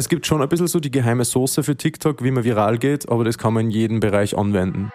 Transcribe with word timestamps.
es 0.00 0.08
gibt 0.08 0.26
schon 0.26 0.40
ein 0.40 0.48
bisschen 0.48 0.66
so 0.66 0.80
die 0.80 0.90
geheime 0.90 1.26
Soße 1.26 1.62
für 1.62 1.76
TikTok, 1.76 2.24
wie 2.24 2.30
man 2.30 2.42
viral 2.42 2.78
geht, 2.78 3.10
aber 3.10 3.22
das 3.22 3.36
kann 3.36 3.52
man 3.52 3.66
in 3.66 3.70
jedem 3.70 4.00
Bereich 4.00 4.36
anwenden. 4.36 4.90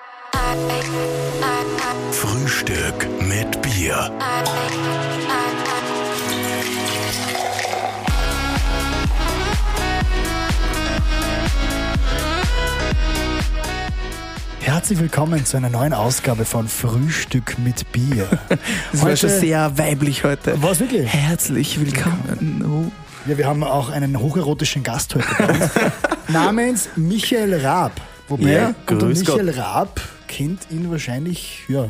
Frühstück 2.11 3.07
mit 3.21 3.61
Bier. 3.61 4.11
Herzlich 14.59 14.99
willkommen 14.99 15.45
zu 15.45 15.57
einer 15.57 15.69
neuen 15.69 15.93
Ausgabe 15.93 16.45
von 16.45 16.67
Frühstück 16.67 17.59
mit 17.59 17.91
Bier. 17.91 18.27
Das 18.91 19.03
war 19.03 19.15
schon 19.15 19.29
sehr 19.29 19.77
weiblich 19.77 20.23
heute. 20.23 20.55
Was 20.63 20.79
wirklich? 20.79 21.07
Herzlich 21.07 21.79
willkommen. 21.79 22.91
Ja, 23.27 23.37
wir 23.37 23.47
haben 23.47 23.63
auch 23.63 23.89
einen 23.89 24.19
hocherotischen 24.19 24.83
Gast 24.83 25.15
heute 25.15 25.27
bei 25.37 25.47
uns, 25.53 25.69
namens 26.29 26.89
Michael 26.95 27.55
Raab. 27.65 27.99
Wobei, 28.27 28.51
Ja, 28.51 28.75
unter 28.89 29.07
Michael 29.07 29.49
Raab 29.51 29.99
kennt 30.27 30.67
ihn 30.71 30.89
wahrscheinlich 30.91 31.63
ja, 31.67 31.89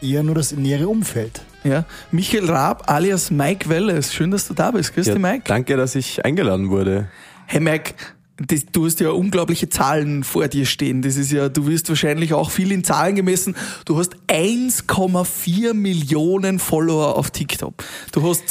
eher 0.00 0.22
nur 0.22 0.34
das 0.36 0.52
nähere 0.52 0.88
Umfeld. 0.88 1.42
Ja, 1.64 1.84
Michael 2.12 2.48
Raab 2.50 2.88
alias 2.90 3.30
Mike 3.30 3.68
Welles. 3.68 4.14
Schön, 4.14 4.30
dass 4.30 4.46
du 4.46 4.54
da 4.54 4.70
bist. 4.70 4.94
Grüß 4.94 5.06
Ja, 5.08 5.14
dich, 5.14 5.22
Mike. 5.22 5.42
danke, 5.46 5.76
dass 5.76 5.94
ich 5.96 6.24
eingeladen 6.24 6.70
wurde. 6.70 7.08
Hey, 7.46 7.60
Mike. 7.60 7.94
Das, 8.40 8.66
du 8.70 8.86
hast 8.86 9.00
ja 9.00 9.10
unglaubliche 9.10 9.68
Zahlen 9.68 10.22
vor 10.22 10.46
dir 10.46 10.64
stehen. 10.64 11.02
Das 11.02 11.16
ist 11.16 11.32
ja, 11.32 11.48
du 11.48 11.66
wirst 11.66 11.88
wahrscheinlich 11.88 12.34
auch 12.34 12.52
viel 12.52 12.70
in 12.70 12.84
Zahlen 12.84 13.16
gemessen. 13.16 13.56
Du 13.84 13.98
hast 13.98 14.14
1,4 14.28 15.74
Millionen 15.74 16.60
Follower 16.60 17.16
auf 17.16 17.32
TikTok. 17.32 17.82
Du 18.12 18.22
hast 18.30 18.48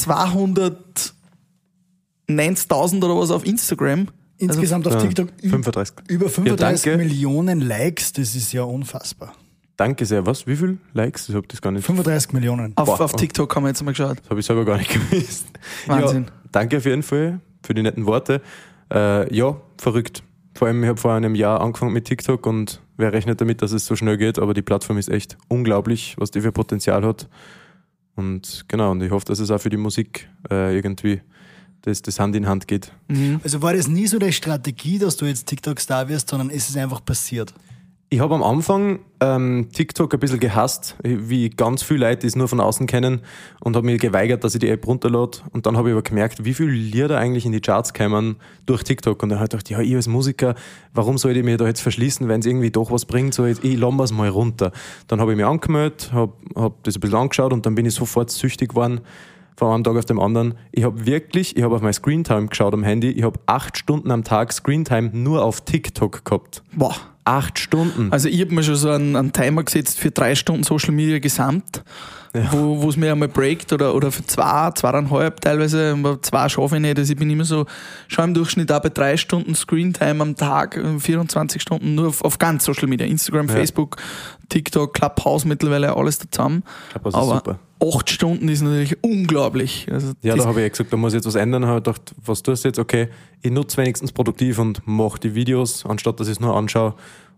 290.000 2.30 3.04
oder 3.04 3.18
was 3.18 3.32
auf 3.32 3.46
Instagram. 3.46 4.08
Insgesamt 4.40 4.88
auf 4.88 5.02
TikTok 5.02 5.30
ü- 5.44 5.50
35. 5.50 5.96
über 6.10 6.30
35 6.30 6.84
danke. 6.84 6.98
Millionen 7.04 7.62
Likes, 7.62 8.14
das 8.14 8.36
ist 8.36 8.54
ja 8.54 8.64
unfassbar. 8.64 9.34
Danke 9.78 10.06
sehr. 10.06 10.26
Was? 10.26 10.46
Wie 10.46 10.56
viel 10.56 10.78
Likes? 10.94 11.30
Ich 11.30 11.36
habe 11.36 11.48
das 11.48 11.62
gar 11.62 11.72
nicht. 11.72 11.86
35 11.86 12.34
Millionen. 12.34 12.74
Auf, 12.78 12.86
Boah. 12.86 13.02
auf 13.02 13.14
TikTok 13.14 13.56
haben 13.56 13.64
wir 13.64 13.70
jetzt 13.70 13.84
mal 13.84 13.92
geschaut. 13.92 14.20
Das 14.22 14.30
habe 14.30 14.40
ich 14.40 14.46
selber 14.46 14.66
gar 14.66 14.78
nicht 14.78 14.92
gewusst. 15.12 15.48
Wahnsinn. 15.88 16.26
Ja, 16.26 16.32
danke 16.52 16.78
auf 16.78 16.86
jeden 16.86 17.04
Fall 17.04 17.40
für 17.64 17.74
die 17.74 17.82
netten 17.82 18.06
Worte. 18.06 18.42
Äh, 18.94 19.34
ja, 19.36 19.60
verrückt. 19.78 20.24
Vor 20.56 20.68
allem, 20.68 20.84
ich 20.84 20.90
habe 20.90 21.00
vor 21.00 21.14
einem 21.14 21.36
Jahr 21.36 21.62
angefangen 21.62 21.94
mit 21.94 22.06
TikTok 22.06 22.46
und 22.48 22.82
wer 22.98 23.14
rechnet 23.14 23.40
damit, 23.42 23.62
dass 23.62 23.72
es 23.72 23.86
so 23.86 23.96
schnell 23.96 24.18
geht, 24.18 24.40
aber 24.40 24.54
die 24.56 24.64
Plattform 24.64 24.98
ist 24.98 25.10
echt 25.10 25.38
unglaublich, 25.48 26.16
was 26.18 26.32
die 26.32 26.42
für 26.42 26.52
Potenzial 26.52 27.04
hat. 27.06 27.28
Und 28.16 28.66
genau, 28.68 28.92
und 28.92 29.02
ich 29.04 29.12
hoffe, 29.12 29.26
dass 29.26 29.38
es 29.40 29.52
auch 29.52 29.62
für 29.62 29.70
die 29.70 29.78
Musik 29.78 30.28
äh, 30.50 30.76
irgendwie 30.76 31.22
das, 31.82 32.02
das 32.02 32.20
Hand 32.20 32.36
in 32.36 32.48
Hand 32.48 32.68
geht. 32.68 32.92
Also 33.44 33.62
war 33.62 33.74
das 33.74 33.88
nie 33.88 34.08
so 34.08 34.20
die 34.20 34.34
Strategie, 34.34 35.00
dass 35.00 35.18
du 35.18 35.26
jetzt 35.26 35.48
TikTok-Star 35.48 36.10
wirst, 36.10 36.30
sondern 36.30 36.50
ist 36.50 36.70
es 36.70 36.78
einfach 36.78 37.04
passiert? 37.04 37.54
Ich 38.10 38.22
habe 38.22 38.36
am 38.36 38.44
Anfang 38.44 39.00
ähm, 39.20 39.68
TikTok 39.74 40.14
ein 40.14 40.20
bisschen 40.22 40.40
gehasst, 40.40 40.96
wie 41.04 41.50
ganz 41.50 41.84
viele 41.84 42.08
Leute, 42.08 42.20
die 42.20 42.28
es 42.28 42.38
nur 42.38 42.48
von 42.48 42.62
außen 42.62 42.88
kennen 42.88 43.20
und 43.60 43.76
habe 43.76 43.86
mir 43.86 43.98
geweigert, 43.98 44.46
dass 44.46 44.56
ich 44.56 44.62
die 44.62 44.70
App 44.70 44.88
runterlade. 44.88 45.40
Und 45.52 45.66
dann 45.66 45.76
habe 45.76 45.90
ich 45.90 45.94
aber 45.94 46.04
gemerkt, 46.04 46.46
wie 46.46 46.54
viele 46.54 46.72
Lieder 46.72 47.18
eigentlich 47.18 47.46
in 47.46 47.52
die 47.52 47.60
Charts 47.60 47.92
kämen 47.92 48.38
durch 48.66 48.84
TikTok. 48.84 49.22
Und 49.22 49.28
dann 49.28 49.40
habe 49.40 49.48
ich 49.48 49.50
gedacht, 49.50 49.70
ja, 49.70 49.82
ich 49.82 49.94
als 49.94 50.08
Musiker, 50.08 50.56
warum 50.94 51.18
soll 51.18 51.36
ich 51.36 51.44
mich 51.44 51.58
da 51.58 51.68
jetzt 51.68 51.82
verschließen, 51.82 52.30
wenn 52.30 52.40
es 52.40 52.46
irgendwie 52.46 52.72
doch 52.72 52.92
was 52.92 53.04
bringt? 53.04 53.34
So, 53.34 53.46
jetzt, 53.46 53.66
ich 53.66 53.78
lasse 53.78 54.04
es 54.04 54.12
mal 54.14 54.30
runter. 54.30 54.72
Dann 55.08 55.20
habe 55.20 55.34
ich 55.34 55.38
mich 55.38 55.46
angemeldet, 55.46 56.10
habe 56.14 56.32
hab 56.56 56.82
das 56.86 56.96
ein 56.96 57.02
bisschen 57.02 57.18
angeschaut 57.18 57.52
und 57.52 57.66
dann 57.66 57.76
bin 57.76 57.86
ich 57.86 57.94
sofort 57.94 58.32
süchtig 58.32 58.70
geworden 58.70 59.02
von 59.58 59.74
einem 59.74 59.84
Tag 59.84 59.98
auf 59.98 60.06
den 60.06 60.20
anderen. 60.20 60.54
Ich 60.72 60.84
habe 60.84 61.06
wirklich, 61.06 61.58
ich 61.58 61.64
habe 61.64 61.76
auf 61.76 61.82
mein 61.82 61.92
Screentime 61.92 62.48
geschaut 62.48 62.74
am 62.74 62.84
Handy, 62.84 63.10
ich 63.10 63.24
habe 63.24 63.40
acht 63.48 63.78
Stunden 63.78 64.12
am 64.12 64.24
Tag 64.24 64.54
Screentime 64.54 65.10
nur 65.12 65.44
auf 65.44 65.62
TikTok 65.62 66.24
gehabt. 66.24 66.64
Boah. 66.74 66.96
Acht 67.26 67.60
Stunden. 67.60 68.10
Also 68.14 68.30
ich 68.30 68.40
habe 68.40 68.54
mir 68.54 68.64
schon 68.64 68.76
so 68.78 68.90
einen, 68.90 69.18
einen 69.18 69.34
Timer 69.34 69.64
gesetzt 69.64 70.00
für 70.00 70.12
drei 70.12 70.36
Stunden 70.36 70.64
Social 70.64 70.94
Media 70.94 71.20
gesamt, 71.20 71.84
wo 72.52 72.82
wo 72.82 72.90
es 72.90 72.98
mir 72.98 73.12
einmal 73.12 73.28
breakt 73.28 73.74
oder, 73.74 73.96
oder 73.96 74.12
für 74.12 74.26
zwei, 74.26 74.72
zweieinhalb 74.72 75.42
teilweise, 75.42 75.96
aber 75.98 76.22
zwei 76.22 76.50
schaffe 76.50 76.76
ich 76.76 76.82
nicht. 76.82 76.98
Also 76.98 77.14
ich 77.14 77.20
bin 77.20 77.30
immer 77.30 77.46
so, 77.46 77.66
schon 78.08 78.26
im 78.26 78.34
Durchschnitt 78.34 78.72
auch 78.72 78.82
bei 78.82 78.90
drei 78.90 79.18
Stunden 79.18 79.56
Screentime 79.56 80.22
am 80.22 80.36
Tag, 80.36 80.78
äh, 80.78 81.00
24 81.00 81.62
Stunden 81.62 81.96
nur 81.96 82.08
auf, 82.08 82.24
auf 82.24 82.38
ganz 82.38 82.66
Social 82.66 82.88
Media, 82.88 83.08
Instagram, 83.08 83.50
Facebook, 83.50 83.98
TikTok, 84.50 84.94
Clubhouse 84.94 85.46
mittlerweile, 85.46 85.96
alles 85.96 86.20
da 86.20 86.26
zusammen. 86.30 86.64
Clubhouse 86.92 87.14
ist 87.14 87.20
aber 87.20 87.36
super. 87.36 87.60
acht 87.98 88.10
Stunden 88.10 88.48
ist 88.50 88.62
natürlich 88.62 88.98
unglaublich. 89.04 89.88
Also 89.92 90.14
Ja, 90.22 90.36
da 90.36 90.46
habe 90.46 90.62
ich 90.64 90.72
gesagt, 90.72 90.92
da 90.94 90.98
muss 90.98 91.14
ich 91.14 91.18
jetzt 91.18 91.26
was 91.26 91.36
ändern. 91.36 91.66
Habe 91.66 91.80
ich 91.80 91.84
gedacht, 91.84 92.16
was 92.26 92.44
tust 92.44 92.64
du 92.64 92.70
jetzt? 92.70 92.80
Okay, 92.80 93.10
ich 93.42 93.52
nutze 93.52 93.78
wenigstens 93.78 94.12
produktiv 94.12 94.60
und 94.60 94.82
mache 94.86 95.20
die 95.20 95.36
Videos, 95.36 95.86
anstatt 95.86 96.20
dass 96.20 96.28
ich 96.28 96.34
es 96.34 96.40
nur 96.40 96.56
anschaue. 96.56 96.96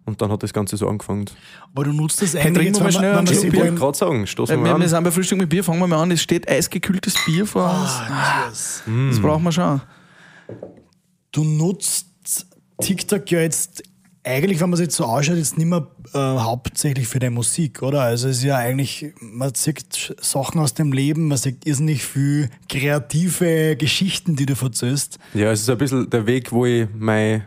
Und 0.09 0.21
dann 0.21 0.31
hat 0.31 0.43
das 0.43 0.51
Ganze 0.53 0.75
so 0.77 0.87
angefangen. 0.87 1.25
Aber 1.73 1.85
du 1.85 1.93
nutzt 1.93 2.21
das 2.21 2.35
eigentlich 2.35 2.55
wir 2.55 2.63
jetzt, 2.63 2.79
mal 2.79 2.85
wenn 2.85 2.91
schnell 2.91 3.13
man, 3.13 3.17
wenn 3.19 3.25
man 3.25 3.27
Schluck 3.27 3.41
sieht, 3.41 3.53
Ich 3.53 3.59
wollte 3.59 3.75
gerade 3.75 3.97
sagen, 3.97 4.27
stoßen 4.27 4.55
Äh, 4.55 4.57
wir 4.57 4.63
wir, 4.65 4.71
mal 4.73 4.79
wir 4.79 4.83
an. 4.85 4.89
sind 4.89 5.03
bei 5.03 5.11
Frühstück 5.11 5.37
mit 5.39 5.49
Bier, 5.49 5.63
fangen 5.63 5.79
wir 5.79 5.87
mal 5.87 6.01
an. 6.01 6.11
Es 6.11 6.21
steht 6.21 6.49
eisgekühltes 6.49 7.15
Bier 7.25 7.45
vor 7.45 7.63
uns. 7.63 7.89
Ah, 7.91 8.47
yes. 8.49 8.83
Das 9.09 9.19
brauchen 9.21 9.43
wir 9.43 9.51
schon. 9.51 9.81
Du 11.31 11.43
nutzt 11.43 12.07
TikTok 12.81 13.29
ja 13.31 13.39
jetzt 13.41 13.83
eigentlich, 14.23 14.59
wenn 14.59 14.69
man 14.69 14.75
es 14.79 14.81
jetzt 14.81 14.95
so 14.95 15.05
ausschaut, 15.05 15.37
jetzt 15.37 15.57
nicht 15.57 15.67
mehr 15.67 15.87
äh, 16.13 16.17
hauptsächlich 16.17 17.07
für 17.07 17.19
deine 17.19 17.31
Musik, 17.31 17.81
oder? 17.81 18.01
Also 18.01 18.27
es 18.27 18.37
ist 18.37 18.43
ja 18.43 18.57
eigentlich, 18.57 19.13
man 19.21 19.53
sieht 19.55 20.15
Sachen 20.21 20.59
aus 20.59 20.73
dem 20.73 20.91
Leben, 20.91 21.27
man 21.29 21.37
sieht 21.37 21.65
irrsinnig 21.65 22.03
viel 22.03 22.49
kreative 22.67 23.75
Geschichten, 23.77 24.35
die 24.35 24.45
du 24.45 24.55
verzöst. 24.55 25.19
Ja, 25.33 25.51
es 25.51 25.61
ist 25.61 25.69
ein 25.69 25.77
bisschen 25.77 26.09
der 26.09 26.25
Weg, 26.27 26.51
wo 26.51 26.65
ich 26.65 26.87
mein, 26.97 27.45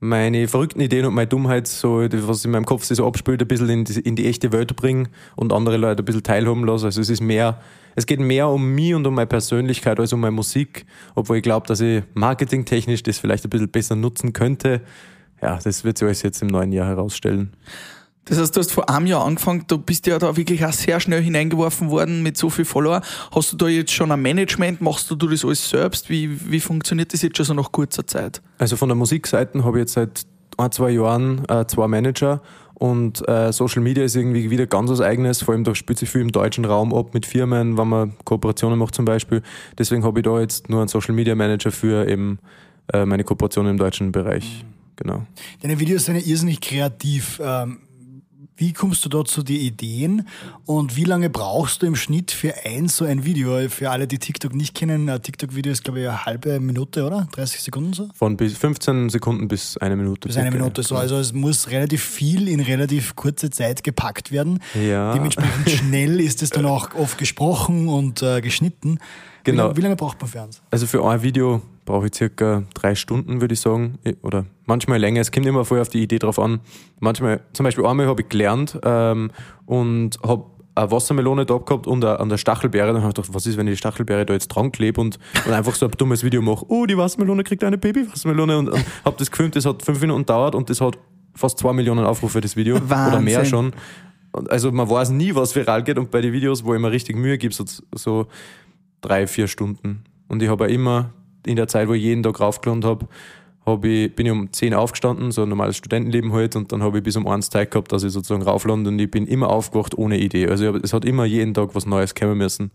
meine 0.00 0.48
verrückten 0.48 0.80
Ideen 0.80 1.04
und 1.04 1.14
meine 1.14 1.26
Dummheit, 1.26 1.68
so, 1.68 2.00
was 2.00 2.44
in 2.46 2.50
meinem 2.50 2.64
Kopf 2.64 2.84
sich 2.84 2.96
so 2.96 3.06
abspielt, 3.06 3.42
ein 3.42 3.48
bisschen 3.48 3.68
in 3.68 3.84
die, 3.84 4.00
in 4.00 4.16
die 4.16 4.26
echte 4.26 4.50
Welt 4.50 4.74
bringe 4.74 5.10
und 5.36 5.52
andere 5.52 5.76
Leute 5.76 6.02
ein 6.02 6.04
bisschen 6.06 6.22
teilhaben 6.22 6.64
lasse. 6.64 6.86
Also 6.86 7.02
es 7.02 7.10
ist 7.10 7.20
mehr, 7.20 7.60
es 7.94 8.06
geht 8.06 8.18
mehr 8.18 8.48
um 8.48 8.74
mich 8.74 8.94
und 8.94 9.06
um 9.06 9.14
meine 9.14 9.26
Persönlichkeit 9.26 10.00
als 10.00 10.14
um 10.14 10.20
meine 10.20 10.32
Musik, 10.32 10.86
obwohl 11.14 11.36
ich 11.36 11.42
glaube, 11.42 11.66
dass 11.66 11.82
ich 11.82 12.02
marketingtechnisch 12.14 13.02
das 13.02 13.18
vielleicht 13.18 13.44
ein 13.44 13.50
bisschen 13.50 13.68
besser 13.68 13.94
nutzen 13.94 14.32
könnte. 14.32 14.80
Ja, 15.42 15.58
das 15.62 15.84
wird 15.84 15.98
sich 15.98 16.06
alles 16.06 16.22
jetzt 16.22 16.40
im 16.40 16.48
neuen 16.48 16.72
Jahr 16.72 16.86
herausstellen. 16.86 17.52
Das 18.26 18.38
heißt, 18.38 18.54
du 18.54 18.60
hast 18.60 18.72
vor 18.72 18.88
einem 18.88 19.06
Jahr 19.06 19.24
angefangen, 19.24 19.64
du 19.66 19.78
bist 19.78 20.06
ja 20.06 20.18
da 20.18 20.36
wirklich 20.36 20.64
auch 20.64 20.72
sehr 20.72 21.00
schnell 21.00 21.22
hineingeworfen 21.22 21.90
worden 21.90 22.22
mit 22.22 22.36
so 22.36 22.50
viel 22.50 22.64
Follower. 22.64 23.00
Hast 23.34 23.52
du 23.52 23.56
da 23.56 23.66
jetzt 23.66 23.92
schon 23.92 24.12
ein 24.12 24.20
Management? 24.20 24.80
Machst 24.80 25.10
du 25.10 25.16
das 25.16 25.44
alles 25.44 25.68
selbst? 25.68 26.10
Wie, 26.10 26.50
wie 26.50 26.60
funktioniert 26.60 27.12
das 27.12 27.22
jetzt 27.22 27.36
schon 27.38 27.46
so 27.46 27.54
nach 27.54 27.72
kurzer 27.72 28.06
Zeit? 28.06 28.40
Also 28.58 28.76
von 28.76 28.88
der 28.88 28.96
Musikseite 28.96 29.64
habe 29.64 29.78
ich 29.78 29.82
jetzt 29.82 29.94
seit 29.94 30.26
ein, 30.58 30.70
zwei 30.70 30.90
Jahren 30.90 31.44
äh, 31.48 31.66
zwei 31.66 31.88
Manager 31.88 32.42
und 32.74 33.26
äh, 33.28 33.52
Social 33.52 33.82
Media 33.82 34.04
ist 34.04 34.16
irgendwie 34.16 34.50
wieder 34.50 34.66
ganz 34.66 34.90
was 34.90 35.02
Eigenes, 35.02 35.42
vor 35.42 35.52
allem 35.52 35.64
da 35.64 35.74
spielt 35.74 35.98
sich 35.98 36.08
viel 36.08 36.22
im 36.22 36.32
deutschen 36.32 36.64
Raum 36.64 36.94
ab 36.94 37.12
mit 37.12 37.26
Firmen, 37.26 37.76
wenn 37.76 37.88
man 37.88 38.14
Kooperationen 38.24 38.78
macht 38.78 38.94
zum 38.94 39.04
Beispiel. 39.04 39.42
Deswegen 39.78 40.02
habe 40.02 40.20
ich 40.20 40.24
da 40.24 40.40
jetzt 40.40 40.70
nur 40.70 40.80
einen 40.80 40.88
Social 40.88 41.14
Media 41.14 41.34
Manager 41.34 41.72
für 41.72 42.08
eben 42.08 42.38
äh, 42.92 43.04
meine 43.04 43.22
Kooperationen 43.22 43.72
im 43.72 43.76
deutschen 43.76 44.12
Bereich. 44.12 44.64
Genau. 44.96 45.26
Deine 45.62 45.78
Videos 45.78 46.06
sind 46.06 46.16
ja 46.16 46.22
irrsinnig 46.22 46.60
kreativ. 46.60 47.38
Ähm, 47.42 47.80
wie 48.60 48.74
kommst 48.74 49.02
du 49.06 49.08
da 49.08 49.24
zu 49.24 49.42
die 49.42 49.66
Ideen 49.66 50.28
und 50.66 50.94
wie 50.94 51.04
lange 51.04 51.30
brauchst 51.30 51.80
du 51.80 51.86
im 51.86 51.96
Schnitt 51.96 52.30
für 52.30 52.52
ein 52.66 52.88
so 52.88 53.06
ein 53.06 53.24
Video? 53.24 53.70
Für 53.70 53.90
alle, 53.90 54.06
die 54.06 54.18
TikTok 54.18 54.54
nicht 54.54 54.74
kennen, 54.74 55.08
ein 55.08 55.22
TikTok-Video 55.22 55.72
ist, 55.72 55.82
glaube 55.82 56.00
ich, 56.00 56.08
eine 56.08 56.26
halbe 56.26 56.60
Minute, 56.60 57.06
oder? 57.06 57.26
30 57.32 57.62
Sekunden 57.62 57.94
so? 57.94 58.10
Von 58.14 58.36
bis 58.36 58.58
15 58.58 59.08
Sekunden 59.08 59.48
bis 59.48 59.78
eine 59.78 59.96
Minute. 59.96 60.28
Bis 60.28 60.36
eine. 60.36 60.50
Minute 60.50 60.82
so. 60.82 60.96
Also 60.96 61.16
es 61.16 61.32
muss 61.32 61.70
relativ 61.70 62.04
viel 62.04 62.48
in 62.48 62.60
relativ 62.60 63.16
kurze 63.16 63.48
Zeit 63.48 63.82
gepackt 63.82 64.30
werden. 64.30 64.60
Ja. 64.74 65.14
Dementsprechend 65.14 65.70
schnell 65.78 66.20
ist 66.20 66.42
es 66.42 66.50
dann 66.50 66.66
auch 66.66 66.94
oft 66.94 67.16
gesprochen 67.16 67.88
und 67.88 68.20
äh, 68.22 68.42
geschnitten. 68.42 68.98
Wie, 69.44 69.50
Genau. 69.52 69.64
lange, 69.64 69.76
wie 69.76 69.80
lange 69.80 69.96
braucht 69.96 70.20
man 70.20 70.28
für 70.30 70.42
eins? 70.42 70.62
Also 70.70 70.86
für 70.86 71.04
ein 71.04 71.22
Video 71.22 71.62
brauche 71.84 72.06
ich 72.06 72.14
circa 72.14 72.62
drei 72.74 72.94
Stunden, 72.94 73.40
würde 73.40 73.54
ich 73.54 73.60
sagen. 73.60 73.98
Oder 74.22 74.44
manchmal 74.66 74.98
länger. 74.98 75.20
Es 75.20 75.32
kommt 75.32 75.46
immer 75.46 75.64
voll 75.64 75.80
auf 75.80 75.88
die 75.88 76.02
Idee 76.02 76.18
drauf 76.18 76.38
an. 76.38 76.60
Manchmal, 77.00 77.40
zum 77.52 77.64
Beispiel 77.64 77.84
einmal 77.86 78.06
habe 78.06 78.22
ich 78.22 78.28
gelernt 78.28 78.78
ähm, 78.84 79.30
und 79.66 80.18
habe 80.22 80.44
eine 80.76 80.90
Wassermelone 80.90 81.46
da 81.46 81.58
gehabt 81.58 81.86
und 81.88 82.04
an 82.04 82.28
der 82.28 82.36
Stachelbeere. 82.38 82.86
Dann 82.92 83.02
habe 83.02 83.08
ich 83.08 83.14
gedacht, 83.16 83.34
was 83.34 83.44
ist, 83.46 83.56
wenn 83.56 83.66
ich 83.66 83.72
die 83.74 83.78
Stachelbeere 83.78 84.24
da 84.24 84.34
jetzt 84.34 84.48
dran 84.48 84.70
klebe 84.70 85.00
und, 85.00 85.18
und 85.46 85.52
einfach 85.52 85.74
so 85.74 85.86
ein 85.86 85.92
dummes 85.98 86.22
Video 86.22 86.40
mache. 86.42 86.64
Oh, 86.68 86.86
die 86.86 86.96
Wassermelone 86.96 87.42
kriegt 87.42 87.64
eine 87.64 87.76
Baby-Wassermelone. 87.76 88.56
Und, 88.58 88.68
und 88.68 88.84
habe 89.04 89.16
das 89.18 89.30
gefilmt, 89.30 89.56
das 89.56 89.66
hat 89.66 89.82
fünf 89.82 90.00
Minuten 90.00 90.20
gedauert 90.20 90.54
und 90.54 90.70
das 90.70 90.80
hat 90.80 90.96
fast 91.34 91.58
zwei 91.58 91.72
Millionen 91.72 92.04
Aufrufe, 92.04 92.40
das 92.40 92.54
Video. 92.56 92.76
Oder 92.76 92.88
Wahnsinn. 92.90 93.24
mehr 93.24 93.44
schon. 93.44 93.72
Und 94.32 94.48
Also 94.50 94.70
man 94.70 94.88
weiß 94.88 95.10
nie, 95.10 95.34
was 95.34 95.54
viral 95.56 95.82
geht 95.82 95.98
und 95.98 96.10
bei 96.12 96.20
den 96.20 96.32
Videos, 96.32 96.64
wo 96.64 96.72
ich 96.74 96.80
mir 96.80 96.90
richtig 96.92 97.16
Mühe 97.16 97.36
gebe, 97.36 97.52
so, 97.52 97.64
so 97.94 98.26
drei, 99.00 99.26
vier 99.26 99.48
Stunden. 99.48 100.04
Und 100.28 100.42
ich 100.42 100.48
habe 100.48 100.64
auch 100.64 100.68
immer 100.68 101.12
in 101.46 101.56
der 101.56 101.68
Zeit, 101.68 101.88
wo 101.88 101.94
ich 101.94 102.02
jeden 102.02 102.22
Tag 102.22 102.40
raufgeladen 102.40 102.84
habe, 102.84 103.08
hab 103.66 103.84
ich, 103.84 104.14
bin 104.14 104.26
ich 104.26 104.32
um 104.32 104.52
10 104.52 104.74
aufgestanden, 104.74 105.32
so 105.32 105.42
ein 105.42 105.48
normales 105.48 105.76
Studentenleben 105.76 106.32
halt, 106.32 106.56
und 106.56 106.72
dann 106.72 106.82
habe 106.82 106.98
ich 106.98 107.04
bis 107.04 107.16
um 107.16 107.26
eins 107.26 107.50
Zeit 107.50 107.70
gehabt, 107.70 107.92
dass 107.92 108.02
ich 108.02 108.12
sozusagen 108.12 108.42
rauflande 108.42 108.90
und 108.90 108.98
ich 108.98 109.10
bin 109.10 109.26
immer 109.26 109.48
aufgewacht 109.48 109.96
ohne 109.96 110.18
Idee. 110.18 110.48
Also 110.48 110.76
es 110.76 110.92
hat 110.92 111.04
immer 111.04 111.24
jeden 111.24 111.54
Tag 111.54 111.74
was 111.74 111.86
Neues 111.86 112.14
kommen 112.14 112.38
müssen. 112.38 112.70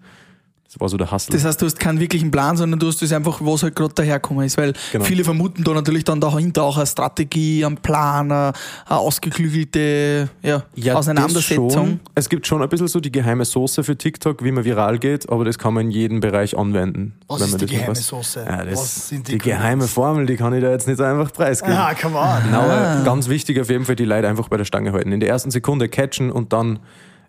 Das 0.76 0.82
war 0.82 0.90
so 0.90 0.98
der 0.98 1.10
Hustle. 1.10 1.34
Das 1.38 1.46
heißt, 1.46 1.62
du 1.62 1.66
hast 1.68 1.80
keinen 1.80 2.02
wirklichen 2.02 2.32
Plan, 2.32 2.58
sondern 2.58 2.78
du 2.80 2.88
hast 2.88 3.02
das 3.02 3.14
einfach, 3.14 3.40
was 3.42 3.64
halt 3.64 3.78
gerade 3.78 3.94
daherkommen 3.94 4.46
ist. 4.46 4.58
Weil 4.58 4.74
Genau. 4.92 5.06
viele 5.06 5.24
vermuten 5.24 5.64
da 5.64 5.74
natürlich 5.74 6.04
dann 6.04 6.20
dahinter 6.20 6.64
auch 6.64 6.76
eine 6.76 6.86
Strategie, 6.86 7.64
einen 7.64 7.78
Plan, 7.78 8.30
eine, 8.30 8.52
ausgeklügelte 8.88 10.30
ja, 10.42 10.64
Auseinandersetzung. 10.96 11.68
das 11.68 11.74
Schon. 11.76 12.00
Es 12.16 12.30
gibt 12.30 12.48
schon 12.48 12.62
ein 12.62 12.70
bisschen 12.70 12.88
so 12.88 13.00
die 13.00 13.12
geheime 13.12 13.46
Soße 13.46 13.84
für 13.84 13.98
TikTok, 13.98 14.44
wie 14.44 14.52
man 14.52 14.66
viral 14.66 15.00
geht, 15.00 15.30
aber 15.30 15.46
das 15.46 15.58
kann 15.58 15.74
man 15.74 15.86
in 15.86 15.92
jedem 15.92 16.20
Bereich 16.20 16.58
anwenden. 16.58 17.14
Was 17.28 17.40
wenn 17.40 17.46
ist 17.48 17.52
man 17.54 17.60
die 17.68 17.74
geheime 17.76 17.90
weiß. 17.92 18.08
Soße? 18.08 18.46
Ja, 18.48 18.66
das, 18.66 18.80
Was 18.80 19.10
sind 19.10 19.28
die 19.28 19.34
die 19.34 19.38
geheime? 19.38 19.88
Formel, 19.88 20.26
die 20.26 20.36
kann 20.36 20.54
ich 20.54 20.62
da 20.62 20.72
jetzt 20.72 20.88
nicht 20.88 20.98
so 20.98 21.04
einfach 21.04 21.32
preisgeben. 21.32 21.76
Ah, 21.78 21.94
come 21.94 22.18
on. 22.18 22.44
Genau, 22.46 22.62
aber 22.62 23.04
ganz 23.04 23.30
wichtig 23.30 23.60
auf 23.60 23.70
jeden 23.70 23.86
Fall, 23.86 23.96
die 23.96 24.06
Leute 24.06 24.28
einfach 24.28 24.50
bei 24.50 24.58
der 24.58 24.66
Stange 24.66 24.92
halten. 24.92 25.12
In 25.12 25.20
der 25.20 25.30
ersten 25.30 25.52
Sekunde 25.52 25.90
catchen 25.90 26.32
und 26.32 26.54
dann, 26.54 26.80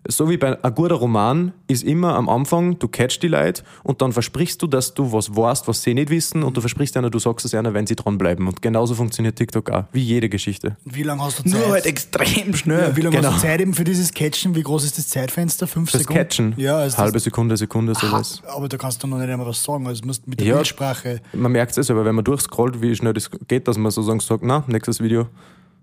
so 0.07 0.29
wie 0.29 0.37
bei 0.37 0.61
einem 0.63 0.75
guter 0.75 0.95
Roman, 0.95 1.53
ist 1.67 1.83
immer 1.83 2.15
am 2.15 2.29
Anfang, 2.29 2.79
du 2.79 2.87
catchst 2.87 3.21
die 3.23 3.27
Leute 3.27 3.63
und 3.83 4.01
dann 4.01 4.11
versprichst 4.13 4.61
du, 4.61 4.67
dass 4.67 4.93
du 4.93 5.11
was 5.11 5.35
weißt, 5.35 5.67
was 5.67 5.81
sie 5.83 5.93
nicht 5.93 6.09
wissen 6.09 6.43
und 6.43 6.55
du 6.57 6.61
versprichst 6.61 6.95
einer, 6.97 7.09
du 7.09 7.19
sagst 7.19 7.45
es 7.45 7.53
einer, 7.53 7.73
wenn 7.73 7.85
sie 7.87 7.95
dranbleiben. 7.95 8.47
Und 8.47 8.61
genauso 8.61 8.95
funktioniert 8.95 9.35
TikTok 9.35 9.69
auch, 9.69 9.83
wie 9.91 10.01
jede 10.01 10.29
Geschichte. 10.29 10.77
Wie 10.85 11.03
lange 11.03 11.23
hast 11.23 11.39
du 11.39 11.43
Zeit? 11.43 11.51
Nur 11.53 11.69
halt 11.71 11.85
extrem 11.85 12.53
schnell. 12.55 12.79
ja, 12.89 12.95
wie 12.95 13.01
lange 13.01 13.17
genau. 13.17 13.31
hast 13.31 13.43
du 13.43 13.47
Zeit 13.47 13.61
eben 13.61 13.73
für 13.73 13.83
dieses 13.83 14.13
Catchen? 14.13 14.55
Wie 14.55 14.63
groß 14.63 14.83
ist 14.85 14.97
das 14.97 15.07
Zeitfenster? 15.09 15.67
Fünf 15.67 15.91
Das 15.91 16.01
Sekunden? 16.01 16.19
Catchen, 16.21 16.53
Ja, 16.57 16.77
also 16.77 16.97
halbe 16.97 17.19
Sekunde, 17.19 17.57
Sekunde, 17.57 17.93
sowas. 17.95 18.41
Aber 18.47 18.67
da 18.69 18.77
kannst 18.77 19.03
du 19.03 19.07
noch 19.07 19.17
nicht 19.17 19.29
einmal 19.29 19.47
was 19.47 19.63
sagen. 19.63 19.87
Also 19.87 20.05
musst 20.05 20.27
mit 20.27 20.39
der 20.39 20.47
Ja. 20.47 20.55
Bildsprache. 20.55 21.21
Man 21.33 21.51
merkt 21.51 21.77
es 21.77 21.89
aber, 21.91 22.05
wenn 22.05 22.15
man 22.15 22.23
durchscrollt, 22.25 22.81
wie 22.81 22.95
schnell 22.95 23.13
das 23.13 23.29
geht, 23.47 23.67
dass 23.67 23.77
man 23.77 23.91
sozusagen 23.91 24.19
sagt, 24.19 24.43
na, 24.43 24.63
nächstes 24.67 25.01
Video. 25.01 25.27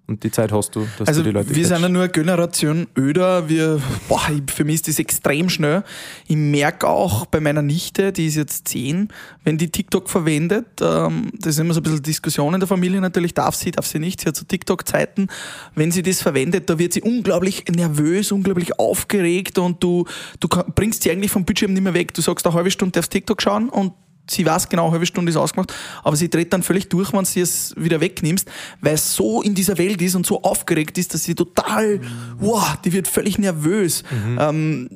Und 0.07 0.23
die 0.23 0.31
Zeit 0.31 0.53
hast 0.53 0.77
du, 0.77 0.87
dass 0.99 1.09
Also 1.09 1.23
du 1.23 1.29
die 1.29 1.33
Leute 1.33 1.49
wir 1.49 1.55
catchst. 1.57 1.69
sind 1.71 1.81
ja 1.81 1.89
nur 1.89 2.03
eine 2.03 2.13
Generation 2.13 2.87
öder. 2.95 3.49
Wir, 3.49 3.81
boah, 4.07 4.21
für 4.55 4.65
mich 4.65 4.75
ist 4.77 4.89
das 4.89 4.99
extrem 4.99 5.49
schnell. 5.49 5.83
Ich 6.27 6.37
merke 6.37 6.87
auch 6.87 7.25
bei 7.25 7.41
meiner 7.41 7.63
Nichte, 7.63 8.13
die 8.13 8.27
ist 8.27 8.35
jetzt 8.35 8.69
zehn, 8.69 9.09
wenn 9.45 9.57
die 9.57 9.71
TikTok 9.71 10.11
verwendet, 10.11 10.67
ähm, 10.83 11.31
das 11.39 11.55
ist 11.55 11.59
immer 11.59 11.73
so 11.73 11.81
ein 11.81 11.85
bisschen 11.85 12.03
Diskussion 12.03 12.53
in 12.53 12.61
der 12.61 12.67
Familie 12.67 13.01
natürlich, 13.01 13.33
darf 13.33 13.55
sie, 13.55 13.71
darf 13.71 13.87
sie 13.87 13.99
nicht. 13.99 14.21
Sie 14.21 14.27
hat 14.27 14.37
so 14.37 14.45
TikTok-Zeiten. 14.45 15.29
Wenn 15.75 15.91
sie 15.91 16.03
das 16.03 16.21
verwendet, 16.21 16.69
da 16.69 16.79
wird 16.79 16.93
sie 16.93 17.01
unglaublich 17.01 17.65
nervös, 17.75 18.31
unglaublich 18.31 18.79
aufgeregt 18.79 19.57
und 19.57 19.83
du, 19.83 20.05
du 20.39 20.49
bringst 20.49 21.03
sie 21.03 21.11
eigentlich 21.13 21.31
vom 21.31 21.47
Bildschirm 21.47 21.73
nicht 21.73 21.83
mehr 21.83 21.95
weg. 21.95 22.13
Du 22.13 22.21
sagst, 22.21 22.47
eine 22.47 22.55
halbe 22.55 22.71
Stunde 22.71 22.93
darfst 22.93 23.11
TikTok 23.11 23.41
schauen 23.41 23.71
und 23.71 23.93
sie 24.29 24.47
weiß 24.47 24.69
genau, 24.69 24.85
eine 24.85 24.93
halbe 24.93 25.07
Stunde 25.07 25.31
ist 25.31 25.37
ausgemacht, 25.37 25.73
aber 26.03 26.17
sie 26.17 26.31
dreht 26.31 26.53
dann 26.53 26.63
völlig 26.63 26.89
durch, 26.89 27.13
wenn 27.13 27.25
sie 27.25 27.41
es 27.41 27.75
wieder 27.77 28.01
wegnimmst, 28.01 28.49
weil 28.81 28.95
es 28.95 29.15
so 29.15 29.43
in 29.43 29.55
dieser 29.55 29.79
Welt 29.79 30.01
ist 30.03 30.15
und 30.15 30.27
so 30.27 30.43
aufgeregt 30.43 30.97
ist, 30.99 31.15
dass 31.15 31.25
sie 31.25 31.35
total, 31.35 32.01
wow, 32.39 32.77
die 32.85 32.93
wird 32.93 33.09
völlig 33.09 33.39
nervös. 33.39 34.03
Ähm, 34.39 34.89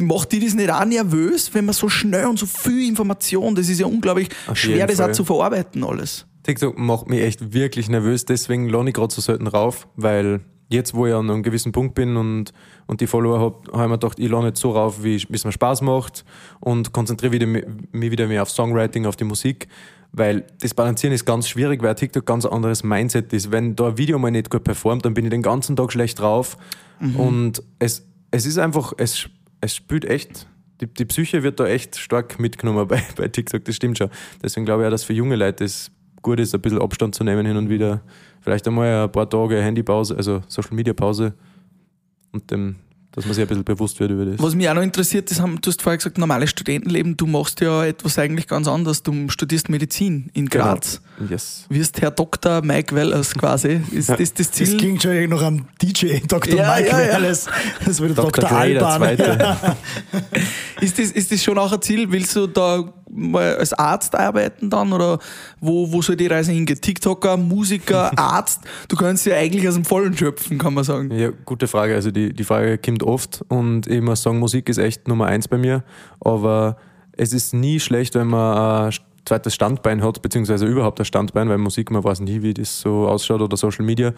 macht 0.00 0.32
die 0.32 0.40
das 0.40 0.54
nicht 0.54 0.70
auch 0.70 0.84
nervös, 0.84 1.52
wenn 1.52 1.66
man 1.66 1.74
so 1.74 1.88
schnell 1.88 2.26
und 2.26 2.38
so 2.38 2.46
viel 2.46 2.88
Information, 2.88 3.54
das 3.54 3.68
ist 3.68 3.80
ja 3.80 3.86
unglaublich 3.86 4.28
Auf 4.46 4.56
schwer, 4.56 4.86
das 4.86 5.00
auch 5.00 5.04
Fall. 5.04 5.14
zu 5.14 5.24
verarbeiten 5.24 5.84
alles. 5.84 6.26
TikTok 6.42 6.78
macht 6.78 7.08
mich 7.08 7.20
echt 7.20 7.52
wirklich 7.52 7.88
nervös, 7.88 8.24
deswegen 8.24 8.68
lade 8.68 8.88
ich 8.88 8.94
gerade 8.94 9.12
so 9.12 9.20
selten 9.20 9.46
rauf, 9.46 9.88
weil 9.96 10.40
jetzt, 10.68 10.94
wo 10.94 11.06
ich 11.06 11.14
an 11.14 11.30
einem 11.30 11.42
gewissen 11.42 11.72
Punkt 11.72 11.94
bin 11.94 12.16
und, 12.16 12.52
und 12.86 13.00
die 13.00 13.06
Follower 13.06 13.38
habe, 13.38 13.72
habe 13.72 13.84
ich 13.84 13.88
mir 13.88 13.98
gedacht, 13.98 14.18
ich 14.18 14.30
lade 14.30 14.46
nicht 14.46 14.56
so 14.56 14.72
rauf, 14.72 15.02
wie 15.02 15.16
es 15.16 15.44
mir 15.44 15.52
Spaß 15.52 15.82
macht 15.82 16.24
und 16.60 16.92
konzentriere 16.92 17.32
wieder, 17.32 17.46
mich 17.46 18.10
wieder 18.10 18.26
mehr 18.26 18.42
auf 18.42 18.50
Songwriting, 18.50 19.06
auf 19.06 19.16
die 19.16 19.24
Musik, 19.24 19.68
weil 20.12 20.44
das 20.60 20.74
Balancieren 20.74 21.14
ist 21.14 21.24
ganz 21.24 21.48
schwierig, 21.48 21.82
weil 21.82 21.94
TikTok 21.94 22.24
ganz 22.24 22.46
ein 22.46 22.52
anderes 22.52 22.82
Mindset 22.82 23.32
ist. 23.32 23.50
Wenn 23.50 23.76
da 23.76 23.88
ein 23.88 23.98
Video 23.98 24.18
mal 24.18 24.30
nicht 24.30 24.50
gut 24.50 24.64
performt, 24.64 25.04
dann 25.04 25.14
bin 25.14 25.24
ich 25.24 25.30
den 25.30 25.42
ganzen 25.42 25.76
Tag 25.76 25.92
schlecht 25.92 26.20
drauf 26.20 26.56
und 27.18 27.62
es, 27.78 28.06
es 28.30 28.46
ist 28.46 28.58
einfach, 28.58 28.92
es, 28.96 29.28
es 29.60 29.74
spielt 29.74 30.04
echt 30.04 30.46
die, 30.80 30.86
die 30.86 31.04
Psyche 31.04 31.42
wird 31.42 31.60
da 31.60 31.66
echt 31.66 31.96
stark 31.96 32.38
mitgenommen 32.38 32.86
bei, 32.88 33.02
bei 33.16 33.28
TikTok, 33.28 33.64
das 33.64 33.76
stimmt 33.76 33.98
schon. 33.98 34.10
Deswegen 34.42 34.66
glaube 34.66 34.82
ich 34.82 34.86
auch, 34.86 34.90
dass 34.90 35.04
für 35.04 35.12
junge 35.12 35.36
Leute 35.36 35.64
es 35.64 35.90
gut 36.22 36.40
ist, 36.40 36.54
ein 36.54 36.60
bisschen 36.60 36.80
Abstand 36.80 37.14
zu 37.14 37.24
nehmen 37.24 37.46
hin 37.46 37.56
und 37.56 37.68
wieder. 37.68 38.02
Vielleicht 38.44 38.68
einmal 38.68 39.04
ein 39.04 39.10
paar 39.10 39.28
Tage 39.28 39.60
Handypause, 39.62 40.14
also 40.16 40.42
Social 40.48 40.74
Media 40.74 40.92
Pause 40.92 41.32
und 42.30 42.50
dem, 42.50 42.76
dass 43.12 43.24
man 43.24 43.32
sich 43.32 43.42
ein 43.42 43.48
bisschen 43.48 43.64
bewusst 43.64 43.98
wird 44.00 44.10
über 44.10 44.26
das. 44.26 44.38
Was 44.38 44.54
mich 44.54 44.68
auch 44.68 44.74
noch 44.74 44.82
interessiert, 44.82 45.30
das 45.30 45.40
haben, 45.40 45.58
du 45.62 45.70
hast 45.70 45.80
vorher 45.80 45.96
gesagt, 45.96 46.18
normales 46.18 46.50
Studentenleben, 46.50 47.16
du 47.16 47.26
machst 47.26 47.62
ja 47.62 47.86
etwas 47.86 48.18
eigentlich 48.18 48.46
ganz 48.46 48.68
anderes. 48.68 49.02
Du 49.02 49.30
studierst 49.30 49.70
Medizin 49.70 50.28
in 50.34 50.46
Graz. 50.50 51.00
Genau. 51.16 51.30
Yes. 51.30 51.64
Wirst 51.70 52.02
Herr 52.02 52.10
Dr. 52.10 52.60
Mike 52.62 52.94
Wellers 52.94 53.32
quasi. 53.32 53.80
Ist 53.92 54.10
das 54.10 54.18
das 54.18 54.34
Das 54.34 54.50
Ziel? 54.50 54.76
klingt 54.76 55.02
schon 55.02 55.30
noch 55.30 55.40
am 55.42 55.66
DJ, 55.80 56.18
Dr. 56.28 56.54
Ja, 56.54 56.74
Mike 56.76 56.88
ja, 56.90 57.00
ja. 57.00 57.12
Wallace. 57.14 57.46
Das 57.82 57.98
wird 57.98 58.18
Dr. 58.18 58.30
Dr. 58.30 58.52
Alban. 58.52 58.98
Zweite. 59.16 59.56
Ist 60.82 60.98
das, 60.98 61.12
ist 61.12 61.32
das 61.32 61.42
schon 61.42 61.56
auch 61.56 61.72
ein 61.72 61.80
Ziel? 61.80 62.10
Willst 62.12 62.36
du 62.36 62.46
da 62.46 62.92
mal 63.14 63.56
als 63.56 63.72
Arzt 63.72 64.14
arbeiten 64.14 64.70
dann? 64.70 64.92
Oder 64.92 65.18
wo, 65.60 65.90
wo 65.90 66.02
soll 66.02 66.16
die 66.16 66.26
Reise 66.26 66.52
hingehen? 66.52 66.80
TikToker, 66.80 67.36
Musiker, 67.36 68.10
Arzt? 68.18 68.62
Du 68.88 68.96
kannst 68.96 69.24
ja 69.26 69.36
eigentlich 69.36 69.66
aus 69.68 69.74
dem 69.74 69.84
Vollen 69.84 70.16
schöpfen, 70.16 70.58
kann 70.58 70.74
man 70.74 70.84
sagen. 70.84 71.10
Ja, 71.16 71.30
gute 71.44 71.66
Frage. 71.66 71.94
Also 71.94 72.10
die, 72.10 72.32
die 72.32 72.44
Frage 72.44 72.78
kommt 72.78 73.02
oft 73.02 73.44
und 73.48 73.86
ich 73.86 74.00
muss 74.00 74.22
sagen, 74.22 74.38
Musik 74.38 74.68
ist 74.68 74.78
echt 74.78 75.08
Nummer 75.08 75.26
eins 75.26 75.48
bei 75.48 75.58
mir. 75.58 75.84
Aber 76.20 76.76
es 77.12 77.32
ist 77.32 77.54
nie 77.54 77.80
schlecht, 77.80 78.14
wenn 78.14 78.28
man 78.28 78.88
ein 78.88 78.94
zweites 79.24 79.54
Standbein 79.54 80.02
hat, 80.02 80.20
beziehungsweise 80.22 80.66
überhaupt 80.66 81.00
ein 81.00 81.04
Standbein, 81.04 81.48
weil 81.48 81.58
Musik, 81.58 81.90
man 81.90 82.04
weiß 82.04 82.20
nie, 82.20 82.42
wie 82.42 82.54
das 82.54 82.80
so 82.80 83.08
ausschaut 83.08 83.40
oder 83.40 83.56
Social 83.56 83.84
Media. 83.84 84.12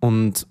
Und 0.00 0.46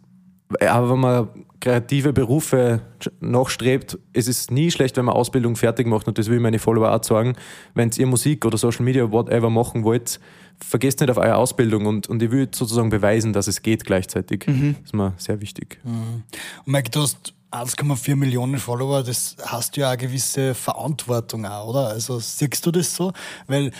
aber 0.61 0.89
wenn 0.89 0.99
man 0.99 1.29
kreative 1.59 2.13
Berufe 2.13 2.81
nachstrebt, 3.19 3.99
es 4.13 4.27
ist 4.27 4.49
nie 4.49 4.71
schlecht, 4.71 4.97
wenn 4.97 5.05
man 5.05 5.15
Ausbildung 5.15 5.55
fertig 5.55 5.87
macht 5.87 6.07
und 6.07 6.17
das 6.17 6.27
will 6.27 6.37
ich 6.37 6.41
meine 6.41 6.59
Follower 6.59 6.93
auch 6.93 7.03
sagen. 7.03 7.35
Wenn 7.75 7.91
ihr 7.95 8.07
Musik 8.07 8.45
oder 8.45 8.57
Social 8.57 8.83
Media, 8.83 9.11
whatever 9.11 9.49
machen 9.49 9.83
wollt, 9.83 10.19
vergesst 10.59 11.01
nicht 11.01 11.09
auf 11.09 11.17
eure 11.17 11.35
Ausbildung 11.35 11.85
und, 11.85 12.07
und 12.07 12.21
ich 12.23 12.31
will 12.31 12.49
sozusagen 12.53 12.89
beweisen, 12.89 13.33
dass 13.33 13.47
es 13.47 13.61
geht 13.61 13.85
gleichzeitig. 13.85 14.45
Das 14.45 14.55
ist 14.85 14.93
mir 14.93 15.13
sehr 15.17 15.41
wichtig. 15.41 15.79
Und 15.83 16.23
Mike, 16.65 16.89
du 16.89 17.01
hast 17.01 17.33
1,4 17.51 18.15
Millionen 18.15 18.59
Follower, 18.59 19.03
das 19.03 19.35
hast 19.43 19.75
du 19.75 19.81
ja 19.81 19.89
eine 19.89 19.97
gewisse 19.97 20.53
Verantwortung 20.53 21.45
auch, 21.45 21.69
oder? 21.69 21.87
Also 21.87 22.19
siehst 22.19 22.65
du 22.65 22.71
das 22.71 22.95
so? 22.95 23.11
Weil 23.47 23.71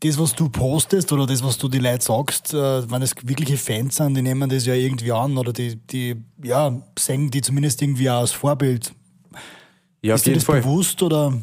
das, 0.00 0.18
was 0.18 0.34
du 0.34 0.48
postest 0.48 1.12
oder 1.12 1.26
das, 1.26 1.44
was 1.44 1.58
du 1.58 1.68
die 1.68 1.78
Leute 1.78 2.02
sagst, 2.02 2.54
äh, 2.54 2.90
wenn 2.90 3.02
es 3.02 3.14
wirkliche 3.22 3.58
Fans 3.58 3.96
sind, 3.96 4.14
die 4.14 4.22
nehmen 4.22 4.48
das 4.48 4.64
ja 4.64 4.74
irgendwie 4.74 5.12
an 5.12 5.36
oder 5.36 5.52
die, 5.52 5.76
die 5.76 6.16
ja, 6.42 6.82
sehen 6.98 7.30
die 7.30 7.42
zumindest 7.42 7.82
irgendwie 7.82 8.10
auch 8.10 8.20
als 8.20 8.32
Vorbild. 8.32 8.92
Ja, 10.02 10.14
ist 10.14 10.26
dir 10.26 10.34
das 10.34 10.44
bewusst 10.44 11.02
oder? 11.02 11.34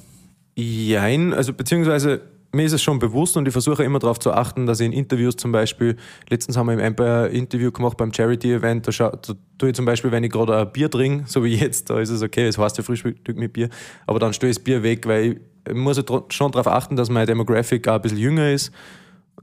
Jein, 0.56 1.34
also 1.34 1.54
beziehungsweise 1.54 2.22
mir 2.52 2.66
ist 2.66 2.74
es 2.74 2.82
schon 2.82 2.98
bewusst 2.98 3.38
und 3.38 3.48
ich 3.48 3.52
versuche 3.52 3.84
immer 3.84 4.00
darauf 4.00 4.20
zu 4.20 4.32
achten, 4.32 4.66
dass 4.66 4.80
ich 4.80 4.88
in 4.88 4.94
Interviews 4.94 5.36
zum 5.36 5.52
Beispiel, 5.52 5.96
letztens 6.30 6.58
haben 6.58 6.68
wir 6.68 6.74
im 6.74 6.80
Empire 6.80 7.28
Interview 7.28 7.72
gemacht 7.72 7.98
beim 7.98 8.12
Charity-Event, 8.12 8.88
da, 8.88 9.10
da 9.10 9.34
tue 9.60 9.70
ich 9.70 9.76
zum 9.76 9.86
Beispiel, 9.86 10.12
wenn 10.12 10.24
ich 10.24 10.32
gerade 10.32 10.58
ein 10.58 10.72
Bier 10.72 10.90
trinke, 10.90 11.26
so 11.28 11.44
wie 11.44 11.56
jetzt, 11.56 11.92
da 11.92 12.00
ist 12.00 12.10
es 12.10 12.24
okay, 12.24 12.48
es 12.48 12.58
heißt 12.58 12.78
ja 12.78 12.84
Frühstück 12.84 13.38
mit 13.38 13.54
Bier, 13.54 13.70
aber 14.08 14.18
dann 14.18 14.34
stelle 14.34 14.50
ich 14.50 14.58
das 14.58 14.64
Bier 14.64 14.82
weg, 14.82 15.06
weil 15.06 15.26
ich 15.26 15.38
muss 15.74 15.98
ja 15.98 16.04
tro- 16.04 16.26
schon 16.30 16.52
darauf 16.52 16.68
achten, 16.68 16.96
dass 16.96 17.10
mein 17.10 17.28
Demographic 17.28 17.88
auch 17.88 17.96
ein 17.96 18.02
bisschen 18.02 18.18
jünger 18.18 18.52
ist. 18.52 18.72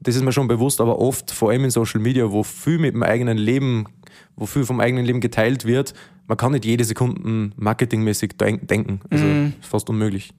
Das 0.00 0.16
ist 0.16 0.22
mir 0.22 0.32
schon 0.32 0.48
bewusst, 0.48 0.80
aber 0.80 0.98
oft, 0.98 1.30
vor 1.30 1.50
allem 1.50 1.64
in 1.64 1.70
Social 1.70 2.00
Media, 2.00 2.30
wo 2.30 2.42
viel 2.42 2.78
mit 2.78 2.94
dem 2.94 3.02
eigenen 3.02 3.38
Leben, 3.38 3.86
wo 4.36 4.46
viel 4.46 4.64
vom 4.64 4.80
eigenen 4.80 5.04
Leben 5.04 5.20
geteilt 5.20 5.64
wird, 5.64 5.94
man 6.26 6.36
kann 6.36 6.52
nicht 6.52 6.64
jede 6.64 6.84
Sekunde 6.84 7.52
marketingmäßig 7.56 8.32
denk- 8.38 8.66
denken. 8.68 9.00
Also 9.10 9.24
ist 9.24 9.68
fast 9.68 9.88
unmöglich. 9.90 10.32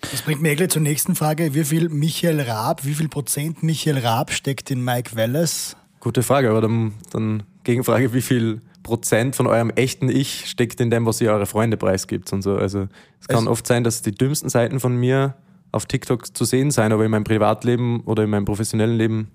Das 0.00 0.22
bringt 0.22 0.40
mich 0.42 0.56
gleich 0.56 0.70
zur 0.70 0.82
nächsten 0.82 1.14
Frage. 1.14 1.54
Wie 1.54 1.64
viel 1.64 1.88
Michael 1.88 2.40
Raab, 2.40 2.84
wie 2.84 2.94
viel 2.94 3.08
Prozent 3.08 3.62
Michael 3.62 3.98
Raab 3.98 4.30
steckt 4.32 4.70
in 4.70 4.82
Mike 4.84 5.16
Wallace? 5.16 5.76
Gute 6.00 6.22
Frage, 6.22 6.50
aber 6.50 6.60
dann, 6.60 6.94
dann 7.10 7.42
Gegenfrage, 7.64 8.12
wie 8.14 8.22
viel 8.22 8.60
Prozent 8.82 9.36
von 9.36 9.46
eurem 9.46 9.70
echten 9.70 10.08
Ich 10.08 10.46
steckt 10.46 10.80
in 10.80 10.90
dem, 10.90 11.06
was 11.06 11.20
ihr 11.20 11.30
eure 11.32 11.46
Freunde 11.46 11.76
preisgibt 11.76 12.32
und 12.32 12.42
so. 12.42 12.56
Also 12.56 12.88
es 13.20 13.28
kann 13.28 13.38
Also- 13.40 13.50
oft 13.50 13.66
sein, 13.66 13.84
dass 13.84 14.02
die 14.02 14.12
dümmsten 14.12 14.48
Seiten 14.48 14.80
von 14.80 14.96
mir 14.96 15.34
auf 15.72 15.86
TikTok 15.86 16.34
zu 16.36 16.44
sehen 16.44 16.70
sein, 16.70 16.92
aber 16.92 17.04
in 17.04 17.10
meinem 17.10 17.24
Privatleben 17.24 18.00
oder 18.00 18.24
in 18.24 18.30
meinem 18.30 18.44
professionellen 18.46 18.96
Leben 18.96 19.28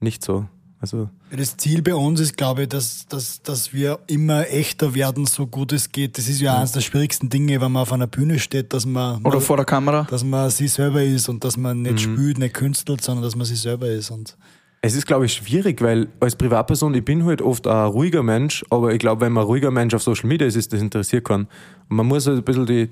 nicht 0.00 0.22
so. 0.22 0.46
Also 0.80 1.08
Das 1.36 1.56
Ziel 1.56 1.82
bei 1.82 1.94
uns 1.94 2.20
ist, 2.20 2.36
glaube 2.36 2.62
ich, 2.62 2.68
dass, 2.68 3.06
dass, 3.08 3.42
dass 3.42 3.72
wir 3.72 3.98
immer 4.06 4.48
echter 4.48 4.94
werden, 4.94 5.26
so 5.26 5.46
gut 5.48 5.72
es 5.72 5.90
geht. 5.90 6.18
Das 6.18 6.28
ist 6.28 6.40
ja 6.40 6.56
eines 6.56 6.70
der 6.70 6.82
schwierigsten 6.82 7.28
Dinge, 7.30 7.60
wenn 7.60 7.72
man 7.72 7.82
auf 7.82 7.92
einer 7.92 8.06
Bühne 8.06 8.38
steht, 8.38 8.72
dass 8.72 8.86
man, 8.86 9.24
Oder 9.24 9.40
vor 9.40 9.56
der 9.56 9.66
Kamera. 9.66 10.06
dass 10.08 10.22
man 10.22 10.50
sich 10.50 10.70
selber 10.72 11.02
ist 11.02 11.28
und 11.28 11.42
dass 11.42 11.56
man 11.56 11.82
nicht 11.82 11.98
spielt, 12.00 12.38
nicht 12.38 12.54
künstelt, 12.54 13.00
sondern 13.02 13.24
dass 13.24 13.34
man 13.34 13.44
sich 13.46 13.60
selber 13.60 13.88
ist. 13.88 14.10
Und 14.12 14.36
es 14.80 14.94
ist, 14.94 15.06
glaube 15.06 15.26
ich, 15.26 15.32
schwierig, 15.32 15.82
weil 15.82 16.08
als 16.20 16.36
Privatperson, 16.36 16.94
ich 16.94 17.04
bin 17.04 17.24
halt 17.24 17.42
oft 17.42 17.66
ein 17.66 17.86
ruhiger 17.86 18.22
Mensch, 18.22 18.64
aber 18.70 18.92
ich 18.92 19.00
glaube, 19.00 19.22
wenn 19.22 19.32
man 19.32 19.42
ein 19.42 19.46
ruhiger 19.46 19.70
Mensch 19.72 19.92
auf 19.94 20.02
Social 20.02 20.28
Media 20.28 20.46
ist, 20.46 20.54
ist 20.54 20.72
das 20.72 20.80
interessiert 20.80 21.24
keinen. 21.24 21.48
Und 21.88 21.96
man 21.96 22.06
muss 22.06 22.26
halt 22.26 22.38
ein 22.38 22.44
bisschen 22.44 22.66
die, 22.66 22.88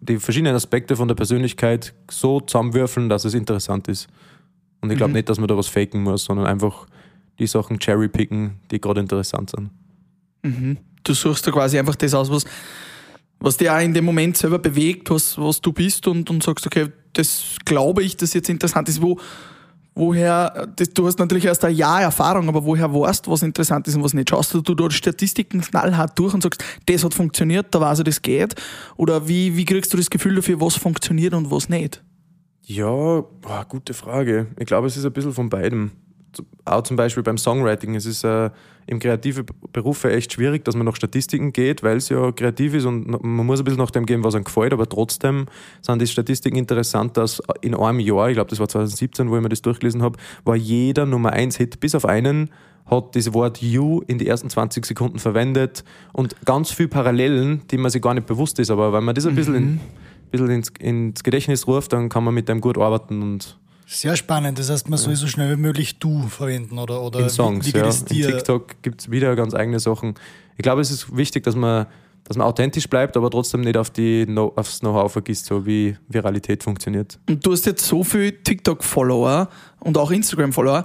die 0.00 0.18
verschiedenen 0.18 0.54
Aspekte 0.54 0.96
von 0.96 1.08
der 1.08 1.14
Persönlichkeit 1.14 1.94
so 2.10 2.40
zusammenwürfeln, 2.40 3.08
dass 3.10 3.24
es 3.26 3.34
interessant 3.34 3.88
ist. 3.88 4.08
Und 4.80 4.90
ich 4.90 4.96
glaube 4.96 5.12
nicht, 5.12 5.28
dass 5.28 5.38
man 5.38 5.48
da 5.48 5.56
was 5.56 5.68
faken 5.68 6.02
muss, 6.02 6.24
sondern 6.24 6.46
einfach 6.46 6.86
die 7.38 7.46
Sachen 7.46 7.78
cherrypicken, 7.78 8.60
die 8.70 8.80
gerade 8.80 9.00
interessant 9.00 9.50
sind. 9.50 9.70
Du 11.04 11.12
suchst 11.12 11.46
da 11.46 11.50
quasi 11.50 11.78
einfach 11.78 11.96
das 11.96 12.14
aus, 12.14 12.30
was, 12.30 12.46
Was 13.38 13.58
dich 13.58 13.68
auch 13.68 13.80
in 13.80 13.92
dem 13.92 14.04
Moment 14.06 14.36
selber 14.36 14.58
bewegt, 14.58 15.10
was, 15.10 15.36
was 15.36 15.60
du 15.60 15.72
bist 15.72 16.06
und, 16.06 16.30
und 16.30 16.42
sagst, 16.42 16.66
okay, 16.66 16.86
das 17.12 17.56
glaube 17.64 18.02
ich, 18.02 18.16
dass 18.16 18.32
jetzt 18.32 18.48
interessant 18.48 18.88
ist. 18.88 19.02
Wo, 19.02 19.18
woher, 19.96 20.68
das, 20.76 20.90
du 20.90 21.06
hast 21.06 21.18
natürlich 21.18 21.46
erst 21.46 21.64
ein 21.64 21.74
Jahr 21.74 22.02
Erfahrung, 22.02 22.48
aber 22.48 22.64
woher 22.64 22.92
weißt 22.92 23.26
du, 23.26 23.32
was 23.32 23.42
interessant 23.42 23.88
ist 23.88 23.96
und 23.96 24.04
was 24.04 24.14
nicht? 24.14 24.30
Schaust 24.30 24.54
du 24.54 24.60
dort 24.60 24.92
Statistiken 24.92 25.60
knallhart 25.60 26.16
durch 26.18 26.32
und 26.34 26.42
sagst, 26.42 26.62
das 26.86 27.02
hat 27.02 27.14
funktioniert, 27.14 27.74
da 27.74 27.80
weiß 27.80 27.98
ich, 27.98 28.04
das 28.04 28.22
geht? 28.22 28.54
Oder 28.96 29.26
wie, 29.26 29.56
wie 29.56 29.64
kriegst 29.64 29.92
du 29.92 29.96
das 29.96 30.10
Gefühl 30.10 30.36
dafür, 30.36 30.60
was 30.60 30.76
funktioniert 30.76 31.34
und 31.34 31.50
was 31.50 31.68
nicht? 31.68 32.04
Ja, 32.62 33.22
boah, 33.40 33.64
gute 33.68 33.94
Frage. 33.94 34.48
Ich 34.58 34.66
glaube, 34.66 34.86
es 34.86 34.96
ist 34.96 35.04
ein 35.04 35.12
bisschen 35.12 35.32
von 35.32 35.48
beidem. 35.48 35.92
Auch 36.64 36.82
zum 36.82 36.96
Beispiel 36.96 37.22
beim 37.22 37.38
Songwriting. 37.38 37.94
Es 37.94 38.06
ist 38.06 38.24
äh, 38.24 38.50
im 38.86 38.98
kreativen 38.98 39.44
Beruf 39.72 40.04
echt 40.04 40.32
schwierig, 40.32 40.64
dass 40.64 40.76
man 40.76 40.86
nach 40.86 40.96
Statistiken 40.96 41.52
geht, 41.52 41.82
weil 41.82 41.96
es 41.96 42.08
ja 42.08 42.30
kreativ 42.32 42.74
ist 42.74 42.84
und 42.84 43.08
man 43.08 43.46
muss 43.46 43.60
ein 43.60 43.64
bisschen 43.64 43.80
nach 43.80 43.90
dem 43.90 44.06
gehen, 44.06 44.22
was 44.22 44.34
einem 44.34 44.44
gefällt, 44.44 44.72
aber 44.72 44.88
trotzdem 44.88 45.46
sind 45.82 46.00
die 46.00 46.06
Statistiken 46.06 46.56
interessant, 46.56 47.16
dass 47.16 47.42
in 47.62 47.74
einem 47.74 48.00
Jahr, 48.00 48.28
ich 48.28 48.34
glaube, 48.34 48.50
das 48.50 48.60
war 48.60 48.68
2017, 48.68 49.28
wo 49.28 49.36
ich 49.36 49.42
mir 49.42 49.48
das 49.48 49.62
durchgelesen 49.62 50.02
habe, 50.02 50.18
war 50.44 50.56
jeder 50.56 51.04
Nummer 51.04 51.32
1 51.32 51.56
Hit, 51.56 51.80
bis 51.80 51.94
auf 51.94 52.04
einen, 52.04 52.50
hat 52.86 53.16
das 53.16 53.34
Wort 53.34 53.60
You 53.60 54.02
in 54.06 54.18
die 54.18 54.28
ersten 54.28 54.48
20 54.48 54.86
Sekunden 54.86 55.18
verwendet 55.18 55.82
und 56.12 56.36
ganz 56.44 56.70
viel 56.70 56.86
Parallelen, 56.86 57.62
die 57.70 57.78
man 57.78 57.90
sich 57.90 58.00
gar 58.00 58.14
nicht 58.14 58.26
bewusst 58.26 58.60
ist, 58.60 58.70
aber 58.70 58.92
wenn 58.92 59.02
man 59.02 59.16
das 59.16 59.26
ein 59.26 59.34
bisschen, 59.34 59.54
in, 59.56 59.80
bisschen 60.30 60.50
ins, 60.50 60.72
ins 60.78 61.24
Gedächtnis 61.24 61.66
ruft, 61.66 61.92
dann 61.92 62.08
kann 62.08 62.22
man 62.22 62.34
mit 62.34 62.48
dem 62.48 62.60
gut 62.60 62.78
arbeiten 62.78 63.22
und 63.22 63.58
Sehr 63.88 64.16
spannend. 64.16 64.58
Das 64.58 64.68
heißt, 64.68 64.88
man 64.88 64.98
soll 64.98 65.14
so 65.14 65.28
schnell 65.28 65.56
wie 65.56 65.60
möglich 65.60 66.00
du 66.00 66.26
verwenden 66.26 66.78
oder, 66.78 67.00
oder 67.00 67.20
in 67.20 67.30
Songs, 67.30 67.66
wie, 67.66 67.74
wie 67.74 67.78
ja. 67.78 68.28
In? 68.28 68.34
TikTok 68.34 68.82
gibt 68.82 69.00
es 69.00 69.10
wieder 69.10 69.36
ganz 69.36 69.54
eigene 69.54 69.78
Sachen. 69.78 70.14
Ich 70.56 70.62
glaube, 70.62 70.80
es 70.80 70.90
ist 70.90 71.16
wichtig, 71.16 71.44
dass 71.44 71.54
man, 71.54 71.86
dass 72.24 72.36
man 72.36 72.48
authentisch 72.48 72.88
bleibt, 72.88 73.16
aber 73.16 73.30
trotzdem 73.30 73.60
nicht 73.60 73.76
auf 73.76 73.90
die 73.90 74.26
no 74.26 74.52
aufs 74.56 74.80
Know-how 74.80 75.12
vergisst, 75.12 75.46
so 75.46 75.64
wie 75.66 75.96
Viralität 76.08 76.64
funktioniert. 76.64 77.20
Und 77.28 77.46
du 77.46 77.52
hast 77.52 77.64
jetzt 77.64 77.86
so 77.86 78.02
viele 78.02 78.42
TikTok-Follower 78.42 79.48
und 79.78 79.96
auch 79.96 80.10
Instagram-Follower. 80.10 80.84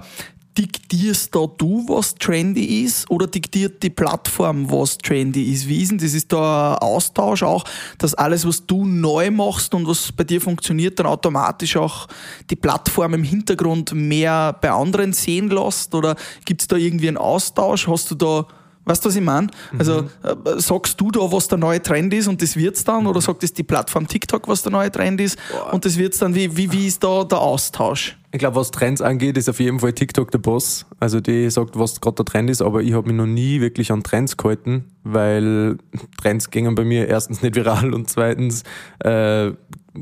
Diktierst 0.58 1.34
da 1.34 1.46
du, 1.46 1.86
was 1.88 2.14
trendy 2.14 2.84
ist, 2.84 3.10
oder 3.10 3.26
diktiert 3.26 3.82
die 3.82 3.88
Plattform, 3.88 4.70
was 4.70 4.98
trendy 4.98 5.50
ist? 5.50 5.66
Wie 5.66 5.82
ist 5.82 5.92
denn 5.92 5.98
das? 5.98 6.12
Ist 6.12 6.30
da 6.30 6.74
ein 6.74 6.78
Austausch 6.78 7.42
auch, 7.42 7.64
dass 7.96 8.12
alles, 8.12 8.46
was 8.46 8.66
du 8.66 8.84
neu 8.84 9.30
machst 9.30 9.72
und 9.72 9.86
was 9.86 10.12
bei 10.12 10.24
dir 10.24 10.42
funktioniert, 10.42 10.98
dann 10.98 11.06
automatisch 11.06 11.76
auch 11.76 12.06
die 12.50 12.56
Plattform 12.56 13.14
im 13.14 13.22
Hintergrund 13.22 13.94
mehr 13.94 14.54
bei 14.60 14.70
anderen 14.70 15.14
sehen 15.14 15.48
lässt? 15.48 15.94
Oder 15.94 16.16
gibt 16.44 16.60
es 16.60 16.68
da 16.68 16.76
irgendwie 16.76 17.08
einen 17.08 17.16
Austausch? 17.16 17.88
Hast 17.88 18.10
du 18.10 18.14
da, 18.14 18.46
weißt 18.84 19.02
du, 19.04 19.08
was 19.08 19.16
ich 19.16 19.22
meine? 19.22 19.46
Also 19.78 20.10
äh, 20.22 20.60
sagst 20.60 21.00
du 21.00 21.10
da, 21.10 21.20
was 21.32 21.48
der 21.48 21.56
neue 21.56 21.82
Trend 21.82 22.12
ist 22.12 22.28
und 22.28 22.42
das 22.42 22.56
wird's 22.56 22.84
dann? 22.84 23.06
Oder 23.06 23.22
sagt 23.22 23.42
es 23.42 23.54
die 23.54 23.62
Plattform 23.62 24.06
TikTok, 24.06 24.46
was 24.48 24.62
der 24.62 24.72
neue 24.72 24.92
Trend 24.92 25.18
ist 25.22 25.38
und 25.70 25.86
das 25.86 25.96
wird's 25.96 26.18
dann? 26.18 26.34
Wie, 26.34 26.54
wie, 26.54 26.70
wie 26.70 26.86
ist 26.88 27.02
da 27.02 27.24
der 27.24 27.38
Austausch? 27.38 28.18
Ich 28.34 28.38
glaube, 28.38 28.56
was 28.56 28.70
Trends 28.70 29.02
angeht, 29.02 29.36
ist 29.36 29.50
auf 29.50 29.60
jeden 29.60 29.78
Fall 29.78 29.92
TikTok 29.92 30.30
der 30.30 30.38
Boss. 30.38 30.86
Also 30.98 31.20
die 31.20 31.50
sagt, 31.50 31.78
was 31.78 32.00
gerade 32.00 32.14
der 32.14 32.24
Trend 32.24 32.48
ist, 32.48 32.62
aber 32.62 32.82
ich 32.82 32.94
habe 32.94 33.06
mich 33.06 33.16
noch 33.16 33.26
nie 33.26 33.60
wirklich 33.60 33.92
an 33.92 34.02
Trends 34.02 34.38
gehalten, 34.38 34.86
weil 35.04 35.76
Trends 36.18 36.48
gingen 36.48 36.74
bei 36.74 36.82
mir 36.82 37.08
erstens 37.08 37.42
nicht 37.42 37.56
viral 37.56 37.92
und 37.92 38.08
zweitens 38.08 38.62
äh, 39.00 39.50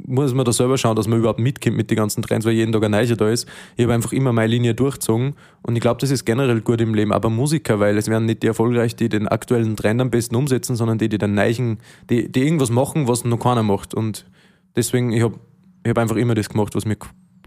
muss 0.07 0.33
man 0.33 0.45
da 0.45 0.53
selber 0.53 0.79
schauen, 0.79 0.95
dass 0.95 1.09
man 1.09 1.19
überhaupt 1.19 1.41
mitkommt 1.41 1.77
mit 1.77 1.91
den 1.91 1.97
ganzen 1.97 2.23
Trends, 2.23 2.47
weil 2.47 2.53
jeden 2.53 2.71
Tag 2.71 2.85
ein 2.85 2.93
neuer 2.93 3.17
da 3.17 3.29
ist. 3.29 3.49
Ich 3.77 3.83
habe 3.83 3.95
einfach 3.95 4.13
immer 4.13 4.33
meine 4.33 4.47
Linie 4.47 4.77
durchgezogen 4.77 5.35
und 5.63 5.75
ich 5.75 5.81
glaube, 5.81 6.01
das 6.01 6.13
ist 6.13 6.25
generell 6.25 6.61
gut 6.61 6.81
im 6.81 6.95
Leben, 6.95 7.13
aber 7.13 7.31
Musiker, 7.31 7.81
weil 7.81 7.99
es 7.99 8.07
werden 8.07 8.27
nicht 8.27 8.45
die 8.45 8.47
erfolgreich, 8.47 8.95
die 8.95 9.09
den 9.09 9.27
aktuellen 9.27 9.75
Trend 9.75 10.01
am 10.01 10.11
besten 10.11 10.37
umsetzen, 10.37 10.77
sondern 10.77 10.99
die, 10.99 11.09
die 11.09 11.19
den 11.19 11.35
neichen, 11.35 11.79
die, 12.09 12.31
die 12.31 12.45
irgendwas 12.45 12.71
machen, 12.71 13.09
was 13.09 13.25
noch 13.25 13.41
keiner 13.41 13.65
macht 13.65 13.93
und 13.93 14.25
deswegen, 14.77 15.11
ich 15.11 15.23
habe 15.25 15.35
ich 15.83 15.91
hab 15.91 15.99
einfach 15.99 16.17
immer 16.17 16.35
das 16.35 16.49
gemacht, 16.49 16.77
was 16.77 16.85
mir 16.85 16.97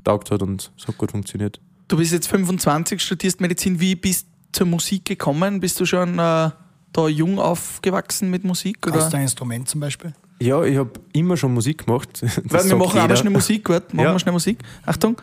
taugt 0.03 0.31
hat 0.31 0.41
und 0.41 0.71
es 0.77 0.87
hat 0.87 0.97
gut 0.97 1.11
funktioniert. 1.11 1.59
Du 1.87 1.97
bist 1.97 2.11
jetzt 2.13 2.27
25, 2.27 3.01
studierst 3.01 3.41
Medizin. 3.41 3.79
Wie 3.79 3.95
bist 3.95 4.25
du 4.25 4.59
zur 4.59 4.67
Musik 4.67 5.05
gekommen? 5.05 5.59
Bist 5.59 5.79
du 5.79 5.85
schon 5.85 6.19
äh, 6.19 6.49
da 6.93 7.07
jung 7.07 7.39
aufgewachsen 7.39 8.29
mit 8.29 8.43
Musik? 8.43 8.85
Oder? 8.87 8.97
Hast 9.01 9.11
du 9.13 9.17
ein 9.17 9.23
Instrument 9.23 9.67
zum 9.67 9.81
Beispiel? 9.81 10.13
Ja, 10.41 10.63
ich 10.63 10.77
habe 10.77 10.91
immer 11.13 11.37
schon 11.37 11.53
Musik 11.53 11.85
gemacht. 11.85 12.21
Weil 12.43 12.65
wir 12.67 12.75
machen 12.75 12.97
aber 12.97 13.01
jeder. 13.03 13.15
schnell 13.15 13.31
Musik, 13.33 13.69
warte, 13.69 13.95
machen 13.95 14.05
Ja. 14.05 14.13
wir 14.13 14.19
schnell 14.19 14.33
Musik. 14.33 14.59
Achtung. 14.85 15.17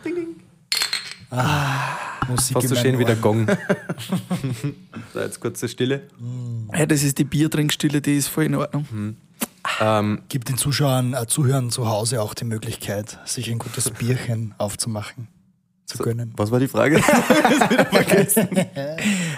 Musik 2.27 2.53
Fast 2.53 2.67
so 2.69 2.75
schön 2.75 2.99
wie 2.99 3.05
der 3.05 3.15
Gong. 3.15 3.47
so, 5.13 5.19
jetzt 5.19 5.39
kurze 5.39 5.67
Stille. 5.69 6.03
Ja, 6.77 6.85
das 6.85 7.03
ist 7.03 7.17
die 7.17 7.23
Biertrinkstille, 7.23 8.01
die 8.01 8.17
ist 8.17 8.27
voll 8.27 8.45
in 8.45 8.55
Ordnung. 8.55 9.15
Ähm, 9.79 10.21
Gibt 10.29 10.49
den 10.49 10.57
Zuschauern, 10.57 11.13
äh, 11.13 11.27
Zuhörern 11.27 11.69
zu 11.69 11.87
Hause 11.89 12.21
auch 12.21 12.33
die 12.33 12.45
Möglichkeit, 12.45 13.19
sich 13.25 13.49
ein 13.51 13.59
gutes 13.59 13.91
Bierchen 13.91 14.55
aufzumachen, 14.57 15.27
zu 15.85 15.97
gönnen. 15.99 16.33
was 16.37 16.49
war 16.51 16.59
die 16.59 16.67
Frage? 16.67 16.99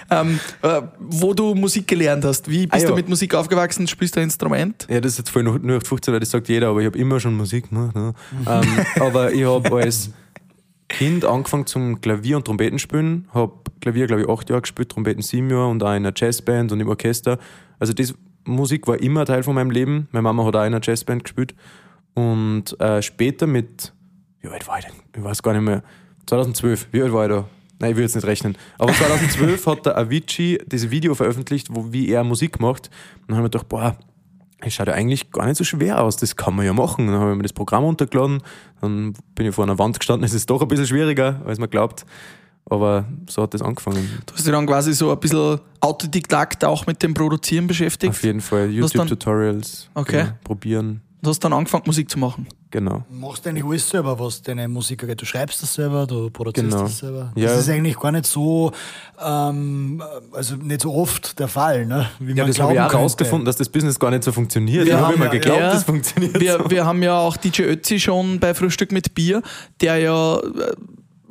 Ähm, 0.10 0.39
äh, 0.62 0.82
wo 1.00 1.34
du 1.34 1.56
Musik 1.56 1.88
gelernt 1.88 2.25
hast. 2.25 2.50
Wie 2.50 2.68
bist 2.68 2.74
Ah, 2.74 2.77
ja. 2.77 2.89
du 2.89 2.96
mit 2.96 3.10
Musik 3.10 3.34
aufgewachsen? 3.36 3.88
Spielst 3.88 4.15
du 4.15 4.20
ein 4.20 4.25
Instrument? 4.25 4.86
ja, 4.89 5.00
das 5.00 5.13
ist 5.13 5.18
jetzt 5.20 5.30
voll 5.30 5.44
nur 5.44 5.58
nur 5.60 5.80
15, 5.82 6.13
weil 6.13 6.20
das 6.20 6.30
sagt 6.32 6.50
jeder, 6.50 6.68
aber 6.68 6.82
ich 6.82 6.86
habe 6.86 6.98
immer 6.98 7.20
schon 7.20 7.36
Musik 7.36 7.70
gemacht. 7.70 7.96
Ne? 7.96 8.13
ähm, 8.48 8.68
aber 9.01 9.32
ich 9.34 9.46
habe 9.46 9.75
als 9.77 10.10
Kind 10.89 11.25
angefangen 11.25 11.65
zum 11.65 12.01
Klavier 12.01 12.38
und 12.38 12.46
Trompeten 12.46 12.77
spielen. 12.80 13.27
Habe 13.34 13.53
Klavier, 13.82 14.08
glaube 14.08 14.24
ich, 14.24 14.30
acht 14.30 14.50
Jahre 14.50 14.62
gespielt, 14.62 14.89
Trompeten 14.89 15.24
sieben 15.24 15.50
Jahre 15.50 15.68
und 15.70 15.82
auch 15.82 15.88
in 15.88 15.94
einer 16.06 16.12
Jazzband 16.15 16.72
und 16.72 16.80
im 16.82 16.88
Orchester. 16.89 17.39
Also 17.80 17.94
das 17.94 18.13
Musik 18.46 18.88
war 18.88 19.02
immer 19.02 19.26
Teil 19.26 19.44
von 19.44 19.56
meinem 19.56 19.72
Leben. 19.72 20.08
Meine 20.12 20.24
Mama 20.24 20.46
hat 20.46 20.56
auch 20.56 20.62
in 20.62 20.68
einer 20.68 20.82
Jazzband 20.82 21.24
gespielt. 21.24 21.56
Und 22.14 22.80
äh, 22.80 23.02
später 23.02 23.48
mit, 23.48 23.94
wie 24.42 24.48
alt 24.50 24.68
war 24.68 24.80
ich 24.80 24.86
denn? 24.86 24.96
Ich 25.16 25.24
weiß 25.24 25.42
gar 25.42 25.54
nicht 25.54 25.64
mehr. 25.64 25.84
2012, 26.28 26.88
wie 26.92 27.02
alt 27.02 27.14
war 27.14 27.26
ich 27.26 27.32
da? 27.32 27.46
Nein, 27.80 27.92
ich 27.92 27.98
will 27.98 28.04
jetzt 28.04 28.16
nicht 28.16 28.28
rechnen. 28.28 28.58
Aber 28.78 28.94
2012 28.94 29.68
hat 29.68 29.86
der 29.86 29.98
Avicii 29.98 30.60
das 30.68 30.90
Video 30.90 31.16
veröffentlicht, 31.16 31.68
wo, 31.72 31.92
wie 31.92 32.10
er 32.10 32.24
Musik 32.24 32.60
macht. 32.60 32.88
Und 33.22 33.30
dann 33.30 33.38
habe 33.38 33.48
ich 33.48 33.54
mir 33.54 33.60
gedacht, 33.60 33.70
boah, 33.70 33.98
es 34.66 34.74
schaut 34.74 34.88
ja 34.88 34.94
eigentlich 34.94 35.32
gar 35.32 35.46
nicht 35.46 35.58
so 35.58 35.64
schwer 35.64 36.02
aus, 36.02 36.16
das 36.16 36.36
kann 36.36 36.56
man 36.56 36.66
ja 36.66 36.74
machen. 36.74 37.08
Dann 37.08 37.20
habe 37.20 37.32
ich 37.32 37.38
mir 37.38 37.44
das 37.44 37.54
Programm 37.54 37.84
runtergeladen, 37.84 38.42
dann 38.82 39.14
bin 39.36 39.48
ich 39.48 39.56
vor 39.56 39.66
einer 39.66 39.80
Wand 39.80 40.00
gestanden, 40.00 40.26
es 40.26 40.34
ist 40.34 40.50
doch 40.50 40.62
ein 40.62 40.68
bisschen 40.68 40.88
schwieriger, 40.88 41.42
als 41.46 41.60
man 41.60 41.70
glaubt. 41.70 42.06
Aber 42.70 43.05
so 43.29 43.43
hat 43.43 43.53
das 43.53 43.62
angefangen. 43.62 44.08
Du 44.25 44.34
hast 44.34 44.46
dich 44.46 44.51
dann 44.53 44.65
quasi 44.65 44.93
so 44.93 45.12
ein 45.12 45.20
bisschen 45.20 45.60
Autodidakt 45.82 46.63
auch 46.63 46.86
mit 46.88 47.03
dem 47.03 47.13
Produzieren 47.13 47.67
beschäftigt 47.67 48.12
Auf 48.12 48.24
jeden 48.24 48.41
Fall. 48.41 48.70
YouTube-Tutorials. 48.70 49.89
Okay. 49.93 50.22
genau, 50.24 50.34
probieren. 50.43 51.01
und 51.22 51.27
hast 51.29 51.39
dann 51.43 51.53
angefangen, 51.53 51.84
Musik 51.86 52.10
zu 52.10 52.17
machen. 52.20 52.48
Genau. 52.72 53.03
Du 53.08 53.15
machst 53.17 53.46
eigentlich 53.46 53.63
alles 53.65 53.88
selber, 53.88 54.17
was 54.17 54.41
deine 54.41 54.67
Musik 54.67 55.03
angeht. 55.03 55.22
Du 55.22 55.25
schreibst 55.25 55.62
das 55.62 55.74
selber, 55.75 56.08
du 56.08 56.29
produzierst 56.32 56.72
Genau. 56.72 56.84
das 56.86 56.98
selber. 56.98 57.32
Ja. 57.36 57.50
Das 57.50 57.60
ist 57.60 57.70
eigentlich 57.70 58.00
gar 58.00 58.12
nicht 58.12 58.25
so, 58.25 58.72
ähm, 59.24 60.01
also 60.32 60.55
nicht 60.55 60.82
so 60.82 60.93
oft 60.96 61.38
der 61.39 61.48
Fall, 61.48 61.86
ne? 61.86 62.08
wie 62.20 62.34
Ja, 62.34 62.46
das 62.46 62.60
habe 62.60 62.72
ich 62.72 62.77
glauben 62.77 62.77
auch 62.79 62.89
könnte. 62.89 62.98
rausgefunden, 63.03 63.46
dass 63.46 63.58
das 63.58 63.70
Business 63.70 64.00
gar 64.00 64.10
nicht 64.10 64.24
so 64.24 64.32
funktioniert. 64.32 64.86
Wir 64.86 64.93
ich 64.93 64.93
habe 64.93 65.05
haben 65.08 65.15
immer 65.15 65.25
ja- 65.25 65.32
geglaubt, 65.32 65.60
ja. 65.60 65.72
das 65.74 65.84
funktioniert. 65.84 66.39
Wir, 66.39 66.58
so. 66.63 66.70
wir 66.72 66.86
haben 66.86 67.03
ja 67.03 67.17
auch 67.20 67.38
DJ 67.38 67.63
Ötzi 67.63 68.00
schon 68.00 68.39
bei 68.39 68.53
Frühstück 68.55 68.91
mit 68.91 69.13
Bier, 69.13 69.43
der 69.82 69.98
ja 69.98 70.38
äh, 70.38 70.41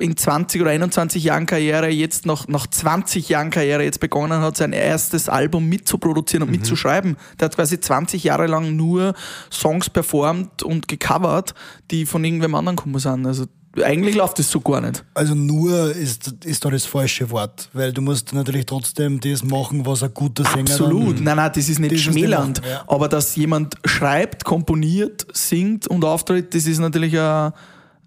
in 0.03 0.17
20 0.17 0.61
oder 0.61 0.71
21 0.71 1.23
Jahren 1.23 1.45
Karriere 1.45 1.87
jetzt 1.89 2.25
nach, 2.25 2.47
nach 2.47 2.67
20 2.67 3.29
Jahren 3.29 3.49
Karriere 3.51 3.83
jetzt 3.83 3.99
begonnen 4.01 4.41
hat, 4.41 4.57
sein 4.57 4.73
erstes 4.73 5.29
Album 5.29 5.69
mitzuproduzieren 5.69 6.43
und 6.43 6.49
Mhm. 6.49 6.57
mitzuschreiben. 6.59 7.17
Der 7.39 7.45
hat 7.45 7.55
quasi 7.55 7.79
20 7.79 8.23
Jahre 8.25 8.47
lang 8.47 8.75
nur 8.75 9.13
Songs 9.51 9.89
performt 9.89 10.61
und 10.61 10.87
gecovert, 10.87 11.53
die 11.89 12.05
von 12.05 12.23
irgendwem 12.25 12.53
anderen 12.55 12.75
gekommen 12.75 12.99
sind. 12.99 13.25
Also 13.25 13.45
eigentlich 13.81 14.13
läuft 14.15 14.37
das 14.37 14.51
so 14.51 14.59
gar 14.59 14.81
nicht. 14.81 15.03
Also 15.15 15.33
nur 15.33 15.95
ist, 15.95 16.31
ist 16.45 16.63
da 16.63 16.69
das 16.69 16.85
falsche 16.85 17.31
Wort, 17.31 17.69
weil 17.73 17.91
du 17.91 18.01
musst 18.03 18.31
natürlich 18.33 18.67
trotzdem 18.67 19.19
das 19.19 19.43
machen, 19.43 19.83
was 19.85 20.03
ein 20.03 20.13
guter 20.13 20.43
Sänger 20.43 20.69
Absolut. 20.69 21.17
dann... 21.17 21.23
Nein, 21.23 21.37
nein, 21.37 21.51
das 21.55 21.69
ist 21.69 21.79
nicht 21.79 21.93
Das 21.93 22.01
schmälernd. 22.01 22.61
ja. 22.69 22.83
Aber 22.87 23.07
dass 23.07 23.35
jemand 23.35 23.75
schreibt, 23.85 24.43
komponiert, 24.43 25.25
singt 25.33 25.87
und 25.87 26.05
auftritt, 26.05 26.53
das 26.53 26.67
ist 26.67 26.77
natürlich 26.79 27.17
ein, 27.17 27.51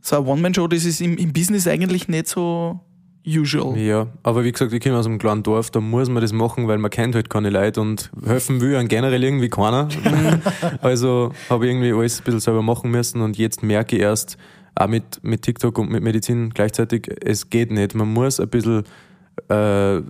so 0.07 0.17
eine 0.17 0.27
One-Man-Show, 0.27 0.69
das 0.69 0.85
ist 0.85 1.01
im, 1.01 1.17
im 1.17 1.33
Business 1.33 1.67
eigentlich 1.67 2.07
nicht 2.09 2.29
so 2.29 2.81
usual. 3.27 3.77
Ja, 3.77 4.07
aber 4.23 4.45
wie 4.45 4.53
gesagt, 4.53 4.73
ich 4.73 4.81
komme 4.81 4.97
aus 4.97 5.07
einem 5.07 5.19
kleinen 5.19 5.43
Dorf, 5.43 5.71
da 5.71 5.81
muss 5.81 6.09
man 6.09 6.23
das 6.23 6.33
machen, 6.33 6.69
weil 6.69 6.79
man 6.79 6.91
kennt 6.93 7.17
halt 7.17 7.29
keine 7.29 7.51
Leute 7.51 7.81
und 7.81 8.11
helfen 8.25 8.61
will 8.61 8.77
einem 8.77 8.87
generell 8.87 9.25
irgendwie 9.25 9.49
keiner. 9.49 9.89
also 10.81 11.33
habe 11.51 11.67
ich 11.67 11.73
irgendwie 11.73 11.93
alles 11.93 12.21
ein 12.21 12.25
bisschen 12.25 12.41
selber 12.41 12.63
machen 12.63 12.91
müssen 12.91 13.21
und 13.21 13.37
jetzt 13.37 13.65
merke 13.65 13.97
ich 13.97 14.03
erst, 14.03 14.37
auch 14.77 14.87
mit, 14.87 15.25
mit 15.25 15.43
TikTok 15.43 15.79
und 15.79 15.91
mit 15.91 16.03
Medizin 16.03 16.51
gleichzeitig, 16.51 17.11
es 17.25 17.51
geht 17.51 17.71
nicht. 17.73 17.95
Man 17.95 18.13
muss 18.13 18.39
ein 18.39 18.49
bisschen 18.49 18.85
äh, 19.49 19.55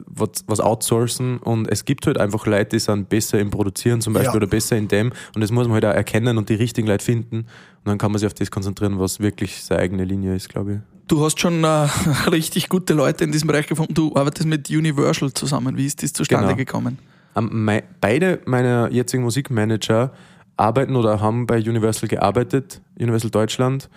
was, 0.07 0.45
was 0.47 0.61
outsourcen 0.61 1.39
und 1.39 1.69
es 1.71 1.85
gibt 1.85 2.07
halt 2.07 2.19
einfach 2.19 2.47
Leute, 2.47 2.71
die 2.71 2.79
sind 2.79 3.09
besser 3.09 3.39
im 3.41 3.51
Produzieren 3.51 4.01
zum 4.01 4.13
Beispiel 4.13 4.31
Ja. 4.33 4.37
oder 4.37 4.47
besser 4.47 4.77
in 4.77 4.89
dem 4.89 5.13
und 5.35 5.41
das 5.41 5.51
muss 5.51 5.67
man 5.67 5.75
halt 5.75 5.85
auch 5.85 5.95
erkennen 5.95 6.39
und 6.39 6.49
die 6.49 6.55
richtigen 6.55 6.87
Leute 6.89 7.05
finden 7.05 7.39
und 7.39 7.47
dann 7.85 7.99
kann 7.99 8.13
man 8.13 8.19
sich 8.19 8.27
auf 8.27 8.35
das 8.35 8.51
konzentrieren, 8.51 8.99
was 8.99 9.21
wirklich 9.21 9.63
seine 9.65 9.81
eigene 9.83 10.05
Linie 10.05 10.35
ist, 10.37 10.49
glaube 10.49 10.73
ich. 10.75 10.79
Du 11.09 11.25
hast 11.25 11.39
schon 11.41 11.63
äh, 11.65 11.87
richtig 12.31 12.69
gute 12.69 12.95
Leute 12.95 13.25
in 13.25 13.33
diesem 13.33 13.47
Bereich 13.47 13.67
gefunden. 13.69 13.95
Du 13.95 14.15
arbeitest 14.17 14.47
mit 14.49 14.69
Universal 14.71 15.33
zusammen. 15.33 15.77
Wie 15.77 15.87
ist 15.87 16.03
das 16.03 16.13
zustande 16.13 16.47
Genau. 16.47 16.57
gekommen? 16.57 16.99
Ähm, 17.37 17.65
mei- 17.65 17.85
beide 18.01 18.41
meiner 18.47 18.91
jetzigen 18.91 19.23
Musikmanager 19.23 20.13
arbeiten 20.57 20.97
oder 20.97 21.21
haben 21.21 21.47
bei 21.47 21.59
Universal 21.59 22.09
gearbeitet, 22.09 22.81
Universal 22.99 23.31
Deutschland. 23.31 23.89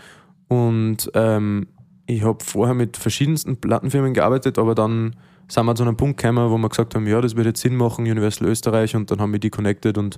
Und 0.50 1.10
ähm, 1.16 1.68
ich 2.10 2.24
habe 2.24 2.44
vorher 2.44 2.74
mit 2.74 2.98
verschiedensten 2.98 3.58
Plattenfirmen 3.58 4.14
gearbeitet, 4.14 4.58
aber 4.58 4.74
dann 4.74 5.16
sind 5.48 5.66
wir 5.66 5.76
zu 5.76 5.84
einem 5.84 5.96
Punkt 5.96 6.20
gekommen, 6.20 6.50
wo 6.50 6.58
wir 6.58 6.70
gesagt 6.70 6.96
haben, 6.96 7.06
ja, 7.06 7.22
das 7.22 7.36
würde 7.36 7.50
jetzt 7.50 7.62
Sinn 7.62 7.76
machen, 7.76 8.06
Universal 8.06 8.48
Österreich, 8.48 8.96
und 8.96 9.12
dann 9.12 9.22
haben 9.22 9.32
wir 9.32 9.40
die 9.40 9.52
connected 9.52 9.98
und 9.98 10.18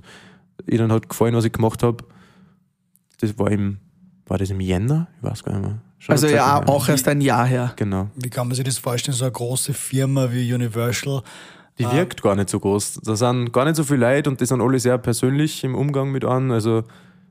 ihnen 0.66 0.90
hat 0.90 1.08
gefallen, 1.08 1.34
was 1.34 1.44
ich 1.44 1.52
gemacht 1.52 1.82
habe. 1.82 2.04
Das 3.20 3.38
war 3.38 3.50
im, 3.50 3.78
war 4.26 4.38
das 4.38 4.50
im 4.50 4.60
Jänner? 4.60 5.08
Ich 5.18 5.30
weiß 5.30 5.44
gar 5.44 5.52
nicht 5.52 5.62
mehr. 5.66 5.78
Schon 5.98 6.12
Also 6.14 6.26
Zeit 6.26 6.36
ja, 6.36 6.60
her. 6.60 6.68
auch 6.68 6.88
erst 6.88 7.06
ein 7.08 7.20
Jahr 7.20 7.46
her. 7.46 7.72
Genau. 7.76 8.08
Wie 8.16 8.30
kann 8.30 8.48
man 8.48 8.56
sich 8.56 8.64
das 8.64 8.78
vorstellen, 8.78 9.14
so 9.14 9.24
eine 9.24 9.32
große 9.32 9.74
Firma 9.74 10.32
wie 10.32 10.52
Universal? 10.52 11.22
Die 11.78 11.90
wirkt 11.90 12.22
gar 12.22 12.36
nicht 12.36 12.48
so 12.48 12.60
groß. 12.60 13.00
Da 13.04 13.16
sind 13.16 13.52
gar 13.52 13.64
nicht 13.64 13.76
so 13.76 13.84
viele 13.84 14.00
Leute 14.00 14.30
und 14.30 14.40
die 14.40 14.46
sind 14.46 14.60
alle 14.60 14.78
sehr 14.78 14.98
persönlich 14.98 15.64
im 15.64 15.74
Umgang 15.74 16.10
mit 16.10 16.24
an. 16.24 16.50
Also 16.50 16.84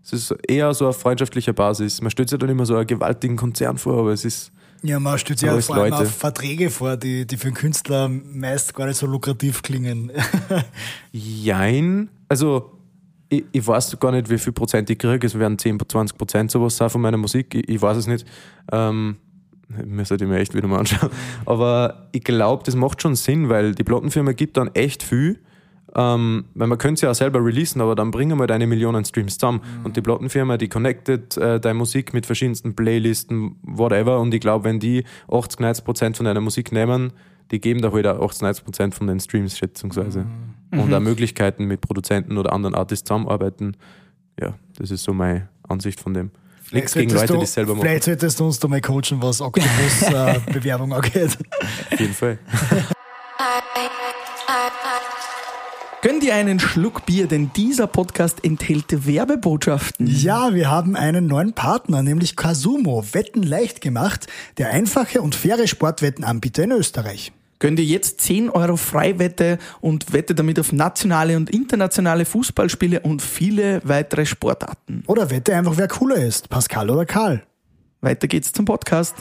es 0.03 0.13
ist 0.13 0.35
eher 0.47 0.73
so 0.73 0.87
auf 0.87 0.99
freundschaftlicher 0.99 1.53
Basis. 1.53 2.01
Man 2.01 2.11
stellt 2.11 2.29
sich 2.29 2.39
dann 2.39 2.49
immer 2.49 2.65
so 2.65 2.75
einen 2.75 2.87
gewaltigen 2.87 3.35
Konzern 3.35 3.77
vor, 3.77 3.99
aber 3.99 4.11
es 4.11 4.25
ist 4.25 4.51
Ja, 4.81 4.99
man 4.99 5.17
stellt 5.17 5.39
sich 5.39 5.47
ja 5.47 5.59
vor 5.61 5.75
allem 5.75 5.91
Leute. 5.91 6.03
auf 6.03 6.15
Verträge 6.15 6.69
vor, 6.69 6.97
die, 6.97 7.25
die 7.27 7.37
für 7.37 7.47
einen 7.47 7.55
Künstler 7.55 8.09
meist 8.09 8.73
gar 8.73 8.87
nicht 8.87 8.97
so 8.97 9.05
lukrativ 9.05 9.61
klingen. 9.61 10.11
jein. 11.11 12.09
Also 12.27 12.79
ich, 13.29 13.45
ich 13.51 13.65
weiß 13.65 13.97
gar 13.99 14.11
nicht, 14.11 14.29
wie 14.29 14.37
viel 14.37 14.53
Prozent 14.53 14.89
ich 14.89 14.97
kriege. 14.97 15.25
Es 15.25 15.37
werden 15.37 15.57
10, 15.57 15.77
20 15.87 16.17
Prozent 16.17 16.51
sowas 16.51 16.77
sein 16.77 16.89
von 16.89 17.01
meiner 17.01 17.17
Musik. 17.17 17.53
Ich, 17.55 17.69
ich 17.69 17.81
weiß 17.81 17.97
es 17.97 18.07
nicht. 18.07 18.25
Ähm, 18.71 19.17
müsste 19.85 20.15
ich 20.15 20.21
mir 20.23 20.39
echt 20.39 20.53
wieder 20.53 20.67
mal 20.67 20.79
anschauen. 20.79 21.09
Aber 21.45 22.09
ich 22.11 22.23
glaube, 22.23 22.63
das 22.65 22.75
macht 22.75 23.01
schon 23.01 23.15
Sinn, 23.15 23.49
weil 23.49 23.73
die 23.75 23.83
Plattenfirma 23.83 24.33
gibt 24.33 24.57
dann 24.57 24.69
echt 24.73 25.03
viel. 25.03 25.39
Ähm, 25.95 26.45
weil 26.55 26.67
man 26.67 26.77
könnte 26.77 26.93
es 26.93 27.01
ja 27.01 27.11
auch 27.11 27.15
selber 27.15 27.43
releasen, 27.43 27.81
aber 27.81 27.95
dann 27.95 28.11
bringen 28.11 28.39
wir 28.39 28.47
deine 28.47 28.65
Millionen 28.67 29.03
Streams 29.03 29.37
zusammen. 29.37 29.61
Und 29.83 29.97
die 29.97 30.01
Plattenfirma, 30.01 30.57
die 30.57 30.69
connectet 30.69 31.35
äh, 31.37 31.59
deine 31.59 31.73
Musik 31.75 32.13
mit 32.13 32.25
verschiedensten 32.25 32.75
Playlisten, 32.75 33.57
whatever. 33.63 34.19
Und 34.19 34.33
ich 34.33 34.39
glaube, 34.41 34.63
wenn 34.65 34.79
die 34.79 35.03
80, 35.29 35.59
90 35.59 35.83
Prozent 35.85 36.17
von 36.17 36.25
deiner 36.25 36.39
Musik 36.41 36.71
nehmen, 36.71 37.11
die 37.51 37.59
geben 37.59 37.81
da 37.81 37.91
halt 37.91 38.07
auch 38.07 38.23
80, 38.25 38.41
90 38.43 38.63
Prozent 38.65 38.95
von 38.95 39.07
den 39.07 39.19
Streams 39.19 39.57
schätzungsweise. 39.57 40.25
Und 40.71 40.93
auch 40.93 40.99
Möglichkeiten 41.01 41.65
mit 41.65 41.81
Produzenten 41.81 42.37
oder 42.37 42.53
anderen 42.53 42.75
Artists 42.75 43.05
zusammenarbeiten. 43.05 43.75
Ja, 44.39 44.53
das 44.77 44.89
ist 44.91 45.03
so 45.03 45.13
meine 45.13 45.49
Ansicht 45.67 45.99
von 45.99 46.13
dem. 46.13 46.31
Nichts 46.71 46.93
gegen 46.93 47.11
Leute, 47.11 47.33
du- 47.33 47.39
die 47.39 47.43
es 47.43 47.53
selber 47.53 47.73
machen. 47.73 47.81
Vielleicht 47.85 48.03
solltest 48.05 48.39
du 48.39 48.45
uns 48.45 48.57
da 48.59 48.69
mal 48.69 48.79
coachen, 48.79 49.21
was 49.21 49.41
Oktopus-Bewerbung 49.41 50.93
angeht. 50.93 51.37
Auf 51.91 51.99
jeden 51.99 52.13
Fall. 52.13 52.37
Gönn 56.03 56.19
dir 56.19 56.33
einen 56.33 56.59
Schluck 56.59 57.05
Bier, 57.05 57.27
denn 57.27 57.51
dieser 57.55 57.85
Podcast 57.85 58.43
enthält 58.43 59.05
Werbebotschaften. 59.05 60.07
Ja, 60.07 60.51
wir 60.55 60.71
haben 60.71 60.95
einen 60.95 61.27
neuen 61.27 61.53
Partner, 61.53 62.01
nämlich 62.01 62.35
Casumo, 62.35 63.05
Wetten 63.11 63.43
leicht 63.43 63.81
gemacht, 63.81 64.25
der 64.57 64.71
einfache 64.71 65.21
und 65.21 65.35
faire 65.35 65.67
Sportwettenanbieter 65.67 66.63
in 66.63 66.71
Österreich. 66.71 67.31
Gönn 67.59 67.75
dir 67.75 67.85
jetzt 67.85 68.19
10 68.21 68.49
Euro 68.49 68.77
Freiwette 68.77 69.59
und 69.79 70.11
wette 70.11 70.33
damit 70.33 70.59
auf 70.59 70.71
nationale 70.71 71.37
und 71.37 71.51
internationale 71.51 72.25
Fußballspiele 72.25 73.01
und 73.01 73.21
viele 73.21 73.81
weitere 73.83 74.25
Sportarten. 74.25 75.03
Oder 75.05 75.29
wette 75.29 75.55
einfach, 75.55 75.77
wer 75.77 75.87
cooler 75.87 76.15
ist, 76.15 76.49
Pascal 76.49 76.89
oder 76.89 77.05
Karl. 77.05 77.43
Weiter 78.01 78.27
geht's 78.27 78.51
zum 78.51 78.65
Podcast. 78.65 79.17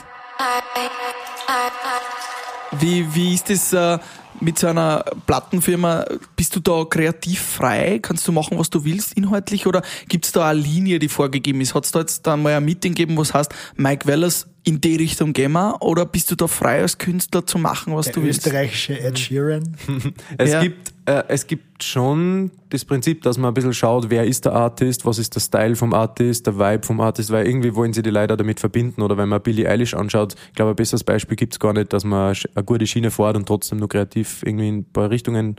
Wie, 2.79 3.05
wie 3.13 3.35
ist 3.35 3.51
das 3.51 3.71
äh, 3.71 3.99
mit 4.41 4.59
so 4.59 4.67
einer 4.67 5.03
Plattenfirma? 5.27 6.05
Bist 6.35 6.55
du 6.55 6.59
da 6.59 6.83
kreativ 6.89 7.39
frei? 7.41 7.99
Kannst 8.01 8.27
du 8.27 8.31
machen, 8.31 8.57
was 8.57 8.69
du 8.69 8.83
willst 8.83 9.13
inhaltlich? 9.13 9.67
Oder 9.67 9.81
gibt's 10.09 10.31
da 10.31 10.49
eine 10.49 10.59
Linie, 10.59 10.99
die 10.99 11.09
vorgegeben 11.09 11.61
ist? 11.61 11.73
Hat's 11.75 11.91
da 11.91 11.99
jetzt 11.99 12.25
da 12.27 12.35
mal 12.35 12.53
ein 12.53 12.65
Meeting 12.65 12.93
gegeben, 12.93 13.17
was 13.17 13.33
heißt, 13.33 13.53
Mike 13.77 14.07
Wellers, 14.07 14.47
in 14.63 14.79
die 14.79 14.95
Richtung 14.95 15.33
gehen 15.33 15.53
wir? 15.53 15.81
Oder 15.81 16.05
bist 16.05 16.29
du 16.29 16.35
da 16.35 16.47
frei 16.47 16.81
als 16.81 16.97
Künstler 16.97 17.45
zu 17.45 17.57
machen, 17.57 17.95
was 17.95 18.05
Der 18.05 18.13
du 18.13 18.23
willst? 18.23 18.45
österreichische 18.45 18.99
Ed 18.99 19.17
Sheeran. 19.17 19.75
Es, 20.37 20.51
Ja. 20.51 20.61
gibt, 20.61 20.93
äh, 21.05 21.23
es 21.29 21.47
gibt 21.47 21.83
schon 21.83 22.51
das 22.69 22.85
Prinzip, 22.85 23.23
dass 23.23 23.39
man 23.39 23.49
ein 23.49 23.53
bisschen 23.55 23.73
schaut, 23.73 24.11
wer 24.11 24.23
ist 24.25 24.45
der 24.45 24.53
Artist, 24.53 25.03
was 25.03 25.17
ist 25.17 25.33
der 25.33 25.39
Style 25.39 25.75
vom 25.75 25.95
Artist, 25.95 26.45
der 26.45 26.59
Vibe 26.59 26.85
vom 26.85 27.01
Artist, 27.01 27.31
weil 27.31 27.47
irgendwie 27.47 27.73
wollen 27.73 27.91
sie 27.91 28.03
die 28.03 28.11
leider 28.11 28.37
damit 28.37 28.59
verbinden. 28.59 29.01
Oder 29.01 29.17
wenn 29.17 29.29
man 29.29 29.41
Billie 29.41 29.67
Eilish 29.67 29.95
anschaut, 29.95 30.35
ich 30.49 30.53
glaube, 30.55 30.73
ein 30.73 30.75
besseres 30.75 31.03
Beispiel 31.03 31.35
gibt's 31.37 31.57
gar 31.59 31.73
nicht, 31.73 31.91
dass 31.91 32.03
man 32.03 32.35
eine 32.53 32.63
gute 32.63 32.85
Schiene 32.85 33.09
fährt 33.09 33.35
und 33.37 33.47
trotzdem 33.47 33.79
nur 33.79 33.89
kreativ 33.89 34.27
irgendwie 34.43 34.69
in 34.69 34.77
ein 34.79 34.85
paar 34.85 35.09
Richtungen 35.09 35.55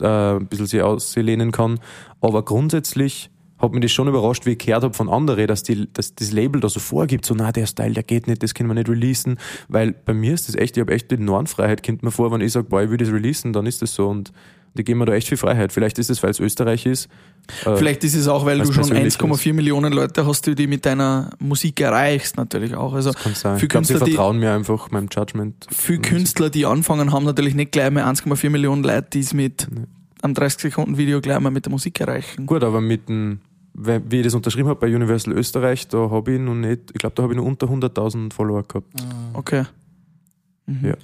äh, 0.00 0.36
ein 0.36 0.46
bisschen 0.46 0.66
sich 0.66 0.82
auslehnen 0.82 1.52
kann. 1.52 1.80
Aber 2.20 2.44
grundsätzlich 2.44 3.30
hat 3.58 3.72
mich 3.72 3.80
das 3.80 3.92
schon 3.92 4.08
überrascht, 4.08 4.44
wie 4.44 4.52
ich 4.52 4.58
gehört 4.58 4.84
habe 4.84 4.94
von 4.94 5.08
anderen, 5.08 5.46
dass, 5.46 5.62
dass 5.62 6.14
das 6.14 6.32
Label 6.32 6.60
da 6.60 6.68
so 6.68 6.80
vorgibt, 6.80 7.24
so, 7.24 7.34
na, 7.34 7.52
der 7.52 7.66
Style, 7.66 7.94
der 7.94 8.02
geht 8.02 8.26
nicht, 8.26 8.42
das 8.42 8.52
können 8.52 8.68
wir 8.68 8.74
nicht 8.74 8.88
releasen, 8.88 9.38
weil 9.68 9.92
bei 9.92 10.12
mir 10.12 10.34
ist 10.34 10.48
das 10.48 10.56
echt, 10.56 10.76
ich 10.76 10.82
habe 10.82 10.92
echt 10.92 11.10
die 11.10 11.16
Normfreiheit, 11.16 11.82
kommt 11.82 12.02
mir 12.02 12.10
vor, 12.10 12.30
wenn 12.32 12.42
ich 12.42 12.52
sage, 12.52 12.66
boah, 12.68 12.82
ich 12.82 12.90
will 12.90 12.98
das 12.98 13.10
releasen, 13.10 13.52
dann 13.52 13.64
ist 13.66 13.80
das 13.80 13.94
so 13.94 14.08
und 14.08 14.32
die 14.76 14.84
geben 14.84 15.00
mir 15.00 15.06
da 15.06 15.14
echt 15.14 15.28
viel 15.28 15.36
Freiheit. 15.38 15.72
Vielleicht 15.72 15.98
ist 15.98 16.10
es, 16.10 16.22
weil 16.22 16.30
es 16.30 16.40
Österreich 16.40 16.86
ist. 16.86 17.08
Äh, 17.64 17.76
Vielleicht 17.76 18.04
ist 18.04 18.14
es 18.14 18.28
auch, 18.28 18.44
weil 18.44 18.58
du 18.58 18.66
schon 18.66 18.88
persönlich 18.88 19.14
1,4 19.14 19.52
Millionen 19.52 19.92
Leute 19.92 20.26
hast, 20.26 20.46
die 20.46 20.54
du 20.54 20.66
mit 20.66 20.86
deiner 20.86 21.30
Musik 21.38 21.80
erreichst, 21.80 22.36
natürlich 22.36 22.74
auch. 22.74 22.92
Also 22.92 23.12
kann 23.12 23.34
sein. 23.34 23.58
für 23.58 23.64
Ich 23.64 23.70
glaube, 23.70 23.86
sie 23.86 23.94
Künstler, 23.94 24.06
die, 24.06 24.12
vertrauen 24.12 24.38
mir 24.38 24.52
einfach 24.52 24.90
meinem 24.90 25.08
Judgment. 25.10 25.66
für 25.70 25.98
Künstler, 25.98 26.50
die 26.50 26.66
anfangen, 26.66 27.12
haben 27.12 27.24
natürlich 27.24 27.54
nicht 27.54 27.72
gleich 27.72 27.90
mal 27.90 28.04
1,4 28.04 28.50
Millionen 28.50 28.82
Leute, 28.82 29.08
die 29.12 29.20
es 29.20 29.34
mit 29.34 29.66
einem 30.22 30.34
30 30.34 30.60
Sekunden 30.62 30.96
Video 30.96 31.20
gleich 31.20 31.40
mal 31.40 31.50
mit 31.50 31.66
der 31.66 31.72
Musik 31.72 32.00
erreichen. 32.00 32.46
Gut, 32.46 32.64
aber 32.64 32.80
mit 32.80 33.08
dem, 33.08 33.40
wie 33.74 34.16
ich 34.16 34.24
das 34.24 34.34
unterschrieben 34.34 34.68
habe 34.68 34.80
bei 34.80 34.94
Universal 34.94 35.34
Österreich, 35.34 35.88
da 35.88 36.10
habe 36.10 36.32
ich 36.32 36.40
noch 36.40 36.54
nicht, 36.54 36.90
ich 36.92 36.98
glaube, 36.98 37.14
da 37.14 37.22
habe 37.22 37.32
ich 37.32 37.36
nur 37.36 37.46
unter 37.46 37.66
100.000 37.66 38.32
Follower 38.32 38.62
gehabt. 38.62 38.88
Okay. 39.34 39.64
Ja. 40.82 40.94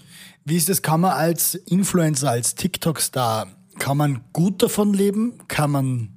Wie 0.44 0.56
ist 0.56 0.68
das? 0.68 0.82
Kann 0.82 1.02
man 1.02 1.12
als 1.12 1.54
Influencer, 1.54 2.30
als 2.30 2.54
TikTok-Star, 2.56 3.46
kann 3.78 3.96
man 3.96 4.20
gut 4.32 4.62
davon 4.62 4.94
leben? 4.94 5.35
Kann 5.48 5.70
man 5.70 6.08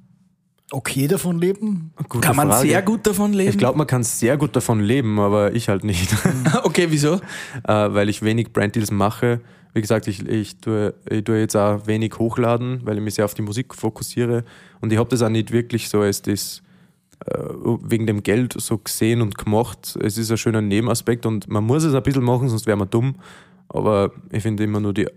okay 0.70 1.06
davon 1.06 1.38
leben? 1.38 1.92
Gute 2.08 2.26
Kann 2.26 2.36
man 2.36 2.48
Frage. 2.48 2.68
sehr 2.68 2.82
gut 2.82 3.06
davon 3.06 3.32
leben? 3.32 3.50
Ich 3.50 3.58
glaube, 3.58 3.78
man 3.78 3.86
kann 3.86 4.02
sehr 4.02 4.36
gut 4.36 4.56
davon 4.56 4.80
leben, 4.80 5.18
aber 5.18 5.54
ich 5.54 5.68
halt 5.68 5.84
nicht. 5.84 6.14
okay, 6.64 6.86
wieso? 6.90 7.14
äh, 7.14 7.18
weil 7.66 8.08
ich 8.08 8.22
wenig 8.22 8.52
Branddeals 8.52 8.90
mache. 8.90 9.40
Wie 9.74 9.80
gesagt, 9.80 10.08
ich, 10.08 10.26
ich, 10.26 10.58
tue, 10.58 10.94
ich 11.08 11.24
tue 11.24 11.38
jetzt 11.38 11.54
auch 11.54 11.86
wenig 11.86 12.14
hochladen, 12.18 12.80
weil 12.84 12.96
ich 12.96 13.02
mich 13.02 13.14
sehr 13.14 13.24
auf 13.24 13.34
die 13.34 13.42
Musik 13.42 13.74
fokussiere. 13.74 14.44
Und 14.80 14.92
ich 14.92 14.98
habe 14.98 15.10
das 15.10 15.22
auch 15.22 15.28
nicht 15.28 15.52
wirklich 15.52 15.88
so 15.88 16.00
als 16.00 16.22
das 16.22 16.62
äh, 17.26 17.38
wegen 17.82 18.06
dem 18.06 18.22
Geld 18.22 18.54
so 18.58 18.78
gesehen 18.78 19.20
und 19.20 19.36
gemacht. 19.36 19.96
Es 20.02 20.16
ist 20.18 20.30
ein 20.30 20.38
schöner 20.38 20.62
Nebenaspekt 20.62 21.26
und 21.26 21.48
man 21.48 21.64
muss 21.64 21.84
es 21.84 21.94
ein 21.94 22.02
bisschen 22.02 22.24
machen, 22.24 22.48
sonst 22.48 22.66
wäre 22.66 22.76
man 22.76 22.88
dumm. 22.90 23.16
Aber 23.68 24.12
ich 24.30 24.42
finde 24.42 24.64
immer 24.64 24.80
nur 24.80 24.94
die, 24.94 25.08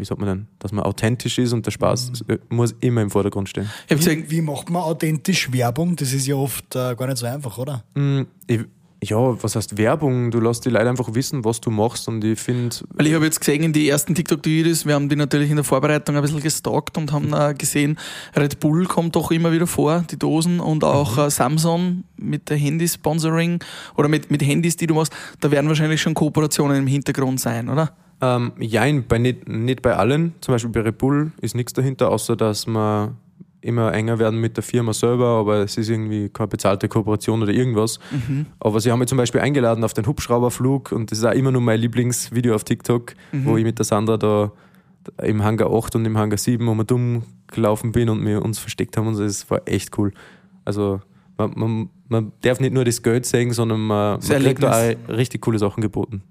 wie 0.00 0.04
sagt 0.04 0.20
man 0.20 0.28
denn, 0.28 0.46
dass 0.58 0.72
man 0.72 0.84
authentisch 0.84 1.38
ist 1.38 1.52
und 1.52 1.64
der 1.66 1.70
Spaß 1.70 2.12
äh, 2.28 2.38
muss 2.48 2.74
immer 2.80 3.02
im 3.02 3.10
Vordergrund 3.10 3.48
stehen. 3.48 3.70
Wie, 3.88 4.30
wie 4.30 4.40
macht 4.40 4.70
man 4.70 4.82
authentisch 4.82 5.52
Werbung? 5.52 5.94
Das 5.96 6.12
ist 6.12 6.26
ja 6.26 6.34
oft 6.34 6.74
äh, 6.74 6.94
gar 6.96 7.06
nicht 7.06 7.18
so 7.18 7.26
einfach, 7.26 7.56
oder? 7.58 7.84
Mm, 7.94 8.22
Ich, 8.46 8.60
ja, 9.02 9.42
was 9.42 9.56
heißt 9.56 9.78
Werbung? 9.78 10.30
Du 10.30 10.40
lässt 10.40 10.64
die 10.66 10.70
Leute 10.70 10.88
einfach 10.88 11.14
wissen, 11.14 11.44
was 11.44 11.60
du 11.60 11.70
machst 11.70 12.06
und 12.08 12.22
ich 12.22 12.38
finde, 12.38 12.76
Weil 12.92 13.06
ich 13.06 13.14
habe 13.14 13.24
jetzt 13.24 13.40
gesehen 13.40 13.62
in 13.62 13.72
die 13.72 13.88
ersten 13.88 14.14
TikTok-Videos, 14.14 14.84
wir 14.84 14.94
haben 14.94 15.08
die 15.08 15.16
natürlich 15.16 15.48
in 15.50 15.56
der 15.56 15.64
Vorbereitung 15.64 16.16
ein 16.16 16.22
bisschen 16.22 16.40
gestalkt 16.40 16.98
und 16.98 17.12
haben 17.12 17.32
äh, 17.32 17.54
gesehen, 17.54 17.98
Red 18.36 18.60
Bull 18.60 18.86
kommt 18.86 19.16
doch 19.16 19.30
immer 19.30 19.52
wieder 19.52 19.66
vor, 19.66 20.04
die 20.10 20.18
Dosen 20.18 20.60
und 20.60 20.84
auch 20.84 21.16
äh, 21.16 21.30
Samsung 21.30 22.04
mit 22.16 22.50
der 22.50 22.58
Handy-Sponsoring 22.58 23.64
oder 23.96 24.08
mit, 24.08 24.30
mit 24.30 24.42
Handys, 24.42 24.76
die 24.76 24.86
du 24.86 24.94
machst, 24.94 25.14
da 25.40 25.50
werden 25.50 25.68
wahrscheinlich 25.68 26.02
schon 26.02 26.12
Kooperationen 26.12 26.76
im 26.76 26.86
Hintergrund 26.86 27.40
sein, 27.40 27.70
oder? 27.70 27.92
Ähm, 28.20 28.52
jein, 28.58 29.06
bei 29.06 29.16
nicht, 29.16 29.48
nicht 29.48 29.80
bei 29.80 29.96
allen. 29.96 30.34
Zum 30.42 30.52
Beispiel 30.52 30.70
bei 30.70 30.80
Red 30.80 30.98
Bull 30.98 31.32
ist 31.40 31.54
nichts 31.54 31.72
dahinter, 31.72 32.10
außer 32.10 32.36
dass 32.36 32.66
wir 32.66 33.14
immer 33.62 33.92
enger 33.92 34.18
werden 34.18 34.40
mit 34.40 34.56
der 34.56 34.62
Firma 34.62 34.92
selber, 34.92 35.26
aber 35.26 35.58
es 35.58 35.76
ist 35.76 35.88
irgendwie 35.90 36.28
keine 36.28 36.48
bezahlte 36.48 36.88
Kooperation 36.88 37.42
oder 37.42 37.52
irgendwas. 37.52 37.98
Aber 38.58 38.80
sie 38.80 38.90
haben 38.90 38.98
mich 38.98 39.08
zum 39.08 39.18
Beispiel 39.18 39.40
eingeladen 39.40 39.84
auf 39.84 39.92
den 39.94 40.06
Hubschrauberflug 40.06 40.92
und 40.92 41.10
das 41.10 41.18
ist 41.18 41.24
auch 41.24 41.32
immer 41.32 41.52
nur 41.52 41.60
mein 41.60 41.78
Lieblingsvideo 41.80 42.54
auf 42.54 42.64
TikTok, 42.64 43.14
wo 43.32 43.56
ich 43.56 43.64
mit 43.64 43.78
der 43.78 43.84
Sandra 43.84 44.16
da 44.16 44.52
im 45.22 45.42
Hangar 45.42 45.72
8 45.72 45.96
und 45.96 46.04
im 46.04 46.16
Hangar 46.18 46.38
7 46.38 46.66
um 46.66 46.78
und 46.78 46.92
um 46.92 47.22
gelaufen 47.48 47.92
bin 47.92 48.08
und 48.08 48.24
wir 48.24 48.42
uns 48.42 48.58
versteckt 48.58 48.96
haben 48.96 49.08
und 49.08 49.14
so. 49.16 49.24
das 49.24 49.50
war 49.50 49.62
echt 49.66 49.96
cool. 49.98 50.12
Also 50.64 51.00
man, 51.36 51.52
man, 51.56 51.90
man 52.08 52.32
darf 52.42 52.60
nicht 52.60 52.72
nur 52.72 52.84
das 52.84 53.02
Geld 53.02 53.26
sehen, 53.26 53.52
sondern 53.52 53.80
man, 53.80 54.20
Das 54.20 54.28
man 54.28 54.42
kriegt 54.42 54.62
da 54.62 54.72
auch 54.72 55.08
richtig 55.08 55.40
coole 55.42 55.58
Sachen 55.58 55.80
geboten. 55.80 56.22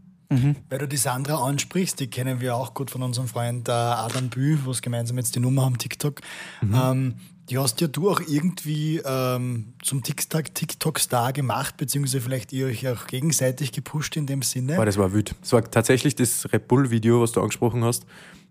Weil 0.69 0.77
du 0.79 0.87
die 0.87 0.97
Sandra 0.97 1.43
ansprichst, 1.43 1.99
die 1.99 2.07
kennen 2.07 2.39
wir 2.39 2.55
auch 2.55 2.75
gut 2.75 2.91
von 2.91 3.01
unserem 3.01 3.27
Freund 3.27 3.67
äh, 3.67 3.71
Adam 3.71 4.29
Bü, 4.29 4.59
wo 4.63 4.71
es 4.71 4.81
gemeinsam 4.81 5.17
jetzt 5.17 5.35
die 5.35 5.39
Nummer 5.39 5.65
haben, 5.65 5.77
TikTok. 5.79 6.21
Ähm, 6.61 7.15
die 7.49 7.57
hast 7.57 7.81
ja 7.81 7.87
du 7.87 8.11
auch 8.11 8.21
irgendwie 8.27 9.01
ähm, 9.03 9.73
zum 9.81 10.03
TikTok- 10.03 10.53
TikTok-Star 10.53 11.33
gemacht, 11.33 11.77
beziehungsweise 11.77 12.21
vielleicht 12.21 12.53
ihr 12.53 12.67
euch 12.67 12.87
auch 12.87 13.07
gegenseitig 13.07 13.71
gepusht 13.71 14.17
in 14.17 14.27
dem 14.27 14.43
Sinne. 14.43 14.75
Boah, 14.75 14.85
das 14.85 14.97
war 14.97 15.11
wild. 15.13 15.33
Das 15.41 15.53
war 15.53 15.63
tatsächlich 15.63 16.15
das 16.15 16.51
Red 16.53 16.67
Bull-Video, 16.67 17.21
was 17.21 17.31
du 17.31 17.41
angesprochen 17.41 17.83
hast, 17.83 18.05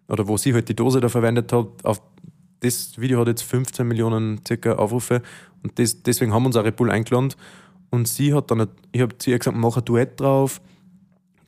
oder 0.09 0.27
wo 0.27 0.37
sie 0.37 0.53
halt 0.55 0.69
die 0.69 0.75
Dose 0.75 1.01
da 1.01 1.09
verwendet 1.09 1.53
hat. 1.53 1.69
Auf, 1.85 2.03
das 2.59 2.99
Video 2.99 3.21
hat 3.21 3.29
jetzt 3.29 3.43
15 3.43 3.87
Millionen 3.87 4.41
circa 4.45 4.73
Aufrufe 4.73 5.23
und 5.63 5.79
das, 5.79 6.03
deswegen 6.03 6.33
haben 6.35 6.43
wir 6.43 6.49
uns 6.49 6.57
auch 6.57 6.65
Red 6.65 6.75
Bull 6.75 6.91
eingeladen. 6.91 7.35
Und 7.91 8.09
sie 8.09 8.35
hat 8.35 8.51
dann, 8.51 8.67
ich 8.91 9.01
habe 9.01 9.17
zu 9.17 9.31
ihr 9.31 9.39
gesagt, 9.39 9.57
mach 9.57 9.77
ein 9.77 9.85
Duett 9.85 10.19
drauf, 10.21 10.61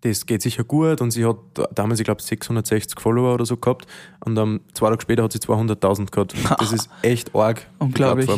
das 0.03 0.27
geht 0.27 0.43
sicher 0.43 0.65
gut. 0.65 1.01
Und 1.01 1.11
sie 1.11 1.25
hat 1.25 1.37
damals, 1.75 2.01
ich 2.01 2.05
glaube, 2.05 2.23
660 2.23 2.99
Follower 3.01 3.35
oder 3.35 3.47
so 3.47 3.57
gehabt. 3.57 3.87
Und 4.25 4.35
dann 4.35 4.61
zwei 4.75 4.89
Tage 4.91 5.03
später 5.03 5.23
hat 5.23 5.33
sie 5.33 5.39
200.000 5.39 6.11
gehabt. 6.11 6.35
Das 6.59 6.73
ist 6.73 6.89
echt 7.03 7.35
arg. 7.35 7.67
Unglaublich. 7.79 8.29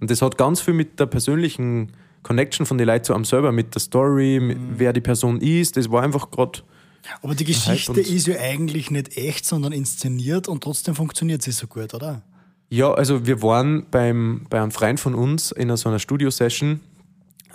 Und 0.00 0.10
das 0.10 0.22
hat 0.22 0.38
ganz 0.38 0.60
viel 0.60 0.74
mit 0.74 1.00
der 1.00 1.06
persönlichen 1.06 1.92
Connection 2.22 2.66
von 2.66 2.78
den 2.78 2.86
Leuten 2.86 3.04
zu 3.04 3.14
einem 3.14 3.24
selber, 3.24 3.52
mit 3.52 3.74
der 3.74 3.80
Story, 3.80 4.38
mit 4.40 4.58
wer 4.76 4.92
die 4.92 5.00
Person 5.00 5.40
ist. 5.40 5.76
Das 5.76 5.90
war 5.90 6.02
einfach 6.02 6.30
gerade. 6.30 6.60
Aber 7.22 7.34
die 7.34 7.44
Geschichte 7.44 8.00
ist 8.00 8.26
ja 8.26 8.38
eigentlich 8.38 8.90
nicht 8.90 9.16
echt, 9.16 9.46
sondern 9.46 9.72
inszeniert 9.72 10.48
und 10.48 10.62
trotzdem 10.62 10.94
funktioniert 10.94 11.42
sie 11.42 11.52
so 11.52 11.66
gut, 11.66 11.94
oder? 11.94 12.22
Ja, 12.70 12.92
also 12.92 13.26
wir 13.26 13.40
waren 13.42 13.86
beim, 13.90 14.46
bei 14.50 14.60
einem 14.60 14.72
Freund 14.72 15.00
von 15.00 15.14
uns 15.14 15.52
in 15.52 15.74
so 15.76 15.88
einer 15.88 15.98
Studio-Session. 15.98 16.80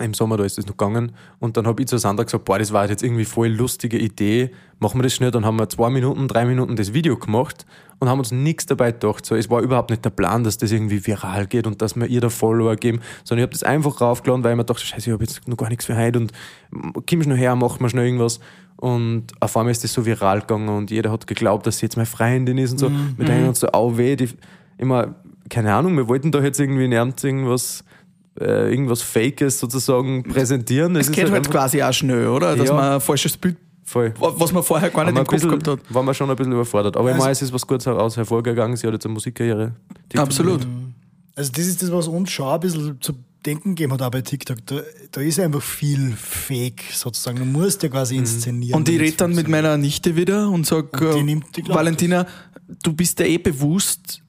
Im 0.00 0.12
Sommer, 0.12 0.36
da 0.36 0.44
ist 0.44 0.58
das 0.58 0.66
noch 0.66 0.76
gegangen. 0.76 1.12
Und 1.38 1.56
dann 1.56 1.66
habe 1.66 1.80
ich 1.80 1.88
zu 1.88 1.98
Sandra 1.98 2.24
gesagt, 2.24 2.44
boah, 2.44 2.58
das 2.58 2.72
war 2.72 2.88
jetzt 2.88 3.02
irgendwie 3.02 3.24
voll 3.24 3.48
lustige 3.48 3.96
Idee. 3.96 4.50
Machen 4.80 4.98
wir 4.98 5.04
das 5.04 5.14
schnell. 5.14 5.30
Dann 5.30 5.44
haben 5.44 5.56
wir 5.58 5.68
zwei 5.68 5.88
Minuten, 5.88 6.26
drei 6.26 6.44
Minuten 6.44 6.74
das 6.74 6.92
Video 6.92 7.16
gemacht 7.16 7.64
und 8.00 8.08
haben 8.08 8.18
uns 8.18 8.32
nichts 8.32 8.66
dabei 8.66 8.92
gedacht. 8.92 9.24
So, 9.24 9.36
es 9.36 9.48
war 9.50 9.60
überhaupt 9.60 9.90
nicht 9.90 10.04
der 10.04 10.10
Plan, 10.10 10.42
dass 10.42 10.58
das 10.58 10.72
irgendwie 10.72 11.06
viral 11.06 11.46
geht 11.46 11.66
und 11.66 11.80
dass 11.80 11.94
wir 11.96 12.06
ihr 12.06 12.20
da 12.20 12.28
Follower 12.28 12.74
geben, 12.76 13.00
sondern 13.22 13.44
ich 13.44 13.46
habe 13.48 13.52
das 13.52 13.62
einfach 13.62 14.00
raufgeladen, 14.00 14.42
weil 14.44 14.52
ich 14.52 14.56
mir 14.56 14.64
dachte, 14.64 14.84
scheiße, 14.84 15.10
ich 15.10 15.12
habe 15.12 15.24
jetzt 15.24 15.46
noch 15.46 15.56
gar 15.56 15.68
nichts 15.68 15.84
für 15.84 15.96
heute 15.96 16.18
und 16.18 16.32
komm 17.08 17.22
schnell 17.22 17.38
her, 17.38 17.54
machen 17.54 17.80
wir 17.80 17.88
schnell 17.88 18.06
irgendwas. 18.06 18.40
Und 18.76 19.26
auf 19.40 19.56
einmal 19.56 19.70
ist 19.70 19.84
das 19.84 19.92
so 19.92 20.04
viral 20.04 20.40
gegangen 20.40 20.68
und 20.68 20.90
jeder 20.90 21.12
hat 21.12 21.26
geglaubt, 21.26 21.66
dass 21.66 21.78
sie 21.78 21.86
jetzt 21.86 21.96
meine 21.96 22.06
Freundin 22.06 22.58
ist 22.58 22.72
und 22.72 22.78
so. 22.78 22.90
Wir 23.16 23.24
denken 23.24 23.48
uns 23.48 23.60
so, 23.60 23.68
au 23.68 23.96
weh, 23.96 24.16
die, 24.16 24.28
immer, 24.76 25.14
keine 25.48 25.72
Ahnung, 25.74 25.96
wir 25.96 26.08
wollten 26.08 26.32
da 26.32 26.42
jetzt 26.42 26.58
irgendwie 26.58 26.88
nirgends 26.88 27.22
irgendwas, 27.22 27.84
äh, 28.40 28.70
irgendwas 28.70 29.02
Fakes 29.02 29.58
sozusagen 29.60 30.22
präsentieren. 30.24 30.96
Es 30.96 31.06
ist 31.08 31.14
geht 31.14 31.24
halt 31.24 31.34
einfach 31.34 31.50
quasi 31.52 31.82
auch 31.82 31.92
schnell, 31.92 32.26
oder? 32.28 32.56
Dass 32.56 32.68
Ja. 32.68 32.74
man 32.74 32.92
ein 32.94 33.00
falsches 33.00 33.36
Bild, 33.36 33.56
voll. 33.84 34.12
was 34.18 34.52
man 34.52 34.62
vorher 34.62 34.90
gar 34.90 35.04
nicht 35.04 35.16
im 35.18 35.24
Kopf 35.26 35.42
ein 35.42 35.48
gehabt 35.48 35.68
hat. 35.68 35.80
waren 35.94 36.06
wir 36.06 36.14
schon 36.14 36.28
ein 36.30 36.36
bisschen 36.36 36.52
überfordert. 36.52 36.96
Aber 36.96 37.08
ich 37.08 37.14
Also- 37.14 37.24
meine, 37.24 37.32
es 37.32 37.42
ist 37.42 37.52
was 37.52 37.66
Gutes 37.66 37.86
heraus 37.86 38.16
hervorgegangen. 38.16 38.76
Sie 38.76 38.86
hat 38.86 38.92
jetzt 38.94 39.04
eine 39.06 39.14
Musikkarriere. 39.14 39.74
Die 40.12 40.18
Absolut. 40.18 40.66
Also 41.36 41.52
das 41.52 41.66
ist 41.66 41.82
das, 41.82 41.90
was 41.92 42.08
uns 42.08 42.30
schon 42.30 42.48
ein 42.48 42.60
bisschen 42.60 43.00
zu 43.00 43.12
denken 43.44 43.74
gegeben 43.74 43.92
hat, 43.92 44.02
auch 44.02 44.10
bei 44.10 44.22
TikTok. 44.22 44.64
Da, 44.66 44.80
da 45.12 45.20
ist 45.20 45.38
einfach 45.38 45.60
viel 45.62 46.12
Fake 46.16 46.82
sozusagen. 46.92 47.38
Du 47.38 47.44
musst 47.44 47.82
ja 47.82 47.88
quasi 47.88 48.16
inszenieren. 48.16 48.74
Und 48.78 48.88
ich 48.88 48.98
rede 48.98 49.16
dann 49.16 49.32
es 49.32 49.36
mit 49.36 49.48
meiner 49.48 49.76
Nichte 49.76 50.16
wieder 50.16 50.48
und 50.48 50.64
sag, 50.66 50.98
Und 51.00 51.26
die 51.56 51.60
äh, 51.60 51.68
Valentina, 51.68 52.26
du 52.82 52.92
bist 52.94 53.18
dir 53.18 53.26
eh 53.28 53.38
bewusst, 53.38 54.22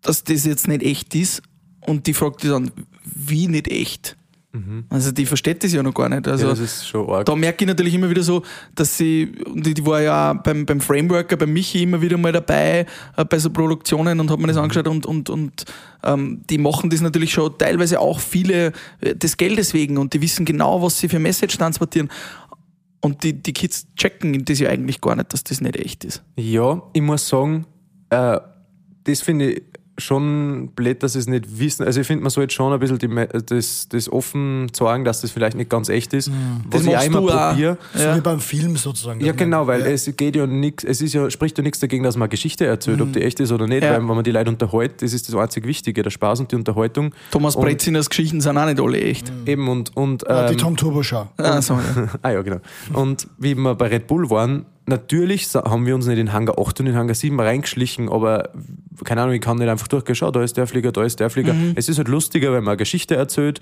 dass 0.00 0.24
das 0.24 0.44
jetzt 0.46 0.68
nicht 0.68 0.82
echt 0.82 1.14
ist. 1.14 1.42
Und 1.86 2.06
die 2.06 2.14
fragt 2.14 2.42
dich 2.44 2.50
dann, 2.50 2.70
wie 3.04 3.48
nicht 3.48 3.68
echt? 3.68 4.16
Also 4.90 5.12
die 5.12 5.24
versteht 5.24 5.64
das 5.64 5.72
ja 5.72 5.82
noch 5.82 5.94
gar 5.94 6.10
nicht. 6.10 6.28
Also 6.28 6.44
ja, 6.44 6.50
das 6.50 6.60
ist 6.60 6.86
schon 6.86 7.08
arg. 7.08 7.24
da 7.24 7.34
merke 7.34 7.64
ich 7.64 7.68
natürlich 7.68 7.94
immer 7.94 8.10
wieder 8.10 8.22
so, 8.22 8.42
dass 8.74 8.98
sie, 8.98 9.32
und 9.46 9.64
die, 9.64 9.72
die 9.72 9.86
war 9.86 10.02
ja 10.02 10.34
beim, 10.34 10.66
beim 10.66 10.78
Frameworker, 10.78 11.38
beim 11.38 11.54
Michi 11.54 11.82
immer 11.82 12.02
wieder 12.02 12.18
mal 12.18 12.32
dabei 12.32 12.84
äh, 13.16 13.24
bei 13.24 13.38
so 13.38 13.48
Produktionen 13.48 14.20
und 14.20 14.30
hat 14.30 14.38
mir 14.38 14.48
das 14.48 14.58
angeschaut 14.58 14.88
und, 14.88 15.06
und, 15.06 15.30
und 15.30 15.64
ähm, 16.02 16.42
die 16.50 16.58
machen 16.58 16.90
das 16.90 17.00
natürlich 17.00 17.32
schon 17.32 17.56
teilweise 17.56 17.98
auch 17.98 18.20
viele 18.20 18.72
äh, 19.00 19.16
des 19.16 19.38
Geldes 19.38 19.72
wegen 19.72 19.96
und 19.96 20.12
die 20.12 20.20
wissen 20.20 20.44
genau, 20.44 20.82
was 20.82 20.98
sie 20.98 21.08
für 21.08 21.18
Message 21.18 21.56
transportieren. 21.56 22.10
Und 23.00 23.24
die, 23.24 23.32
die 23.32 23.54
Kids 23.54 23.86
checken 23.96 24.44
das 24.44 24.58
ja 24.58 24.68
eigentlich 24.68 25.00
gar 25.00 25.16
nicht, 25.16 25.32
dass 25.32 25.44
das 25.44 25.62
nicht 25.62 25.76
echt 25.76 26.04
ist. 26.04 26.22
Ja, 26.36 26.82
ich 26.92 27.02
muss 27.02 27.26
sagen, 27.26 27.64
äh, 28.10 28.38
das 29.04 29.22
finde 29.22 29.52
ich 29.52 29.62
schon 29.98 30.68
blöd, 30.74 31.02
dass 31.02 31.12
sie 31.12 31.18
es 31.18 31.26
nicht 31.26 31.58
wissen. 31.58 31.84
Also 31.84 32.00
ich 32.00 32.06
finde, 32.06 32.22
man 32.22 32.30
sollte 32.30 32.54
schon 32.54 32.72
ein 32.72 32.80
bisschen 32.80 32.98
die, 32.98 33.08
das, 33.46 33.88
das 33.88 34.10
offen 34.10 34.68
sagen, 34.74 35.04
dass 35.04 35.20
das 35.20 35.30
vielleicht 35.30 35.56
nicht 35.56 35.68
ganz 35.70 35.88
echt 35.88 36.12
ist. 36.14 36.30
Was 36.70 36.84
Das 36.84 37.02
ich 37.02 37.06
immer 37.08 37.20
du 37.20 37.28
auch. 37.30 37.50
probiere. 37.50 37.78
So 37.94 38.02
Ja. 38.02 38.16
wie 38.16 38.20
beim 38.20 38.40
Film 38.40 38.76
sozusagen. 38.76 39.20
Ja, 39.24 39.32
genau, 39.32 39.66
weil 39.66 39.80
ja. 39.80 39.86
es 39.88 40.10
geht 40.16 40.34
ja 40.36 40.46
nichts, 40.46 40.84
es 40.84 41.02
ist 41.02 41.12
ja, 41.12 41.30
spricht 41.30 41.58
ja 41.58 41.64
nichts 41.64 41.78
dagegen, 41.80 42.02
dass 42.04 42.16
man 42.16 42.22
eine 42.22 42.30
Geschichte 42.30 42.64
erzählt, 42.66 43.00
ob 43.00 43.12
die 43.12 43.22
echt 43.22 43.38
ist 43.40 43.52
oder 43.52 43.66
nicht, 43.66 43.82
Ja. 43.82 43.90
weil 43.92 43.98
wenn 43.98 44.06
man 44.06 44.24
die 44.24 44.30
Leute 44.32 44.50
unterhält, 44.50 45.02
das 45.02 45.12
ist 45.12 45.28
das 45.28 45.34
einzig 45.36 45.66
Wichtige, 45.66 46.02
der 46.02 46.10
Spaß 46.10 46.40
und 46.40 46.50
die 46.52 46.56
Unterhaltung. 46.56 47.14
Thomas 47.30 47.54
Breziners 47.56 48.08
Geschichten 48.08 48.40
sind 48.40 48.56
auch 48.56 48.66
nicht 48.66 48.80
alle 48.80 49.00
echt. 49.00 49.30
Eben 49.46 49.68
und, 49.68 49.94
und 49.96 50.28
Ah, 50.28 50.46
die 50.46 50.52
ähm, 50.54 50.58
Tom 50.58 50.76
Turbo 50.76 51.02
Show. 51.02 51.28
Ah, 51.36 51.60
so. 51.60 51.78
Ah 52.22 52.30
ja, 52.30 52.42
genau. 52.42 52.60
Und 52.94 53.26
wie 53.38 53.54
wir 53.54 53.74
bei 53.74 53.88
Red 53.88 54.06
Bull 54.06 54.28
waren, 54.30 54.64
natürlich 54.86 55.52
haben 55.54 55.86
wir 55.86 55.94
uns 55.94 56.06
nicht 56.06 56.18
in 56.18 56.32
Hangar 56.32 56.58
8 56.58 56.80
und 56.80 56.86
in 56.86 56.94
Hangar 56.94 57.14
7 57.14 57.38
reingeschlichen, 57.38 58.08
aber 58.08 58.50
keine 59.04 59.22
Ahnung, 59.22 59.34
ich 59.34 59.40
kann 59.40 59.58
nicht 59.58 59.68
einfach 59.68 59.88
durchgehen, 59.88 60.14
schau, 60.14 60.30
da 60.30 60.42
ist 60.42 60.56
der 60.56 60.66
Flieger, 60.66 60.92
da 60.92 61.02
ist 61.04 61.20
der 61.20 61.30
Flieger. 61.30 61.54
Es 61.74 61.88
ist 61.88 61.98
halt 61.98 62.08
lustiger, 62.08 62.52
wenn 62.52 62.64
man 62.64 62.72
eine 62.72 62.76
Geschichte 62.76 63.16
erzählt 63.16 63.60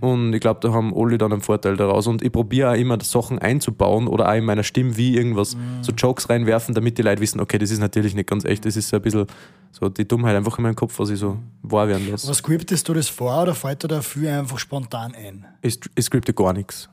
und 0.00 0.32
ich 0.32 0.40
glaube, 0.40 0.60
da 0.60 0.72
haben 0.72 0.94
alle 0.94 1.18
dann 1.18 1.32
einen 1.32 1.40
Vorteil 1.40 1.76
daraus 1.76 2.06
und 2.06 2.22
ich 2.22 2.30
probiere 2.30 2.70
auch 2.70 2.76
immer 2.76 3.00
Sachen 3.00 3.38
einzubauen 3.38 4.06
oder 4.06 4.28
auch 4.28 4.34
in 4.34 4.44
meiner 4.44 4.62
Stimme 4.62 4.96
wie 4.96 5.16
irgendwas, 5.16 5.56
so 5.82 5.92
Jokes 5.92 6.28
reinwerfen, 6.28 6.74
damit 6.74 6.98
die 6.98 7.02
Leute 7.02 7.20
wissen, 7.20 7.40
okay, 7.40 7.58
das 7.58 7.70
ist 7.70 7.80
natürlich 7.80 8.14
nicht 8.14 8.28
ganz 8.28 8.44
echt, 8.44 8.64
das 8.64 8.76
ist 8.76 8.88
so 8.88 8.96
ein 8.96 9.02
bisschen 9.02 9.26
so 9.72 9.88
die 9.88 10.06
Dummheit 10.06 10.36
einfach 10.36 10.58
in 10.58 10.62
meinem 10.62 10.76
Kopf, 10.76 10.98
was 10.98 11.10
ich 11.10 11.18
so 11.18 11.38
wahr 11.62 11.88
werden 11.88 12.10
lasse. 12.10 12.28
Was 12.28 12.38
scriptest 12.38 12.88
du 12.88 12.94
das 12.94 13.08
vor 13.08 13.42
oder 13.42 13.54
fällt 13.54 13.82
dir 13.82 13.88
dafür 13.88 14.38
einfach 14.38 14.58
spontan 14.58 15.14
ein? 15.14 15.44
Ich, 15.62 15.80
ich 15.94 16.04
scripte 16.04 16.32
gar 16.32 16.52
nichts. 16.52 16.88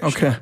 Okay. 0.00 0.34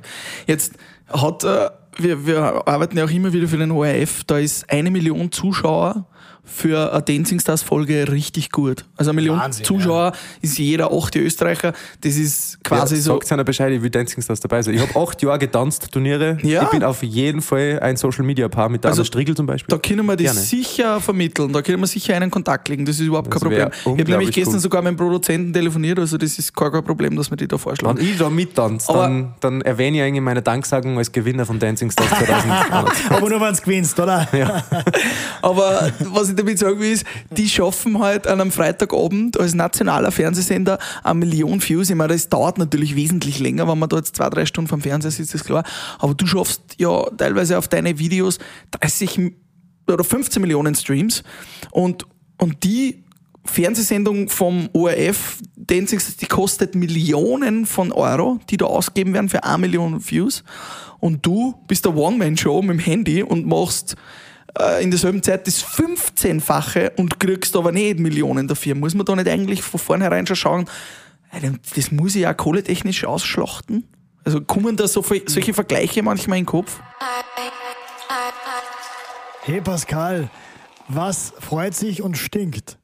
Jetzt 0.46 0.74
hat, 1.08 1.44
äh, 1.44 1.70
wir, 1.96 2.26
wir 2.26 2.68
arbeiten 2.68 2.96
ja 2.96 3.04
auch 3.04 3.10
immer 3.10 3.32
wieder 3.32 3.48
für 3.48 3.58
den 3.58 3.70
ORF, 3.70 4.24
da 4.24 4.38
ist 4.38 4.70
eine 4.70 4.90
Million 4.90 5.32
Zuschauer 5.32 6.06
für 6.52 6.92
eine 6.92 7.02
Dancing 7.02 7.40
Stars 7.40 7.62
Folge 7.62 8.10
richtig 8.10 8.50
gut. 8.50 8.84
Also 8.96 9.10
eine 9.10 9.16
Million 9.16 9.38
Wahnsinn, 9.38 9.64
Zuschauer 9.64 10.12
ist 10.42 10.58
jeder 10.58 10.92
achte 10.92 11.18
Österreicher. 11.20 11.72
Das 12.00 12.16
ist 12.16 12.62
quasi 12.64 12.96
ja, 12.96 13.00
so. 13.00 13.12
Sagt 13.14 13.32
einer 13.32 13.44
Bescheid, 13.44 13.72
ich 13.72 13.82
will 13.82 13.90
Dancing 13.90 14.22
Stars 14.22 14.40
dabei 14.40 14.62
sein. 14.62 14.74
Ich 14.74 14.80
habe 14.80 15.00
acht 15.00 15.22
Jahre 15.22 15.38
getanzt, 15.38 15.90
Turniere. 15.92 16.38
Ja. 16.42 16.64
Ich 16.64 16.70
bin 16.70 16.84
auf 16.84 17.02
jeden 17.02 17.40
Fall 17.40 17.78
ein 17.80 17.96
Social 17.96 18.24
Media 18.24 18.48
Paar 18.48 18.68
mit 18.68 18.84
der 18.84 18.90
Also, 18.90 19.02
Anna 19.02 19.06
Striegel 19.06 19.36
zum 19.36 19.46
Beispiel. 19.46 19.74
Da 19.74 19.80
können 19.80 20.06
wir 20.06 20.16
das 20.16 20.24
Gerne. 20.24 20.40
sicher 20.40 21.00
vermitteln, 21.00 21.52
da 21.52 21.62
können 21.62 21.80
wir 21.80 21.86
sicher 21.86 22.16
einen 22.16 22.30
Kontakt 22.30 22.68
legen, 22.68 22.84
das 22.84 22.96
ist 22.96 23.06
überhaupt 23.06 23.32
Das 23.32 23.40
kein 23.40 23.50
Problem. 23.50 23.70
Ich 23.72 23.86
habe 23.86 24.10
nämlich 24.10 24.32
gestern 24.32 24.54
cool. 24.54 24.60
sogar 24.60 24.82
mit 24.82 24.90
dem 24.90 24.96
Produzenten 24.96 25.52
telefoniert, 25.52 25.98
also 25.98 26.18
das 26.18 26.38
ist 26.38 26.54
gar 26.54 26.70
kein 26.70 26.84
Problem, 26.84 27.16
dass 27.16 27.30
wir 27.30 27.36
die 27.36 27.48
da 27.48 27.58
vorschlagen. 27.58 27.98
Wenn 27.98 28.06
ich 28.06 28.18
da 28.18 28.28
mittanze, 28.30 28.92
dann, 28.92 29.34
dann 29.40 29.60
erwähne 29.62 29.98
ich 29.98 30.02
eigentlich 30.02 30.22
meine 30.22 30.42
Danksagung 30.42 30.98
als 30.98 31.12
Gewinner 31.12 31.46
von 31.46 31.58
Dancing 31.58 31.90
Stars 31.90 32.08
2021. 32.18 33.10
Aber 33.10 33.28
nur 33.28 33.40
wenn 33.40 33.52
es 33.52 33.62
gewinnst, 33.62 33.98
oder? 33.98 34.26
Aber 35.42 35.90
was 36.12 36.30
ich 36.30 36.36
damit 36.40 36.58
sagen 36.58 36.80
will, 36.80 36.92
ist, 36.92 37.04
die 37.30 37.48
schaffen 37.48 37.98
halt 37.98 38.26
an 38.26 38.40
einem 38.40 38.50
Freitagabend 38.50 39.38
als 39.38 39.54
nationaler 39.54 40.10
Fernsehsender 40.10 40.78
eine 41.02 41.18
Million 41.18 41.62
Views. 41.62 41.90
Ich 41.90 41.96
meine, 41.96 42.12
das 42.12 42.28
dauert 42.28 42.58
natürlich 42.58 42.96
wesentlich 42.96 43.38
länger, 43.38 43.68
wenn 43.68 43.78
man 43.78 43.88
da 43.88 43.96
jetzt 43.96 44.16
zwei, 44.16 44.28
drei 44.30 44.46
Stunden 44.46 44.68
vom 44.68 44.80
Fernseher 44.80 45.10
sitzt, 45.10 45.34
ist 45.34 45.44
klar. 45.44 45.64
Aber 45.98 46.14
du 46.14 46.26
schaffst 46.26 46.62
ja 46.78 47.04
teilweise 47.16 47.58
auf 47.58 47.68
deine 47.68 47.98
Videos 47.98 48.38
30 48.72 49.18
M- 49.18 49.34
oder 49.88 50.04
15 50.04 50.40
Millionen 50.40 50.74
Streams 50.74 51.22
und, 51.70 52.06
und 52.38 52.62
die 52.64 53.04
Fernsehsendung 53.44 54.28
vom 54.28 54.68
ORF, 54.72 55.38
die 55.56 56.26
kostet 56.28 56.74
Millionen 56.74 57.66
von 57.66 57.90
Euro, 57.90 58.38
die 58.50 58.56
da 58.56 58.66
ausgegeben 58.66 59.14
werden 59.14 59.28
für 59.28 59.44
eine 59.44 59.58
Million 59.58 60.00
Views. 60.08 60.44
Und 61.00 61.24
du 61.24 61.54
bist 61.66 61.86
der 61.86 61.96
One-Man-Show 61.96 62.60
mit 62.62 62.70
dem 62.70 62.78
Handy 62.78 63.22
und 63.22 63.46
machst 63.46 63.96
äh, 64.58 64.82
in 64.82 64.90
derselben 64.90 65.22
Zeit 65.22 65.46
das 65.46 65.64
15-fache 65.64 66.92
und 66.96 67.20
kriegst 67.20 67.56
aber 67.56 67.72
nicht 67.72 67.98
Millionen 67.98 68.48
dafür. 68.48 68.74
Muss 68.74 68.94
man 68.94 69.06
da 69.06 69.16
nicht 69.16 69.28
eigentlich 69.28 69.62
von 69.62 69.80
vornherein 69.80 70.26
schon 70.26 70.36
schauen, 70.36 70.70
Alter, 71.30 71.52
das 71.76 71.92
muss 71.92 72.16
ich 72.16 72.22
ja 72.22 72.34
kohletechnisch 72.34 73.04
ausschlachten? 73.04 73.84
Also 74.24 74.40
kommen 74.40 74.76
da 74.76 74.88
so 74.88 75.02
solche 75.02 75.54
Vergleiche 75.54 76.02
manchmal 76.02 76.38
in 76.38 76.44
den 76.44 76.48
Kopf? 76.48 76.80
Hey 79.42 79.60
Pascal, 79.60 80.28
was 80.88 81.32
freut 81.38 81.74
sich 81.74 82.02
und 82.02 82.18
stinkt? 82.18 82.78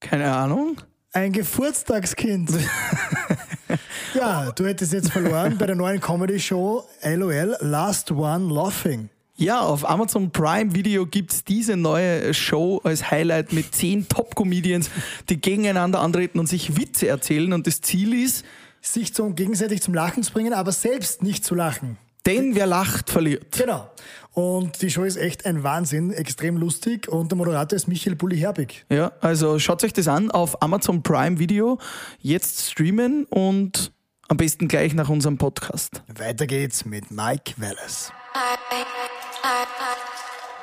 Keine 0.00 0.30
Ahnung. 0.34 0.80
Ein 1.12 1.32
Geburtstagskind. 1.32 2.50
ja, 4.14 4.50
du 4.50 4.66
hättest 4.66 4.92
jetzt 4.92 5.12
verloren 5.12 5.56
bei 5.56 5.66
der 5.66 5.76
neuen 5.76 6.00
Comedy-Show 6.00 6.84
LOL 7.04 7.56
Last 7.60 8.10
One 8.10 8.52
Laughing. 8.52 9.08
Ja, 9.36 9.60
auf 9.60 9.88
Amazon 9.88 10.30
Prime 10.30 10.74
Video 10.74 11.06
gibt's 11.06 11.42
diese 11.42 11.76
neue 11.76 12.32
Show 12.34 12.80
als 12.84 13.10
Highlight 13.10 13.52
mit 13.52 13.74
zehn 13.74 14.06
Top-Comedians, 14.08 14.90
die 15.28 15.40
gegeneinander 15.40 16.00
antreten 16.00 16.38
und 16.38 16.46
sich 16.46 16.76
Witze 16.76 17.08
erzählen. 17.08 17.52
Und 17.52 17.66
das 17.66 17.80
Ziel 17.80 18.14
ist, 18.14 18.44
Sich 18.80 19.12
zum, 19.12 19.34
gegenseitig 19.34 19.82
zum 19.82 19.92
Lachen 19.94 20.22
zu 20.22 20.32
bringen, 20.32 20.52
aber 20.52 20.70
selbst 20.70 21.22
nicht 21.22 21.44
zu 21.44 21.54
lachen. 21.54 21.96
denn 22.26 22.54
wer 22.54 22.66
lacht, 22.66 23.10
verliert. 23.10 23.56
Genau. 23.58 23.90
Und 24.32 24.80
die 24.82 24.90
Show 24.90 25.02
ist 25.04 25.16
echt 25.16 25.46
ein 25.46 25.62
Wahnsinn, 25.62 26.12
extrem 26.12 26.56
lustig. 26.56 27.08
Und 27.08 27.30
der 27.32 27.36
Moderator 27.38 27.76
ist 27.76 27.88
Michael 27.88 28.14
Bulli-Herbig. 28.16 28.84
Ja, 28.88 29.12
also 29.20 29.58
schaut 29.58 29.82
euch 29.84 29.92
das 29.92 30.06
an 30.06 30.30
auf 30.30 30.62
Amazon 30.62 31.02
Prime 31.02 31.38
Video. 31.38 31.78
Jetzt 32.20 32.70
streamen 32.70 33.24
und 33.24 33.90
am 34.28 34.36
besten 34.36 34.68
gleich 34.68 34.94
nach 34.94 35.08
unserem 35.08 35.38
Podcast. 35.38 36.02
Weiter 36.16 36.46
geht's 36.46 36.84
mit 36.84 37.10
Mike 37.10 37.54
Wallace. 37.56 38.12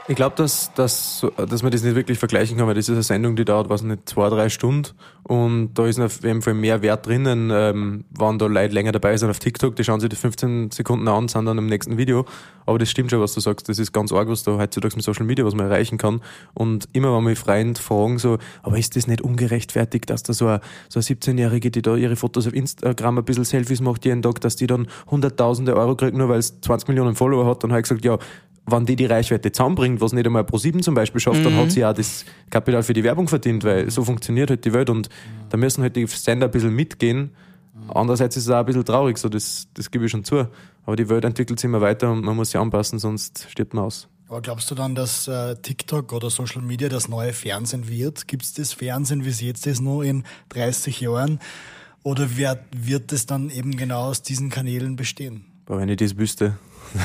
Ich 0.08 0.16
glaube, 0.16 0.36
dass, 0.36 0.74
dass, 0.74 1.26
dass 1.38 1.64
man 1.64 1.72
das 1.72 1.84
nicht 1.84 1.96
wirklich 1.96 2.20
vergleichen 2.20 2.58
kann, 2.58 2.68
weil 2.68 2.74
das 2.74 2.90
ist 2.90 2.96
eine 2.96 3.04
Sendung, 3.04 3.36
die 3.36 3.46
dauert, 3.46 3.70
was 3.70 3.82
nicht, 3.82 4.10
zwei, 4.10 4.30
drei 4.30 4.50
Stunden 4.50 4.90
und 5.24 5.76
da 5.76 5.86
ist 5.86 6.00
auf 6.00 6.24
jeden 6.24 6.42
Fall 6.42 6.56
mehr 6.56 6.82
Wert 6.82 7.06
drinnen, 7.06 7.52
ähm, 7.54 8.04
wenn 8.10 8.40
da 8.40 8.48
Leute 8.48 8.74
länger 8.74 8.92
dabei 8.92 9.16
sind 9.16 9.30
auf 9.30 9.40
TikTok, 9.40 9.76
die 9.76 9.84
schauen 9.84 10.00
sich 10.00 10.10
die 10.10 10.16
15 10.16 10.72
Sekunden 10.72 11.08
an, 11.08 11.28
sind 11.28 11.46
dann 11.46 11.58
im 11.58 11.68
nächsten 11.68 11.98
Video. 11.98 12.26
Aber 12.66 12.80
das 12.80 12.90
stimmt 12.90 13.12
schon, 13.12 13.22
was 13.22 13.34
du 13.34 13.40
sagst, 13.40 13.70
das 13.70 13.80
ist 13.80 13.94
ganz 13.94 14.12
arg, 14.12 14.28
was 14.28 14.44
da 14.44 14.58
heutzutage 14.58 14.96
mit 14.96 15.06
Social 15.06 15.26
Media, 15.26 15.46
was 15.46 15.56
man 15.56 15.68
erreichen 15.68 15.98
kann. 15.98 16.22
Und 16.54 16.90
immer 16.94 17.16
wenn 17.16 17.24
mich 17.24 17.40
Freunde 17.40 17.80
fragen 17.80 18.18
so, 18.18 18.40
aber 18.64 18.78
ist 18.78 18.96
das 18.96 19.08
nicht 19.08 19.22
ungerechtfertigt, 19.22 20.10
dass 20.10 20.24
da 20.24 20.34
so 20.34 20.48
eine, 20.48 20.62
so 20.90 21.00
eine 21.00 21.06
17-Jährige, 21.06 21.72
die 21.72 21.82
da 21.82 21.96
ihre 21.96 22.16
Fotos 22.16 22.48
auf 22.48 22.54
Instagram 22.54 23.20
ein 23.20 23.24
bisschen 23.24 23.46
Selfies 23.46 23.80
macht 23.80 24.04
jeden 24.04 24.24
Tag, 24.24 24.42
dass 24.42 24.56
die 24.56 24.68
dann 24.68 24.88
hunderttausende 25.10 25.76
Euro 25.76 25.96
kriegt, 25.96 26.18
nur 26.18 26.30
weil 26.30 26.40
es 26.40 26.60
20 26.62 26.90
Millionen 26.90 27.16
Follower 27.16 27.46
hat, 27.46 27.64
dann 27.64 27.72
habe 27.72 27.80
ich 27.80 27.84
gesagt, 27.84 28.04
ja, 28.04 28.18
wenn 28.66 28.86
die 28.86 28.96
die 28.96 29.06
Reichweite 29.06 29.52
zusammenbringt, 29.52 30.02
was 30.02 30.14
nicht 30.14 30.26
einmal 30.26 30.44
Pro 30.44 30.58
7 30.58 30.84
zum 30.84 30.94
Beispiel 30.94 31.20
schafft, 31.20 31.40
mhm. 31.40 31.46
dann 31.46 31.56
hat 31.58 31.72
sie 31.72 31.82
ja 31.82 31.94
das 31.94 32.26
Kapital 32.50 32.84
für 32.84 32.94
die 32.94 33.04
Werbung 33.04 33.28
verdient, 33.28 33.64
weil 33.64 33.90
so 33.90 34.04
funktioniert 34.04 34.50
halt 34.50 34.66
die 34.66 34.74
Welt 34.74 34.90
und 34.90 35.10
da 35.50 35.58
müssen 35.58 35.82
halt 35.82 35.96
die 35.96 36.06
Sender 36.08 36.48
ein 36.48 36.52
bisschen 36.52 36.74
mitgehen. 36.74 37.32
Andererseits 37.88 38.38
ist 38.38 38.46
es 38.46 38.50
auch 38.50 38.60
ein 38.60 38.66
bisschen 38.66 38.86
traurig, 38.86 39.18
so 39.18 39.30
das, 39.30 39.68
das 39.74 39.90
gebe 39.90 40.06
ich 40.06 40.12
schon 40.12 40.24
zu. 40.24 40.48
Aber 40.86 40.96
die 40.96 41.10
Welt 41.10 41.26
entwickelt 41.26 41.60
sich 41.60 41.66
immer 41.66 41.82
weiter 41.82 42.12
und 42.12 42.24
man 42.24 42.36
muss 42.36 42.52
sich 42.52 42.60
anpassen, 42.60 43.00
sonst 43.00 43.48
stirbt 43.50 43.74
man 43.74 43.86
aus. 43.86 44.08
Aber 44.28 44.42
glaubst 44.42 44.72
du 44.72 44.76
dann, 44.76 44.96
dass 44.96 45.28
äh, 45.28 45.56
TikTok 45.58 46.14
oder 46.14 46.30
Social 46.30 46.62
Media 46.62 46.88
das 46.88 47.10
neue 47.10 47.34
Fernsehen 47.34 47.90
wird? 47.90 48.28
Gibt 48.30 48.44
es 48.44 48.54
das 48.54 48.72
Fernsehen, 48.72 49.26
wie 49.26 49.30
es 49.30 49.42
jetzt 49.42 49.68
ist, 49.68 49.82
nur 49.82 50.06
in 50.06 50.24
30 50.50 51.02
Jahren? 51.02 51.40
Oder 52.04 52.38
wird, 52.38 52.60
wird 52.72 53.12
es 53.12 53.26
dann 53.26 53.50
eben 53.50 53.76
genau 53.76 54.04
aus 54.04 54.22
diesen 54.22 54.50
Kanälen 54.50 54.96
bestehen? 54.96 55.46
Aber 55.66 55.80
wenn 55.80 55.90
ich 55.90 55.98
das 55.98 56.18
wüsste. 56.18 56.58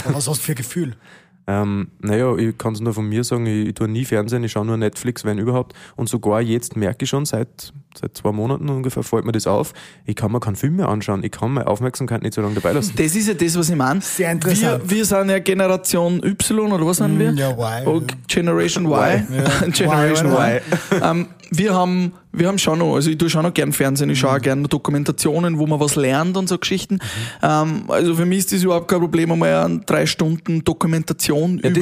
Aber 0.05 0.15
was 0.15 0.29
hast 0.29 0.39
du 0.39 0.45
für 0.45 0.53
ein 0.53 0.57
Gefühl? 0.57 0.97
Ähm, 1.49 1.89
naja, 2.01 2.35
ich 2.37 2.59
kann 2.59 2.73
es 2.73 2.81
nur 2.81 2.93
von 2.93 3.09
mir 3.09 3.23
sagen, 3.23 3.47
ich, 3.47 3.69
ich 3.69 3.75
tue 3.75 3.89
nie 3.89 4.05
Fernsehen, 4.05 4.43
ich 4.43 4.53
schaue 4.53 4.67
nur 4.67 4.77
Netflix, 4.77 5.25
wenn 5.25 5.39
überhaupt. 5.39 5.75
Und 5.95 6.09
sogar 6.09 6.41
jetzt 6.41 6.77
merke 6.77 7.05
ich 7.05 7.11
schon, 7.11 7.25
seit, 7.25 7.73
seit 7.97 8.17
zwei 8.17 8.33
Monaten 8.33 8.69
ungefähr 8.69 9.05
fällt 9.05 9.25
mir 9.25 9.33
das 9.33 9.47
auf, 9.47 9.73
ich 10.07 10.17
kann 10.17 10.33
mir 10.33 10.41
keinen 10.41 10.57
Film 10.57 10.77
mehr 10.77 10.89
anschauen, 10.89 11.23
ich 11.23 11.31
kann 11.31 11.53
meine 11.53 11.69
Aufmerksamkeit 11.69 12.23
nicht 12.23 12.35
so 12.35 12.43
lange 12.43 12.55
dabei 12.57 12.73
lassen. 12.73 12.95
Das 12.97 13.15
ist 13.15 13.29
ja 13.29 13.35
das, 13.35 13.57
was 13.57 13.71
ich 13.71 13.77
meine. 13.77 14.01
Sehr 14.01 14.33
interessant. 14.33 14.91
Wir, 14.91 14.97
wir 14.97 15.05
sind 15.05 15.31
ja 15.31 15.39
Generation 15.39 16.21
Y, 16.25 16.73
oder 16.73 16.85
was 16.85 16.97
sind 16.97 17.17
wir? 17.19 17.31
Ja, 17.33 17.51
Y. 17.53 17.87
Oh, 17.87 18.03
Generation 18.27 18.87
Y. 18.87 19.27
Ja. 19.31 19.69
Generation 19.71 20.27
Y, 20.27 20.61
Y. 20.91 21.03
ähm, 21.03 21.27
wir 21.51 21.75
haben, 21.75 22.13
wir 22.37 22.49
haben 22.49 22.59
schon 22.59 22.79
noch, 22.79 22.95
also 22.95 23.11
ich 23.11 23.19
tue 23.19 23.31
schon 23.31 23.43
noch 23.43 23.55
gern 23.55 23.73
Fernsehen, 23.73 24.11
ich 24.11 24.19
schaue 24.19 24.37
auch 24.37 24.41
gern 24.41 24.65
Dokumentationen, 24.65 25.59
wo 25.59 25.67
man 25.67 25.81
was 25.81 25.97
lernt 25.97 26.37
und 26.37 26.49
so 26.49 26.59
Geschichten. 26.59 26.99
Ähm, 27.43 27.85
also 27.89 28.15
für 28.15 28.27
mich 28.27 28.39
ist 28.39 28.53
das 28.53 28.63
überhaupt 28.63 28.89
kein 28.89 29.01
Problem, 29.01 29.33
einmal 29.33 29.65
eine 29.65 29.81
drei 29.81 30.07
Stunden 30.07 30.63
Dokumentation 30.63 31.59
Ja, 31.59 31.71
über. 31.71 31.73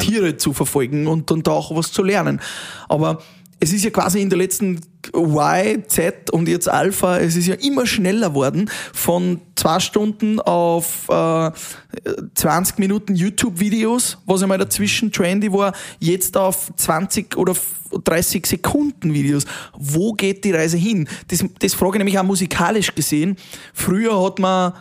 Tiere 0.00 0.36
zu 0.36 0.52
verfolgen 0.52 1.06
und 1.06 1.30
dann 1.30 1.42
da 1.42 1.52
auch 1.52 1.74
was 1.74 1.90
zu 1.92 2.02
lernen. 2.02 2.40
Aber 2.88 3.22
es 3.60 3.72
ist 3.72 3.84
ja 3.84 3.90
quasi 3.90 4.20
in 4.20 4.28
der 4.28 4.38
letzten 4.38 4.80
Y, 5.14 5.84
Z 5.88 6.30
und 6.30 6.48
jetzt 6.48 6.68
Alpha, 6.68 7.18
es 7.18 7.36
ist 7.36 7.46
ja 7.46 7.54
immer 7.54 7.86
schneller 7.86 8.34
worden 8.34 8.70
von 8.92 9.40
zwei 9.56 9.80
Stunden 9.80 10.40
auf 10.40 11.08
äh, 11.08 11.50
20 12.34 12.78
Minuten 12.78 13.14
YouTube-Videos, 13.14 14.18
was 14.26 14.42
einmal 14.42 14.58
dazwischen 14.58 15.12
trendy 15.12 15.52
war, 15.52 15.72
jetzt 15.98 16.36
auf 16.36 16.72
20 16.76 17.36
oder 17.36 17.54
30 18.02 18.46
Sekunden 18.46 19.14
Videos. 19.14 19.44
Wo 19.78 20.12
geht 20.12 20.44
die 20.44 20.52
Reise 20.52 20.76
hin? 20.76 21.08
Das, 21.28 21.44
das 21.58 21.74
frage 21.74 21.96
ich 21.96 21.98
nämlich 21.98 22.18
auch 22.18 22.24
musikalisch 22.24 22.94
gesehen. 22.94 23.36
Früher 23.72 24.22
hat 24.24 24.38
man 24.38 24.72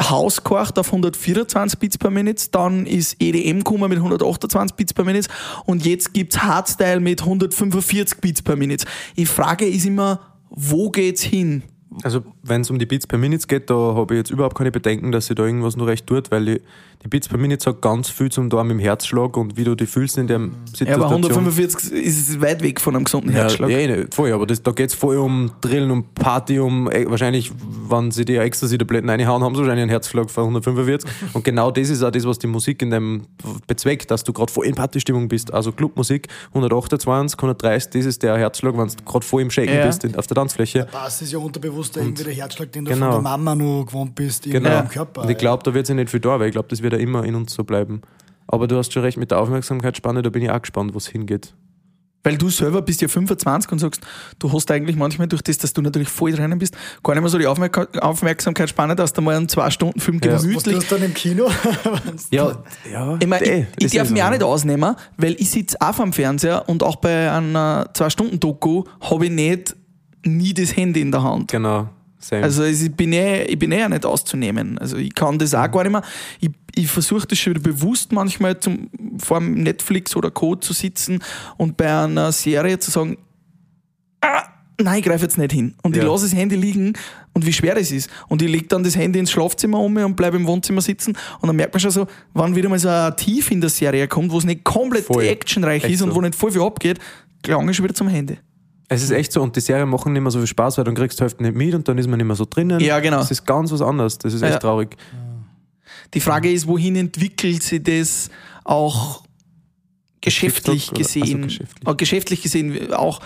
House 0.00 0.42
gekocht 0.42 0.78
auf 0.78 0.86
124 0.86 1.78
Beats 1.78 1.98
per 1.98 2.10
Minute, 2.10 2.48
dann 2.50 2.86
ist 2.86 3.16
EDM 3.20 3.58
gekommen 3.58 3.88
mit 3.88 3.98
128 3.98 4.76
Beats 4.76 4.94
per 4.94 5.04
Minute 5.04 5.28
und 5.66 5.84
jetzt 5.84 6.14
gibt's 6.14 6.42
Hardstyle 6.42 7.00
mit 7.00 7.22
145 7.22 8.20
Beats 8.20 8.42
per 8.42 8.56
Minute. 8.56 8.86
Die 9.16 9.26
Frage 9.26 9.66
ist 9.66 9.86
immer, 9.86 10.20
wo 10.50 10.90
geht's 10.90 11.22
hin? 11.22 11.62
Also 12.02 12.22
wenn 12.46 12.60
es 12.60 12.70
um 12.70 12.78
die 12.78 12.86
Beats 12.86 13.06
per 13.06 13.18
Minute 13.18 13.46
geht, 13.46 13.70
da 13.70 13.74
habe 13.74 14.14
ich 14.14 14.18
jetzt 14.18 14.30
überhaupt 14.30 14.56
keine 14.56 14.70
Bedenken, 14.70 15.12
dass 15.12 15.26
sie 15.26 15.34
da 15.34 15.44
irgendwas 15.44 15.76
nur 15.76 15.86
recht 15.86 16.06
tut, 16.06 16.30
weil 16.30 16.44
die, 16.44 16.60
die 17.02 17.08
Beats 17.08 17.28
per 17.28 17.38
Minute 17.38 17.62
sagt 17.62 17.82
ganz 17.82 18.08
viel 18.10 18.30
zum 18.30 18.50
da 18.50 18.62
mit 18.64 18.72
dem 18.72 18.78
Herzschlag 18.78 19.36
und 19.36 19.56
wie 19.56 19.64
du 19.64 19.74
dich 19.74 19.88
fühlst 19.90 20.16
in 20.18 20.26
der 20.26 20.40
Situation. 20.66 20.88
Ja, 20.88 20.94
aber 20.96 21.08
145 21.08 21.92
ist 21.92 22.40
weit 22.40 22.62
weg 22.62 22.80
von 22.80 22.96
einem 22.96 23.04
gesunden 23.04 23.30
Herzschlag. 23.30 23.70
Ja, 23.70 23.86
nicht, 23.96 24.14
voll, 24.14 24.32
aber 24.32 24.46
das, 24.46 24.62
da 24.62 24.70
geht's 24.72 24.94
voll 24.94 25.16
um 25.18 25.50
Drillen, 25.60 25.90
um 25.90 26.04
Party, 26.14 26.58
um 26.58 26.90
eh, 26.90 27.04
wahrscheinlich, 27.08 27.52
wenn 27.88 28.10
sie 28.10 28.24
die 28.24 28.36
Ecstasy-Tabletten 28.36 29.08
reinhauen, 29.08 29.42
haben 29.42 29.54
sie 29.54 29.60
wahrscheinlich 29.60 29.82
einen 29.82 29.90
Herzschlag 29.90 30.30
von 30.30 30.44
145. 30.44 31.10
und 31.34 31.44
genau 31.44 31.70
das 31.70 31.88
ist 31.90 32.02
auch 32.02 32.10
das, 32.10 32.24
was 32.24 32.38
die 32.38 32.46
Musik 32.46 32.80
in 32.82 32.90
dem 32.90 33.22
bezweckt, 33.66 34.10
dass 34.10 34.24
du 34.24 34.32
gerade 34.32 34.52
voll 34.52 34.66
in 34.66 34.74
Partystimmung 34.74 35.28
bist. 35.28 35.52
Also 35.52 35.72
Clubmusik, 35.72 36.28
128, 36.48 37.38
130, 37.38 37.90
das 37.92 38.04
ist 38.06 38.22
der 38.22 38.36
Herzschlag, 38.38 38.76
wenn 38.76 38.88
du 38.88 38.94
gerade 39.04 39.24
voll 39.24 39.42
im 39.42 39.50
Shaken 39.50 39.74
Ja. 39.74 39.86
bist 39.86 40.04
in, 40.04 40.14
auf 40.16 40.26
der 40.26 40.34
Tanzfläche. 40.36 40.86
Das 40.92 41.20
ist 41.22 41.32
ja 41.32 41.38
unterbewusst 41.38 41.96
irgendwie 41.96 42.24
der 42.24 42.33
Herzschlag, 42.34 42.72
den 42.72 42.84
du 42.84 42.92
Genau. 42.92 43.06
von 43.12 43.14
der 43.16 43.22
Mama 43.22 43.54
nur 43.54 43.86
gewohnt 43.86 44.14
bist, 44.14 44.44
Genau. 44.44 44.80
im 44.80 44.88
Körper. 44.88 45.22
Und 45.22 45.30
ich 45.30 45.38
glaube, 45.38 45.62
da 45.62 45.72
wird 45.74 45.86
sich 45.86 45.96
nicht 45.96 46.10
viel 46.10 46.20
da, 46.20 46.38
weil 46.40 46.48
ich 46.48 46.52
glaube, 46.52 46.68
das 46.68 46.82
wird 46.82 46.92
ja 46.92 46.98
immer 46.98 47.24
in 47.24 47.34
uns 47.34 47.54
so 47.54 47.64
bleiben. 47.64 48.02
Aber 48.46 48.66
du 48.68 48.76
hast 48.76 48.92
schon 48.92 49.02
recht 49.02 49.16
mit 49.16 49.30
der 49.30 49.38
Aufmerksamkeitsspanne, 49.40 50.22
da 50.22 50.30
bin 50.30 50.42
ich 50.42 50.50
auch 50.50 50.60
gespannt, 50.60 50.92
wo 50.94 50.98
es 50.98 51.06
hingeht. 51.08 51.54
Weil 52.26 52.38
du 52.38 52.48
selber 52.48 52.80
bist 52.80 53.02
ja 53.02 53.08
25 53.08 53.70
und 53.72 53.78
sagst, 53.80 54.00
du 54.38 54.50
hast 54.50 54.70
eigentlich 54.70 54.96
manchmal 54.96 55.28
durch 55.28 55.42
das, 55.42 55.58
dass 55.58 55.74
du 55.74 55.82
natürlich 55.82 56.08
voll 56.08 56.32
drinnen 56.32 56.58
bist, 56.58 56.74
gar 57.02 57.12
nicht 57.12 57.20
mehr 57.20 57.28
so 57.28 57.36
die 57.38 57.46
Aufmerk 57.46 58.02
Aufmerksamkeitsspanne, 58.02 58.96
dass 58.96 59.12
du 59.12 59.20
mal 59.20 59.36
einen 59.36 59.46
Zwei-Stunden-Film 59.46 60.20
Ja. 60.24 60.32
Was 60.32 60.42
gemütlich 60.42 60.74
tust 60.76 60.90
du 60.90 60.94
dann 60.94 61.04
im 61.04 61.12
Kino? 61.14 61.50
Ja, 62.30 62.62
ja. 62.90 63.16
Ich, 63.20 63.26
meine, 63.26 63.44
eh, 63.46 63.66
ich, 63.76 63.86
ich 63.86 63.92
darf 63.92 64.08
mich 64.10 64.22
auch 64.22 64.30
nicht 64.30 64.42
ausnehmen, 64.42 64.96
weil 65.18 65.34
ich 65.38 65.50
sitze 65.50 65.76
auch 65.80 65.94
vom 65.94 66.14
Fernseher 66.14 66.66
und 66.66 66.82
auch 66.82 66.96
bei 66.96 67.30
einer 67.30 67.90
Zwei-Stunden-Doku 67.92 68.84
habe 69.02 69.26
ich 69.26 69.30
nicht 69.30 69.76
nie 70.24 70.54
das 70.54 70.74
Handy 70.74 71.02
in 71.02 71.12
der 71.12 71.22
Hand. 71.22 71.50
Genau, 71.50 71.88
same. 72.24 72.42
Also 72.42 72.64
ich 72.64 72.92
bin, 72.92 73.12
eh, 73.12 73.44
ich 73.44 73.58
bin 73.58 73.72
eh 73.72 73.88
nicht 73.88 74.04
auszunehmen. 74.06 74.78
Also 74.78 74.96
ich 74.96 75.14
kann 75.14 75.38
das 75.38 75.54
auch 75.54 75.70
gar 75.70 75.82
nicht 75.84 75.92
mehr. 75.92 76.02
Ich, 76.40 76.50
ich 76.74 76.88
versuche 76.88 77.26
das 77.26 77.38
schon 77.38 77.54
wieder 77.54 77.62
bewusst 77.62 78.12
manchmal 78.12 78.58
zum, 78.60 78.90
vor 79.18 79.38
dem 79.40 79.54
Netflix 79.62 80.16
oder 80.16 80.30
Co. 80.30 80.56
zu 80.56 80.72
sitzen 80.72 81.20
und 81.56 81.76
bei 81.76 81.92
einer 82.04 82.32
Serie 82.32 82.78
zu 82.78 82.90
sagen, 82.90 83.18
ah, 84.20 84.42
nein, 84.80 84.98
ich 84.98 85.04
greife 85.04 85.24
jetzt 85.24 85.38
nicht 85.38 85.52
hin. 85.52 85.74
Und 85.82 85.96
ich 85.96 86.02
Ja. 86.02 86.08
lasse 86.08 86.24
das 86.24 86.34
Handy 86.34 86.56
liegen 86.56 86.94
und 87.32 87.46
wie 87.46 87.52
schwer 87.52 87.74
das 87.74 87.90
ist. 87.92 88.10
Und 88.28 88.42
ich 88.42 88.48
lege 88.50 88.66
dann 88.66 88.82
das 88.82 88.96
Handy 88.96 89.18
ins 89.18 89.30
Schlafzimmer 89.30 89.78
um 89.80 89.96
und 89.96 90.16
bleibe 90.16 90.36
im 90.36 90.46
Wohnzimmer 90.46 90.80
sitzen 90.80 91.16
und 91.40 91.46
dann 91.46 91.56
merkt 91.56 91.74
man 91.74 91.80
schon 91.80 91.90
so, 91.90 92.06
wann 92.32 92.54
wieder 92.56 92.68
mal 92.68 92.78
so 92.78 92.88
ein 92.88 93.16
Tief 93.16 93.50
in 93.50 93.60
der 93.60 93.70
Serie 93.70 94.08
kommt, 94.08 94.32
wo 94.32 94.38
es 94.38 94.44
nicht 94.44 94.64
komplett 94.64 95.04
Voll. 95.04 95.24
actionreich 95.24 95.84
Echt 95.84 95.94
ist 95.94 96.02
und 96.02 96.10
so. 96.10 96.16
wo 96.16 96.20
nicht 96.20 96.34
voll 96.34 96.50
viel 96.52 96.62
abgeht, 96.62 96.98
gelange 97.42 97.70
ich 97.70 97.76
schon 97.76 97.84
wieder 97.84 97.94
zum 97.94 98.08
Handy. 98.08 98.38
Es 98.94 99.02
ist 99.02 99.10
echt 99.10 99.32
so, 99.32 99.42
und 99.42 99.54
die 99.56 99.60
Serien 99.60 99.88
machen 99.88 100.12
nicht 100.12 100.22
mehr 100.22 100.30
so 100.30 100.38
viel 100.38 100.46
Spaß, 100.46 100.78
weil 100.78 100.84
dann 100.84 100.94
kriegst 100.94 101.18
du 101.18 101.22
Hälfte 101.24 101.42
nicht 101.42 101.54
mit 101.54 101.74
und 101.74 101.86
dann 101.88 101.98
ist 101.98 102.06
man 102.08 102.16
nicht 102.18 102.26
mehr 102.26 102.36
so 102.36 102.46
drinnen. 102.48 102.80
Ja, 102.80 103.00
genau. 103.00 103.18
Das 103.18 103.30
ist 103.30 103.44
ganz 103.46 103.70
was 103.72 103.82
anderes. 103.82 104.18
Das 104.18 104.32
ist 104.34 104.42
echt 104.42 104.54
Ja. 104.54 104.58
traurig. 104.58 104.96
Die 106.14 106.20
Frage 106.20 106.50
ist, 106.50 106.66
wohin 106.66 106.96
entwickelt 106.96 107.62
sich 107.62 107.82
das 107.82 108.30
auch 108.64 109.24
geschäftlich 110.20 110.84
TikTok 110.86 110.98
gesehen? 110.98 111.34
also 111.42 111.46
geschäftlich. 111.46 111.86
Auch 111.86 111.96
geschäftlich 111.96 112.42
gesehen 112.42 112.92
auch, 112.94 113.20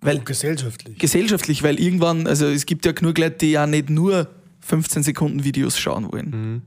weil 0.00 0.18
Gesellschaftlich. 0.20 0.98
gesellschaftlich, 0.98 1.62
weil 1.62 1.80
irgendwann, 1.80 2.26
also 2.26 2.46
es 2.46 2.66
gibt 2.66 2.84
ja 2.84 2.92
genug 2.92 3.18
Leute, 3.18 3.38
die 3.38 3.52
ja 3.52 3.66
nicht 3.66 3.90
nur 3.90 4.28
15 4.60 5.02
Sekunden 5.02 5.44
Videos 5.44 5.78
schauen 5.78 6.10
wollen. 6.12 6.30
Mhm. 6.30 6.62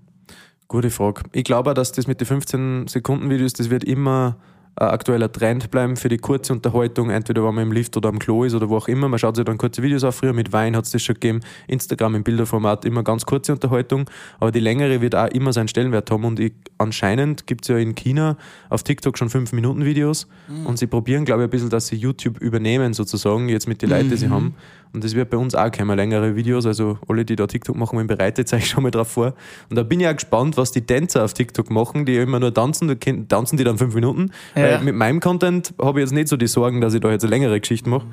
Gute 0.67 0.89
Frage. 0.91 1.23
Ich 1.33 1.43
glaube 1.43 1.71
auch, 1.71 1.73
dass 1.73 1.91
das 1.91 2.07
mit 2.07 2.21
den 2.21 2.27
15 2.27 2.87
Sekunden 2.87 3.29
Videos, 3.29 3.53
das 3.53 3.69
wird 3.69 3.83
immer 3.83 4.37
ein 4.79 4.87
aktueller 4.87 5.29
Trend 5.29 5.71
bleiben 5.71 5.97
für 5.97 6.07
die 6.07 6.17
kurze 6.17 6.53
Unterhaltung, 6.53 7.09
entweder 7.09 7.43
wenn 7.43 7.53
man 7.53 7.63
im 7.65 7.71
Lift 7.73 7.97
oder 7.97 8.07
am 8.07 8.17
Klo 8.17 8.45
ist 8.45 8.53
oder 8.53 8.69
wo 8.69 8.77
auch 8.77 8.87
immer. 8.87 9.09
Man 9.09 9.19
schaut 9.19 9.35
sich 9.35 9.43
dann 9.43 9.57
kurze 9.57 9.83
Videos 9.83 10.05
auf. 10.05 10.15
Früher 10.15 10.31
mit 10.31 10.53
Wein 10.53 10.73
hat 10.75 10.85
es 10.85 10.91
das 10.91 11.01
schon 11.01 11.15
gegeben. 11.15 11.41
Instagram 11.67 12.15
im 12.15 12.23
Bilderformat 12.23 12.85
immer 12.85 13.03
ganz 13.03 13.25
kurze 13.25 13.51
Unterhaltung. 13.51 14.09
Aber 14.39 14.51
die 14.51 14.61
längere 14.61 15.01
wird 15.01 15.15
auch 15.15 15.27
immer 15.27 15.51
seinen 15.51 15.67
Stellenwert 15.67 16.09
haben. 16.11 16.23
Und 16.23 16.39
ich, 16.39 16.53
anscheinend 16.77 17.45
gibt 17.45 17.65
es 17.65 17.67
ja 17.67 17.77
in 17.77 17.93
China 17.93 18.37
auf 18.69 18.83
TikTok 18.83 19.17
schon 19.17 19.29
5-Minuten-Videos. 19.29 20.27
Und 20.63 20.79
sie 20.79 20.87
probieren, 20.87 21.25
glaube 21.25 21.41
ich, 21.41 21.47
ein 21.47 21.51
bisschen, 21.51 21.69
dass 21.69 21.87
sie 21.87 21.97
YouTube 21.97 22.39
übernehmen, 22.39 22.93
sozusagen, 22.93 23.49
jetzt 23.49 23.67
mit 23.67 23.81
den 23.81 23.89
Leuten, 23.89 24.09
die 24.09 24.15
sie 24.15 24.29
haben. 24.29 24.55
Und 24.91 25.03
das 25.03 25.13
wird 25.13 25.29
bei 25.29 25.37
uns 25.37 25.53
auch 25.53 25.71
kommen, 25.71 25.95
längere 25.95 26.35
Videos. 26.35 26.65
Also 26.65 26.97
alle, 27.07 27.23
die 27.23 27.35
da 27.35 27.45
TikTok 27.45 27.75
machen 27.75 27.95
wollen, 27.97 28.07
bereitet 28.07 28.51
euch 28.53 28.67
schon 28.69 28.83
mal 28.83 28.89
drauf 28.91 29.09
vor. 29.09 29.33
Und 29.69 29.75
da 29.75 29.83
bin 29.83 29.99
ich 29.99 30.07
auch 30.07 30.13
gespannt, 30.15 30.57
was 30.57 30.71
die 30.71 30.81
Tänzer 30.81 31.23
auf 31.23 31.33
TikTok 31.33 31.69
machen, 31.69 32.05
die 32.05 32.15
immer 32.17 32.39
nur 32.39 32.53
tanzen. 32.53 32.87
Da 32.87 32.95
tanzen 33.27 33.57
die 33.57 33.63
dann 33.63 33.77
fünf 33.77 33.93
Minuten. 33.93 34.31
Ja. 34.55 34.63
Weil 34.63 34.81
mit 34.81 34.95
meinem 34.95 35.19
Content 35.19 35.73
habe 35.81 35.99
ich 35.99 36.05
jetzt 36.05 36.13
nicht 36.13 36.27
so 36.27 36.37
die 36.37 36.47
Sorgen, 36.47 36.81
dass 36.81 36.93
ich 36.95 37.01
da 37.01 37.11
jetzt 37.11 37.23
eine 37.23 37.29
längere 37.29 37.59
Geschichte 37.59 37.87
mache. 37.89 38.07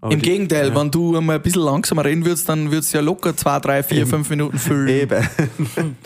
Aber 0.00 0.12
Im 0.12 0.20
die- 0.20 0.28
Gegenteil, 0.30 0.74
wenn 0.76 0.90
du 0.90 1.16
einmal 1.16 1.36
ein 1.36 1.42
bisschen 1.42 1.62
langsamer 1.62 2.04
reden 2.04 2.24
würdest, 2.24 2.48
dann 2.48 2.70
würdest 2.70 2.92
du 2.92 2.98
ja 2.98 3.02
locker 3.04 3.34
zwei, 3.36 3.58
drei, 3.58 3.82
vier, 3.82 4.06
fünf 4.06 4.28
Minuten 4.30 4.58
füllen. 4.58 4.88
Eben. 4.88 5.26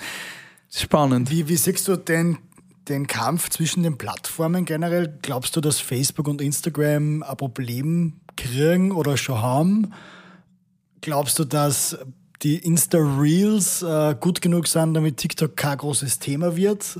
Spannend. 0.74 1.30
Wie, 1.30 1.48
wie 1.48 1.56
siehst 1.56 1.86
du 1.88 1.96
den, 1.96 2.38
den 2.88 3.06
Kampf 3.06 3.50
zwischen 3.50 3.82
den 3.82 3.98
Plattformen 3.98 4.64
generell? 4.64 5.18
Glaubst 5.22 5.56
du, 5.56 5.60
dass 5.60 5.80
Facebook 5.80 6.28
und 6.28 6.40
Instagram 6.40 7.22
ein 7.22 7.36
Problem 7.36 8.14
kriegen 8.36 8.92
oder 8.92 9.16
schon 9.16 9.40
haben? 9.40 9.92
Glaubst 11.00 11.38
du, 11.38 11.44
dass 11.44 11.98
die 12.42 12.56
Insta-Reels 12.58 13.82
äh, 13.82 14.16
gut 14.18 14.40
genug 14.40 14.66
sind, 14.66 14.94
damit 14.94 15.16
TikTok 15.16 15.56
kein 15.56 15.78
großes 15.78 16.18
Thema 16.18 16.56
wird? 16.56 16.98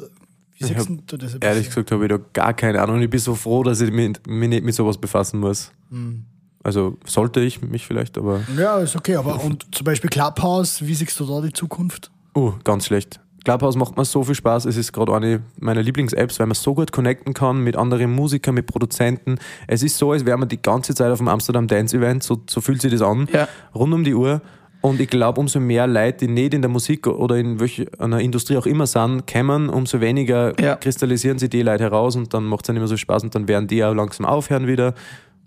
Wie 0.59 0.64
siehst 0.64 0.88
hab- 0.88 1.07
du 1.09 1.16
das? 1.16 1.35
Ehrlich 1.40 1.66
gesagt 1.66 1.90
habe 1.90 2.05
ich 2.05 2.11
da 2.11 2.18
gar 2.33 2.55
keine 2.55 2.81
Ahnung. 2.81 2.97
Und 2.97 3.03
ich 3.03 3.11
bin 3.11 3.21
so 3.21 3.35
froh, 3.35 3.62
dass 3.62 3.81
ich 3.81 3.90
mich, 3.90 4.12
mich 4.27 4.49
nicht 4.49 4.64
mit 4.64 4.75
sowas 4.75 4.99
befassen 4.99 5.40
muss. 5.40 5.73
Hm. 5.90 6.25
Also 6.64 6.97
sollte 7.05 7.40
ich 7.40 7.61
mich 7.61 7.85
vielleicht, 7.87 8.16
aber 8.16 8.40
Ja, 8.57 8.79
ist 8.79 8.95
okay, 8.95 9.16
aber 9.16 9.42
und 9.42 9.75
zum 9.75 9.85
Beispiel 9.85 10.09
Clubhouse, 10.11 10.81
wie 10.87 10.95
siehst 10.95 11.18
du 11.18 11.27
da 11.27 11.40
die 11.40 11.53
Zukunft? 11.53 12.12
uh, 12.37 12.53
ganz 12.62 12.87
schlecht. 12.87 13.18
Clubhouse 13.44 13.76
macht 13.76 13.96
mir 13.96 14.05
so 14.05 14.22
viel 14.22 14.35
Spaß. 14.35 14.66
Es 14.66 14.76
ist 14.76 14.92
gerade 14.92 15.14
eine 15.14 15.42
meiner 15.61 15.83
Lieblings-Apps, 15.83 16.38
weil 16.38 16.46
man 16.46 16.55
so 16.55 16.74
gut 16.74 16.92
connecten 16.92 17.35
kann 17.35 17.61
mit 17.62 17.76
anderen 17.76 18.12
Musikern, 18.12 18.55
mit 18.55 18.66
Produzenten. 18.66 19.38
Es 19.66 19.83
ist 19.83 19.98
so, 19.98 20.12
als 20.12 20.24
wäre 20.24 20.38
man 20.38 20.48
die 20.48 20.61
ganze 20.62 20.94
Zeit 20.94 21.11
auf 21.11 21.18
dem 21.18 21.28
Amsterdam 21.28 21.66
Dance 21.66 21.96
Event. 21.96 22.22
So, 22.22 22.40
so 22.48 22.61
fühlt 22.61 22.81
sich 22.81 22.92
das 22.92 23.02
an. 23.02 23.28
Ja. 23.33 23.48
Rund 23.74 23.92
um 23.94 24.05
die 24.05 24.14
Uhr. 24.14 24.40
Und 24.81 25.00
ich 25.00 25.09
glaube, 25.09 25.38
umso 25.38 25.61
mehr 25.61 25.87
Leute, 25.87 26.26
die 26.26 26.33
nicht 26.33 26.55
in 26.55 26.61
der 26.62 26.68
Musik 26.68 27.07
oder 27.07 27.37
in 27.37 27.61
welcher 27.61 27.85
Industrie 28.18 28.57
auch 28.57 28.66
immer 28.66 28.87
sind, 28.88 29.28
kommen, 29.33 29.68
umso 29.68 30.00
weniger 30.00 30.61
Ja. 30.61 30.74
kristallisieren 30.74 31.38
sie 31.38 31.48
die 31.48 31.62
Leute 31.62 31.85
heraus 31.85 32.16
und 32.16 32.35
dann 32.35 32.44
macht 32.44 32.64
es 32.64 32.70
nicht 32.70 32.78
mehr 32.81 32.88
so 32.88 32.96
Spaß 32.96 33.22
und 33.22 33.35
dann 33.35 33.46
werden 33.46 33.68
die 33.68 33.85
auch 33.85 33.94
langsam 33.94 34.26
aufhören 34.26 34.66
wieder. 34.66 34.94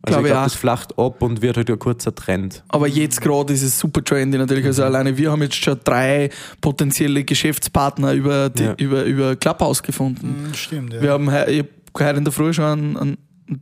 Also 0.05 0.19
Glaube 0.19 0.27
ich 0.29 0.33
auch. 0.35 0.43
das 0.43 0.55
flacht 0.55 0.97
ab 0.97 1.21
und 1.23 1.41
wird 1.41 1.57
halt 1.57 1.69
ein 1.69 1.79
kurzer 1.79 2.13
Trend. 2.13 2.63
Aber 2.69 2.87
jetzt 2.87 3.21
gerade 3.21 3.53
ist 3.53 3.63
es 3.63 3.77
super 3.79 4.03
trendy 4.03 4.37
natürlich. 4.37 4.65
Also 4.65 4.81
Mhm. 4.83 4.87
alleine 4.87 5.17
wir 5.17 5.31
haben 5.31 5.41
jetzt 5.41 5.55
schon 5.55 5.79
drei 5.83 6.29
potenzielle 6.61 7.23
Geschäftspartner 7.23 8.13
über, 8.13 8.49
die, 8.49 8.63
Ja. 8.63 8.73
über, 8.77 9.03
über 9.03 9.35
Clubhouse 9.35 9.81
gefunden. 9.83 10.45
Hm, 10.47 10.53
stimmt, 10.53 10.93
ja. 10.93 11.01
Wir 11.01 11.11
haben 11.11 11.27
ich 11.47 11.59
hab 11.59 11.67
heute 11.99 12.17
in 12.17 12.23
der 12.23 12.33
Früh 12.33 12.53
schon 12.53 12.65
einen, 12.65 12.97
einen 12.97 13.17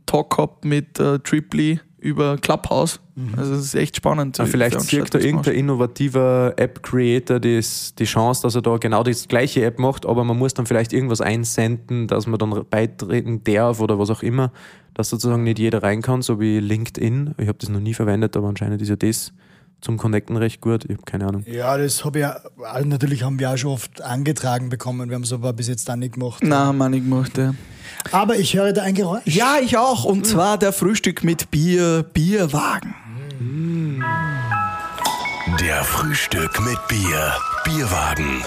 Talk 0.06 0.36
gehabt 0.36 0.64
mit 0.64 0.98
äh, 1.00 1.18
Triply 1.20 1.80
über 2.04 2.36
Clubhouse. 2.36 3.00
Also 3.36 3.54
das 3.54 3.64
ist 3.64 3.74
echt 3.74 3.96
spannend. 3.96 4.38
Aber 4.38 4.48
vielleicht 4.48 4.80
sieht 4.80 5.14
da 5.14 5.18
irgendein 5.18 5.54
innovativer 5.54 6.52
App-Creator 6.56 7.40
die 7.40 7.60
Chance, 8.04 8.42
dass 8.42 8.54
er 8.54 8.62
da 8.62 8.76
genau 8.76 9.02
das 9.02 9.26
gleiche 9.26 9.64
App 9.64 9.78
macht, 9.78 10.04
aber 10.04 10.22
man 10.22 10.36
muss 10.36 10.52
dann 10.54 10.66
vielleicht 10.66 10.92
irgendwas 10.92 11.20
einsenden, 11.20 12.06
dass 12.06 12.26
man 12.26 12.38
dann 12.38 12.64
beitreten 12.68 13.42
darf 13.44 13.80
oder 13.80 13.98
was 13.98 14.10
auch 14.10 14.22
immer, 14.22 14.52
dass 14.92 15.08
sozusagen 15.08 15.44
nicht 15.44 15.58
jeder 15.58 15.82
rein 15.82 16.02
kann, 16.02 16.22
so 16.22 16.38
wie 16.38 16.60
LinkedIn. 16.60 17.34
Ich 17.38 17.48
habe 17.48 17.58
das 17.58 17.70
noch 17.70 17.80
nie 17.80 17.94
verwendet, 17.94 18.36
aber 18.36 18.48
anscheinend 18.48 18.82
ist 18.82 18.90
ja 18.90 18.96
das 18.96 19.32
zum 19.84 19.98
Connecten 19.98 20.36
recht 20.36 20.60
gut. 20.60 20.84
Ich 20.84 20.92
habe 20.92 21.02
keine 21.04 21.26
Ahnung. 21.26 21.44
Ja, 21.46 21.76
das 21.76 22.04
habe 22.04 22.18
ich 22.18 22.22
ja, 22.22 22.40
also 22.64 22.88
natürlich 22.88 23.22
haben 23.22 23.38
wir 23.38 23.50
auch 23.50 23.56
schon 23.56 23.70
oft 23.72 24.00
angetragen 24.00 24.70
bekommen, 24.70 25.08
wir 25.10 25.14
haben 25.14 25.22
es 25.22 25.32
aber 25.32 25.52
bis 25.52 25.68
jetzt 25.68 25.88
auch 25.90 25.96
nicht 25.96 26.14
gemacht. 26.14 26.42
Nein, 26.42 26.58
haben 26.58 26.78
wir 26.78 26.88
nicht 26.88 27.04
gemacht. 27.04 27.36
Ja. 27.36 27.54
Aber 28.10 28.36
ich 28.36 28.54
höre 28.56 28.72
da 28.72 28.82
ein 28.82 28.94
Geräusch. 28.94 29.22
ja, 29.26 29.56
ich 29.62 29.76
auch. 29.76 30.04
Und 30.04 30.26
zwar 30.26 30.58
der 30.58 30.72
Frühstück 30.72 31.22
mit 31.22 31.50
Bier, 31.50 32.04
Bierwagen. 32.12 32.94
Der 35.60 35.84
Frühstück 35.84 36.60
mit 36.64 36.78
Bier. 36.88 37.32
Bierwagen. 37.64 38.42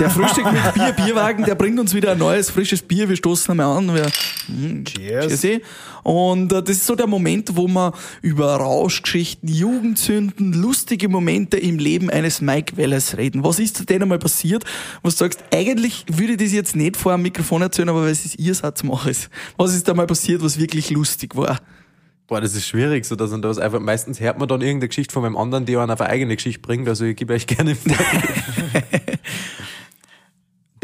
Der 0.00 0.10
Frühstück 0.10 0.50
mit 0.50 0.74
Bier, 0.74 0.92
Bierwagen, 0.92 1.44
der 1.44 1.54
bringt 1.54 1.78
uns 1.78 1.94
wieder 1.94 2.12
ein 2.12 2.18
neues, 2.18 2.50
frisches 2.50 2.80
Bier. 2.80 3.08
Wir 3.08 3.16
stoßen 3.16 3.50
einmal 3.50 3.76
an. 3.76 3.94
Wir, 3.94 4.06
mm, 4.48 4.84
Cheers. 4.84 5.40
Cheers. 5.40 5.62
Und 6.02 6.52
äh, 6.52 6.62
das 6.62 6.76
ist 6.76 6.86
so 6.86 6.94
der 6.94 7.06
Moment, 7.06 7.56
wo 7.56 7.68
man 7.68 7.92
über 8.22 8.56
Rauschgeschichten, 8.56 9.48
Jugendsünden, 9.48 10.52
lustige 10.54 11.08
Momente 11.08 11.58
im 11.58 11.78
Leben 11.78 12.08
eines 12.10 12.40
Mike 12.40 12.76
Wellers 12.76 13.16
reden. 13.16 13.44
Was 13.44 13.58
ist 13.58 13.88
denn 13.90 14.02
einmal 14.02 14.18
passiert, 14.18 14.64
wo 15.02 15.10
du 15.10 15.14
sagst, 15.14 15.44
eigentlich 15.52 16.04
würde 16.08 16.32
ich 16.32 16.38
das 16.38 16.52
jetzt 16.52 16.76
nicht 16.76 16.96
vor 16.96 17.12
dem 17.12 17.22
Mikrofon 17.22 17.62
erzählen, 17.62 17.90
aber 17.90 18.02
weil 18.02 18.10
es 18.10 18.24
ist 18.24 18.38
ihr 18.38 18.54
Satz 18.54 18.82
mache 18.82 19.10
ich 19.10 19.28
Was 19.56 19.74
ist 19.74 19.86
da 19.86 19.94
mal 19.94 20.06
passiert, 20.06 20.42
was 20.42 20.58
wirklich 20.58 20.90
lustig 20.90 21.36
war? 21.36 21.60
Boah, 22.26 22.40
das 22.40 22.54
ist 22.54 22.66
schwierig, 22.66 23.04
so 23.04 23.16
dass 23.16 23.32
man 23.32 23.42
das 23.42 23.58
einfach, 23.58 23.80
meistens 23.80 24.18
hört 24.18 24.38
man 24.38 24.48
dann 24.48 24.62
irgendeine 24.62 24.88
Geschichte 24.88 25.12
von 25.12 25.22
meinem 25.22 25.36
anderen, 25.36 25.66
die 25.66 25.76
einen 25.76 25.90
auf 25.90 26.00
eine 26.00 26.08
eigene 26.08 26.36
Geschichte 26.36 26.60
bringt, 26.60 26.88
also 26.88 27.04
ich 27.04 27.16
gebe 27.16 27.34
euch 27.34 27.46
gerne 27.46 27.76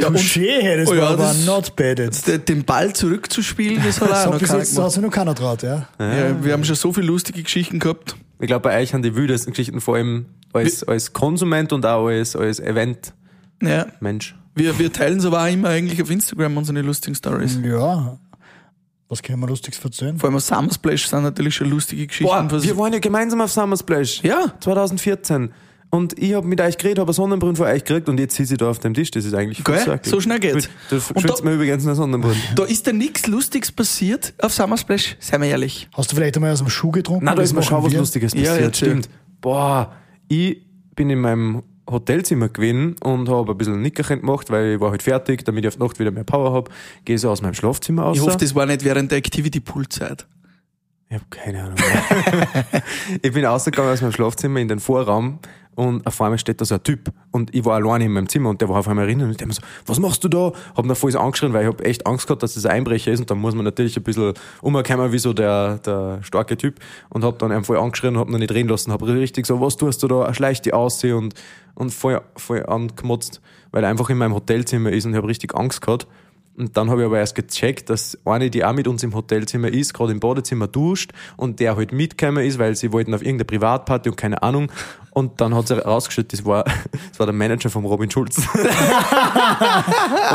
Ja, 0.00 0.08
Touché, 0.08 0.76
das 0.76 0.88
Oh 0.88 0.92
war 0.92 0.96
ja, 0.98 1.06
aber 1.08 1.16
das- 1.24 1.46
not 1.46 1.76
bad 1.76 2.48
den 2.48 2.64
Ball 2.64 2.92
zurückzuspielen, 2.92 3.82
das 3.84 4.00
hat 4.00 4.10
Das 4.10 4.18
auch 4.26 4.32
hat 4.34 4.40
noch 4.42 4.48
keiner 4.48 4.64
gemacht. 4.64 4.78
hat 4.84 4.92
sich 4.92 5.02
noch 5.02 5.10
keiner 5.10 5.34
traut, 5.34 5.62
ja. 5.62 5.88
Ja, 5.98 6.44
wir 6.44 6.52
haben 6.52 6.64
schon 6.64 6.76
so 6.76 6.92
viele 6.92 7.06
lustige 7.06 7.42
Geschichten 7.42 7.78
gehabt. 7.78 8.16
Ich 8.40 8.46
glaube, 8.46 8.62
bei 8.62 8.80
euch 8.80 8.94
haben 8.94 9.02
die 9.02 9.14
wildesten 9.14 9.52
Geschichten 9.52 9.80
vor 9.80 9.96
allem 9.96 10.26
als, 10.52 10.82
als 10.84 11.12
Konsument 11.12 11.72
und 11.72 11.84
auch 11.86 12.06
als, 12.08 12.34
als 12.34 12.58
Event-Mensch. 12.60 14.30
Ja, 14.34 14.36
wir, 14.54 14.78
wir 14.78 14.92
teilen 14.92 15.18
es 15.18 15.24
aber 15.26 15.42
auch 15.42 15.46
immer 15.52 15.68
eigentlich 15.68 16.00
auf 16.02 16.10
Instagram 16.10 16.56
unsere 16.56 16.80
lustigen 16.80 17.14
Stories. 17.14 17.58
Ja. 17.62 18.18
Was 19.08 19.22
können 19.22 19.40
wir 19.40 19.48
Lustiges 19.48 19.82
erzählen? 19.84 20.16
Vor 20.18 20.28
allem 20.28 20.36
auf 20.36 20.42
Summer 20.44 20.72
Splash 20.72 21.06
sind 21.08 21.22
natürlich 21.24 21.54
schon 21.56 21.68
lustige 21.68 22.06
Geschichten. 22.06 22.48
Boah, 22.48 22.62
wir 22.62 22.78
waren 22.78 22.92
ja 22.92 23.00
gemeinsam 23.00 23.40
auf 23.40 23.50
Summer 23.50 23.76
Splash. 23.76 24.22
Ja. 24.22 24.52
2014. 24.60 25.50
Und 25.92 26.16
ich 26.18 26.34
habe 26.34 26.46
mit 26.46 26.60
euch 26.60 26.78
geredet, 26.78 27.00
habe 27.00 27.08
einen 27.08 27.14
Sonnenbrunn 27.14 27.56
von 27.56 27.66
euch 27.66 27.84
gekriegt 27.84 28.08
und 28.08 28.20
jetzt 28.20 28.36
sitze 28.36 28.54
ich 28.54 28.58
da 28.58 28.70
auf 28.70 28.78
dem 28.78 28.94
Tisch. 28.94 29.10
Das 29.10 29.24
ist 29.24 29.34
eigentlich 29.34 29.64
Gell? 29.64 30.00
So 30.04 30.20
schnell 30.20 30.38
geht's. 30.38 30.68
Da 30.88 31.00
schwitzt 31.00 31.40
da- 31.40 31.44
mir 31.44 31.54
übrigens 31.54 31.84
einen 31.84 31.96
Sonnenbrunn. 31.96 32.36
da 32.54 32.64
ist 32.64 32.86
da 32.86 32.92
nichts 32.92 33.26
Lustiges 33.26 33.72
passiert 33.72 34.32
auf 34.40 34.52
Summer 34.52 34.76
Splash, 34.76 35.16
seien 35.18 35.42
wir 35.42 35.48
ehrlich. 35.48 35.88
Hast 35.92 36.12
du 36.12 36.16
vielleicht 36.16 36.36
einmal 36.36 36.52
aus 36.52 36.58
dem 36.60 36.68
Schuh 36.68 36.92
getrunken? 36.92 37.24
Nein, 37.24 37.34
da 37.34 37.42
ist 37.42 37.52
mir 37.54 37.62
schon 37.64 37.82
was. 37.82 37.92
Lustiges 37.92 38.34
Ja, 38.34 38.40
passiert. 38.42 38.60
erzähl. 38.62 38.88
Stimmt. 38.88 39.08
Boah, 39.40 39.92
ich 40.28 40.58
bin 40.94 41.10
in 41.10 41.20
meinem 41.20 41.62
Hotelzimmer 41.90 42.48
gewesen 42.50 42.94
und 43.02 43.28
habe 43.28 43.50
ein 43.50 43.58
bisschen 43.58 43.74
ein 43.74 43.82
Nickerchen 43.82 44.20
gemacht, 44.20 44.48
weil 44.50 44.74
ich 44.74 44.80
war 44.80 44.92
halt 44.92 45.02
fertig, 45.02 45.44
damit 45.44 45.64
ich 45.64 45.68
auf 45.68 45.74
die 45.74 45.80
Nacht 45.82 45.98
wieder 45.98 46.12
mehr 46.12 46.22
Power 46.22 46.52
habe. 46.52 46.70
Gehe 47.04 47.18
so 47.18 47.30
aus 47.30 47.42
meinem 47.42 47.54
Schlafzimmer 47.54 48.04
aus. 48.06 48.16
Ich 48.16 48.22
hoffe, 48.22 48.36
das 48.38 48.54
war 48.54 48.64
nicht 48.64 48.84
während 48.84 49.10
der 49.10 49.18
Activity-Pool-Zeit. 49.18 50.24
Ich 51.08 51.14
habe 51.14 51.24
keine 51.30 51.64
Ahnung. 51.64 51.76
ich 53.22 53.32
bin 53.32 53.44
rausgegangen 53.44 53.92
aus 53.92 54.00
meinem 54.02 54.12
Schlafzimmer 54.12 54.60
in 54.60 54.68
den 54.68 54.78
Vorraum 54.78 55.40
und 55.76 56.06
auf 56.06 56.20
einmal 56.20 56.38
steht 56.38 56.60
da 56.60 56.64
so 56.64 56.74
ein 56.74 56.82
Typ 56.82 57.12
und 57.30 57.54
ich 57.54 57.64
war 57.64 57.76
alleine 57.76 58.04
in 58.04 58.12
meinem 58.12 58.28
Zimmer 58.28 58.50
und 58.50 58.60
der 58.60 58.68
war 58.68 58.78
auf 58.78 58.88
einmal 58.88 59.06
drinnen 59.06 59.28
und 59.28 59.40
der 59.40 59.46
mir 59.46 59.54
so, 59.54 59.62
was 59.86 59.98
machst 59.98 60.22
du 60.24 60.28
da? 60.28 60.52
Hab 60.76 60.84
ihn 60.84 60.94
voll 60.94 61.16
angeschrien, 61.16 61.52
weil 61.52 61.62
ich 61.62 61.68
habe 61.68 61.84
echt 61.84 62.06
Angst 62.06 62.26
gehabt, 62.26 62.42
dass 62.42 62.54
das 62.54 62.66
ein 62.66 62.72
Einbrecher 62.72 63.12
ist 63.12 63.20
und 63.20 63.30
dann 63.30 63.38
muss 63.38 63.54
man 63.54 63.64
natürlich 63.64 63.96
ein 63.96 64.02
bisschen 64.02 64.34
umkommen 64.62 65.12
wie 65.12 65.18
so 65.18 65.32
der, 65.32 65.78
der 65.78 66.20
starke 66.22 66.56
Typ 66.56 66.80
und 67.08 67.24
hab 67.24 67.38
dann 67.38 67.52
einfach 67.52 67.68
voll 67.68 67.78
angeschrien 67.78 68.16
und 68.16 68.20
hab 68.20 68.28
ihn 68.28 68.38
nicht 68.38 68.52
reden 68.52 68.68
lassen, 68.68 68.92
hab 68.92 69.02
richtig 69.02 69.46
so, 69.46 69.60
was 69.60 69.76
tust 69.76 70.02
du 70.02 70.08
da? 70.08 70.32
Schleich 70.34 70.60
die 70.60 70.72
aus 70.72 71.02
und, 71.04 71.34
und 71.74 71.90
voll, 71.94 72.20
voll 72.36 72.66
angemotzt, 72.66 73.40
weil 73.70 73.84
er 73.84 73.90
einfach 73.90 74.10
in 74.10 74.18
meinem 74.18 74.34
Hotelzimmer 74.34 74.90
ist 74.90 75.06
und 75.06 75.12
ich 75.12 75.16
habe 75.16 75.28
richtig 75.28 75.54
Angst 75.54 75.80
gehabt. 75.80 76.06
Und 76.60 76.76
dann 76.76 76.90
habe 76.90 77.00
ich 77.00 77.06
aber 77.06 77.18
erst 77.18 77.36
gecheckt, 77.36 77.88
dass 77.88 78.18
eine, 78.26 78.50
die 78.50 78.64
auch 78.64 78.74
mit 78.74 78.86
uns 78.86 79.02
im 79.02 79.14
Hotelzimmer 79.14 79.68
ist, 79.68 79.94
gerade 79.94 80.12
im 80.12 80.20
Badezimmer 80.20 80.66
duscht 80.66 81.12
und 81.38 81.58
der 81.58 81.74
halt 81.74 81.92
mitgekommen 81.92 82.44
ist, 82.44 82.58
weil 82.58 82.76
sie 82.76 82.92
wollten 82.92 83.14
auf 83.14 83.22
irgendeine 83.22 83.46
Privatparty 83.46 84.10
und 84.10 84.16
keine 84.16 84.42
Ahnung. 84.42 84.70
Und 85.12 85.40
dann 85.40 85.54
hat 85.54 85.66
sie 85.68 85.76
rausgestellt, 85.84 86.32
das 86.32 86.44
war, 86.44 86.64
das 87.10 87.18
war 87.18 87.26
der 87.26 87.34
Manager 87.34 87.68
vom 87.70 87.84
Robin 87.84 88.10
Schulz. 88.10 88.40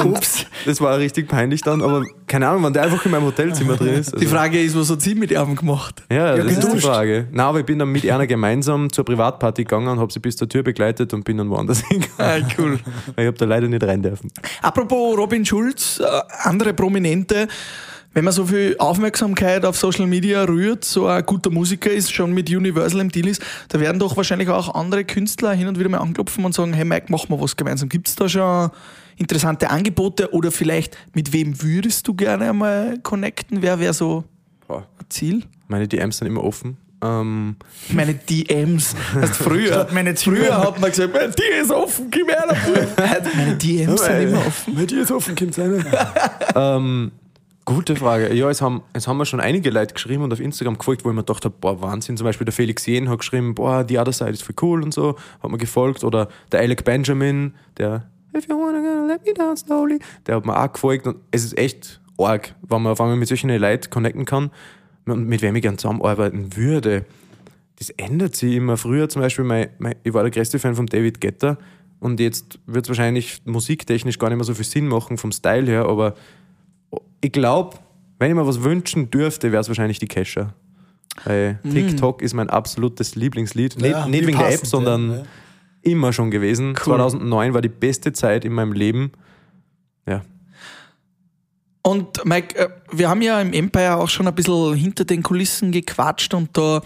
Ups. 0.03 0.45
Das 0.65 0.81
war 0.81 0.97
richtig 0.97 1.27
peinlich 1.27 1.61
dann, 1.61 1.81
aber 1.81 2.03
keine 2.27 2.47
Ahnung, 2.47 2.63
wenn 2.63 2.73
der 2.73 2.83
einfach 2.83 3.03
in 3.05 3.11
meinem 3.11 3.23
Hotelzimmer 3.25 3.75
drin 3.77 3.93
ist. 3.95 4.11
Die 4.11 4.15
Also, 4.17 4.27
Frage 4.29 4.61
ist, 4.61 4.77
was 4.77 4.89
hat 4.89 5.01
sie 5.01 5.15
mit 5.15 5.31
ihm 5.31 5.55
gemacht? 5.55 6.03
ja, 6.11 6.35
das 6.35 6.45
ist 6.45 6.57
die 6.63 6.67
geduscht. 6.67 6.85
Frage. 6.85 7.27
Nein, 7.31 7.45
aber 7.45 7.59
ich 7.59 7.65
bin 7.65 7.79
dann 7.79 7.89
mit 7.91 8.09
einer 8.09 8.27
gemeinsam 8.27 8.91
zur 8.91 9.05
Privatparty 9.05 9.63
gegangen 9.63 9.87
und 9.87 9.99
habe 9.99 10.11
sie 10.11 10.19
bis 10.19 10.35
zur 10.35 10.49
Tür 10.49 10.63
begleitet 10.63 11.13
und 11.13 11.23
bin 11.23 11.37
dann 11.37 11.49
woanders 11.49 11.79
hingegangen. 11.87 12.45
Ah, 12.45 12.53
cool. 12.57 12.79
Ich 13.17 13.25
habe 13.25 13.37
da 13.37 13.45
leider 13.45 13.67
nicht 13.67 13.83
rein 13.83 14.01
dürfen. 14.01 14.31
Apropos 14.61 15.17
Robin 15.17 15.45
Schulz, 15.45 15.99
äh, 15.99 16.05
andere 16.43 16.73
Prominente, 16.73 17.47
wenn 18.15 18.23
man 18.23 18.33
so 18.33 18.45
viel 18.45 18.77
Aufmerksamkeit 18.79 19.65
auf 19.65 19.77
Social 19.77 20.07
Media 20.07 20.45
rührt, 20.45 20.85
so 20.85 21.05
ein 21.05 21.25
guter 21.25 21.49
Musiker 21.49 21.91
ist, 21.91 22.13
schon 22.13 22.31
mit 22.31 22.49
Universal 22.49 23.01
im 23.01 23.11
Deal 23.11 23.27
ist, 23.27 23.43
da 23.67 23.77
werden 23.81 23.99
doch 23.99 24.15
wahrscheinlich 24.15 24.47
auch 24.47 24.73
andere 24.73 25.03
Künstler 25.03 25.51
hin 25.51 25.67
und 25.67 25.77
wieder 25.77 25.89
mal 25.89 25.97
anklopfen 25.97 26.45
und 26.45 26.55
sagen, 26.55 26.71
hey 26.71 26.85
Mike, 26.85 27.11
machen 27.11 27.29
wir 27.29 27.41
was 27.41 27.57
gemeinsam. 27.57 27.89
Gibt 27.89 28.07
es 28.07 28.15
da 28.15 28.29
schon 28.29 28.71
interessante 29.17 29.69
Angebote 29.69 30.33
oder 30.33 30.49
vielleicht 30.51 30.97
mit 31.13 31.33
wem 31.33 31.61
würdest 31.61 32.07
du 32.07 32.13
gerne 32.13 32.49
einmal 32.51 32.99
connecten? 33.03 33.61
Wer 33.61 33.81
wäre 33.81 33.93
so 33.93 34.23
ein 34.69 34.83
Ziel? 35.09 35.43
Meine 35.67 35.85
DMs 35.85 36.19
sind 36.19 36.27
immer 36.27 36.45
offen. 36.45 36.77
Ähm, 37.03 37.57
Meine 37.89 38.13
DMs. 38.13 38.95
Heißt 39.13 39.35
früher, 39.35 39.89
Meine 39.91 40.15
früher 40.15 40.57
hat 40.57 40.79
man 40.79 40.89
gesagt, 40.89 41.13
meine 41.13 41.35
Tür 41.35 41.61
ist 41.61 41.71
offen, 41.71 42.09
gib 42.09 42.29
her 42.29 42.45
dafür. 42.47 42.87
Meine 43.35 43.55
DMs 43.57 44.05
sind 44.05 44.21
immer 44.21 44.47
offen. 44.47 44.73
Bei 44.73 44.85
dir 44.85 45.01
ist 45.01 45.11
offen, 45.11 45.35
kommt 45.35 45.53
sein. 45.53 45.85
ähm, 46.55 47.11
gute 47.65 47.95
Frage. 47.95 48.33
Ja, 48.33 48.49
es 48.49 48.61
haben, 48.61 48.83
es 48.93 49.07
haben 49.07 49.17
mir 49.17 49.25
schon 49.25 49.39
einige 49.39 49.71
Leute 49.71 49.93
geschrieben 49.93 50.23
und 50.23 50.31
auf 50.31 50.39
Instagram 50.39 50.77
gefolgt, 50.77 51.03
wo 51.03 51.09
ich 51.09 51.15
mir 51.15 51.23
gedacht 51.23 51.43
habe, 51.45 51.55
boah, 51.59 51.81
Wahnsinn. 51.81 52.15
Zum 52.15 52.25
Beispiel 52.25 52.45
der 52.45 52.53
Felix 52.53 52.85
Jen 52.85 53.09
hat 53.09 53.19
geschrieben, 53.19 53.55
boah, 53.55 53.83
die 53.83 53.97
Other 53.97 54.13
Side 54.13 54.31
ist 54.31 54.43
voll 54.43 54.55
cool 54.61 54.83
und 54.83 54.93
so, 54.93 55.15
hat 55.41 55.51
mir 55.51 55.57
gefolgt. 55.57 56.03
Oder 56.03 56.29
der 56.51 56.61
Alec 56.61 56.85
Benjamin, 56.85 57.55
der 57.77 58.09
If 58.35 58.47
you 58.49 58.55
wanna 58.57 58.79
go, 58.79 59.07
let 59.07 59.25
me 59.25 59.33
down 59.33 59.57
slowly, 59.57 59.99
der 60.27 60.35
hat 60.35 60.45
mir 60.45 60.57
auch 60.57 60.71
gefolgt. 60.71 61.07
Und 61.07 61.17
es 61.31 61.43
ist 61.43 61.57
echt 61.57 62.01
arg, 62.17 62.53
wenn 62.67 62.81
man 62.81 62.91
auf 62.91 63.01
einmal 63.01 63.17
mit 63.17 63.27
solchen 63.27 63.49
Leuten 63.49 63.89
connecten 63.89 64.25
kann 64.25 64.51
und 65.05 65.27
mit 65.27 65.41
wem 65.41 65.55
ich 65.55 65.61
gerne 65.61 65.77
zusammenarbeiten 65.77 66.55
würde. 66.55 67.05
Das 67.77 67.89
ändert 67.91 68.35
sich 68.35 68.55
immer. 68.55 68.77
Früher 68.77 69.09
zum 69.09 69.21
Beispiel, 69.21 69.45
mein, 69.45 69.69
mein, 69.79 69.95
ich 70.03 70.13
war 70.13 70.23
der 70.23 70.31
größte 70.31 70.59
Fan 70.59 70.75
von 70.75 70.85
David 70.85 71.19
Guetta 71.19 71.57
und 71.99 72.19
jetzt 72.19 72.59
wird 72.65 72.85
es 72.85 72.89
wahrscheinlich 72.89 73.41
musiktechnisch 73.45 74.19
gar 74.19 74.29
nicht 74.29 74.37
mehr 74.37 74.45
so 74.45 74.53
viel 74.53 74.65
Sinn 74.65 74.87
machen 74.87 75.17
vom 75.17 75.31
Style 75.31 75.65
her, 75.65 75.85
aber 75.85 76.15
ich 77.21 77.31
glaube, 77.31 77.77
wenn 78.19 78.29
ich 78.29 78.35
mir 78.35 78.47
was 78.47 78.63
wünschen 78.63 79.09
dürfte, 79.09 79.51
wäre 79.51 79.61
es 79.61 79.67
wahrscheinlich 79.67 79.99
die 79.99 80.07
Kesha. 80.07 80.53
Weil 81.23 81.59
TikTok 81.71 82.21
ist 82.21 82.33
mein 82.33 82.49
absolutes 82.49 83.15
Lieblingslied. 83.15 83.81
Ja, 83.81 84.05
nicht 84.05 84.21
nicht 84.21 84.27
wegen 84.27 84.37
der 84.37 84.53
App, 84.53 84.65
sondern 84.65 85.09
ja, 85.09 85.17
ja. 85.17 85.23
immer 85.81 86.11
schon 86.11 86.29
gewesen. 86.29 86.75
2009 86.75 87.53
war 87.53 87.61
die 87.61 87.69
beste 87.69 88.11
Zeit 88.11 88.43
in 88.43 88.53
meinem 88.53 88.73
Leben. 88.73 89.11
Ja. 90.07 90.23
Und 91.85 92.25
Mike, 92.25 92.57
äh, 92.57 92.69
wir 92.91 93.09
haben 93.09 93.21
ja 93.21 93.39
im 93.39 93.53
Empire 93.53 93.97
auch 93.97 94.09
schon 94.09 94.27
ein 94.27 94.33
bisschen 94.33 94.73
hinter 94.73 95.05
den 95.05 95.21
Kulissen 95.21 95.71
gequatscht 95.71 96.33
und 96.33 96.49
da 96.57 96.81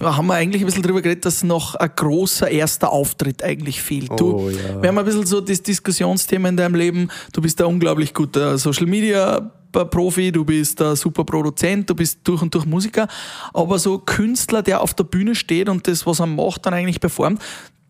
haben 0.00 0.26
wir 0.26 0.34
eigentlich 0.34 0.62
ein 0.62 0.66
bisschen 0.66 0.82
drüber 0.82 1.00
geredet, 1.02 1.24
dass 1.24 1.44
noch 1.44 1.76
ein 1.76 1.88
großer 1.94 2.50
erster 2.50 2.90
Auftritt 2.90 3.44
eigentlich 3.44 3.80
fehlt. 3.80 4.10
Du, 4.18 4.40
Oh, 4.40 4.50
ja. 4.50 4.82
Wir 4.82 4.88
haben 4.88 4.98
ein 4.98 5.04
bisschen 5.04 5.24
so 5.24 5.40
das 5.40 5.62
Diskussionsthema 5.62 6.48
in 6.48 6.56
deinem 6.56 6.74
Leben. 6.74 7.10
Du 7.32 7.40
bist 7.40 7.60
ein 7.60 7.68
unglaublich 7.68 8.12
guter 8.12 8.58
Social 8.58 8.86
Media 8.86 9.52
Profi, 9.70 10.32
du 10.32 10.44
bist 10.44 10.82
ein 10.82 10.96
super 10.96 11.22
Produzent, 11.22 11.88
du 11.88 11.94
bist 11.94 12.18
durch 12.24 12.42
und 12.42 12.52
durch 12.52 12.66
Musiker, 12.66 13.06
aber 13.54 13.78
so 13.78 13.98
Künstler, 13.98 14.62
der 14.62 14.80
auf 14.80 14.94
der 14.94 15.04
Bühne 15.04 15.36
steht 15.36 15.68
und 15.68 15.86
das, 15.86 16.06
was 16.06 16.18
er 16.18 16.26
macht, 16.26 16.66
dann 16.66 16.74
eigentlich 16.74 16.98
performt, 16.98 17.40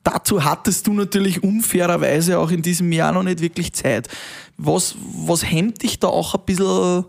dazu 0.03 0.44
hattest 0.44 0.86
du 0.86 0.92
natürlich 0.92 1.42
unfairerweise 1.42 2.38
auch 2.38 2.51
in 2.51 2.62
diesem 2.62 2.92
Jahr 2.92 3.12
noch 3.12 3.22
nicht 3.22 3.40
wirklich 3.40 3.72
Zeit. 3.72 4.09
Was, 4.57 4.96
was 5.26 5.51
hemmt 5.51 5.82
dich 5.82 5.98
da 5.98 6.09
auch 6.09 6.34
ein 6.34 6.42
bisschen 6.44 7.05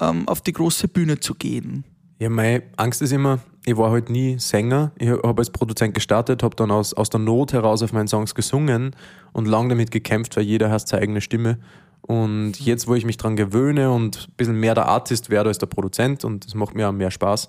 ähm, 0.00 0.28
auf 0.28 0.40
die 0.40 0.52
große 0.52 0.88
Bühne 0.88 1.20
zu 1.20 1.34
gehen? 1.34 1.84
Ja, 2.18 2.30
meine 2.30 2.62
Angst 2.76 3.02
ist 3.02 3.12
immer, 3.12 3.40
ich 3.66 3.76
war 3.76 3.90
halt 3.90 4.08
nie 4.08 4.38
Sänger. 4.38 4.92
Ich 4.98 5.08
habe 5.08 5.34
als 5.36 5.50
Produzent 5.50 5.92
gestartet, 5.92 6.42
habe 6.42 6.56
dann 6.56 6.70
aus, 6.70 6.94
aus 6.94 7.10
der 7.10 7.20
Not 7.20 7.52
heraus 7.52 7.82
auf 7.82 7.92
meinen 7.92 8.08
Songs 8.08 8.34
gesungen 8.34 8.96
und 9.32 9.46
lang 9.46 9.68
damit 9.68 9.90
gekämpft, 9.90 10.36
weil 10.36 10.44
jeder 10.44 10.70
hat 10.70 10.88
seine 10.88 11.02
eigene 11.02 11.20
Stimme. 11.20 11.58
Und 12.00 12.60
jetzt, 12.60 12.86
wo 12.86 12.94
ich 12.94 13.04
mich 13.04 13.16
dran 13.16 13.36
gewöhne 13.36 13.90
und 13.90 14.28
ein 14.28 14.34
bisschen 14.36 14.60
mehr 14.60 14.74
der 14.74 14.86
Artist 14.86 15.28
werde 15.28 15.48
als 15.48 15.58
der 15.58 15.66
Produzent 15.66 16.24
und 16.24 16.46
das 16.46 16.54
macht 16.54 16.74
mir 16.74 16.88
auch 16.88 16.92
mehr 16.92 17.10
Spaß, 17.10 17.48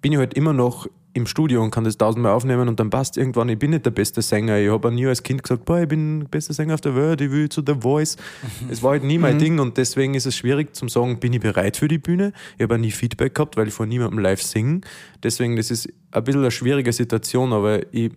bin 0.00 0.12
ich 0.12 0.18
halt 0.18 0.34
immer 0.34 0.52
noch 0.52 0.88
im 1.14 1.26
Studio 1.26 1.62
und 1.62 1.70
kann 1.70 1.84
das 1.84 1.96
tausendmal 1.96 2.32
aufnehmen 2.32 2.68
und 2.68 2.80
dann 2.80 2.90
passt 2.90 3.16
irgendwann, 3.16 3.48
ich 3.48 3.58
bin 3.58 3.70
nicht 3.70 3.86
der 3.86 3.92
beste 3.92 4.20
Sänger. 4.20 4.58
Ich 4.58 4.68
habe 4.68 4.90
nie 4.90 5.06
als 5.06 5.22
Kind 5.22 5.44
gesagt, 5.44 5.64
boah, 5.64 5.80
ich 5.80 5.88
bin 5.88 6.20
der 6.20 6.28
beste 6.28 6.52
Sänger 6.52 6.74
auf 6.74 6.80
der 6.80 6.96
Welt, 6.96 7.20
ich 7.20 7.30
will 7.30 7.48
zu 7.48 7.62
The 7.64 7.74
Voice. 7.80 8.16
Es 8.70 8.82
war 8.82 8.92
halt 8.92 9.04
nie 9.04 9.18
mein 9.18 9.38
Ding 9.38 9.60
und 9.60 9.76
deswegen 9.76 10.14
ist 10.14 10.26
es 10.26 10.36
schwierig 10.36 10.74
zum 10.74 10.88
sagen, 10.88 11.20
bin 11.20 11.32
ich 11.32 11.40
bereit 11.40 11.76
für 11.76 11.86
die 11.86 11.98
Bühne? 11.98 12.32
Ich 12.56 12.64
habe 12.64 12.78
nie 12.78 12.90
Feedback 12.90 13.34
gehabt, 13.34 13.56
weil 13.56 13.68
ich 13.68 13.74
vor 13.74 13.86
niemandem 13.86 14.18
live 14.18 14.42
singe. 14.42 14.80
Deswegen, 15.22 15.54
das 15.56 15.70
ist 15.70 15.88
ein 16.10 16.24
bisschen 16.24 16.40
eine 16.40 16.50
schwierige 16.50 16.92
Situation, 16.92 17.52
aber 17.52 17.92
ich 17.94 18.10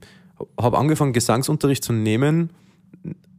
habe 0.60 0.78
angefangen, 0.78 1.14
Gesangsunterricht 1.14 1.84
zu 1.84 1.94
nehmen, 1.94 2.50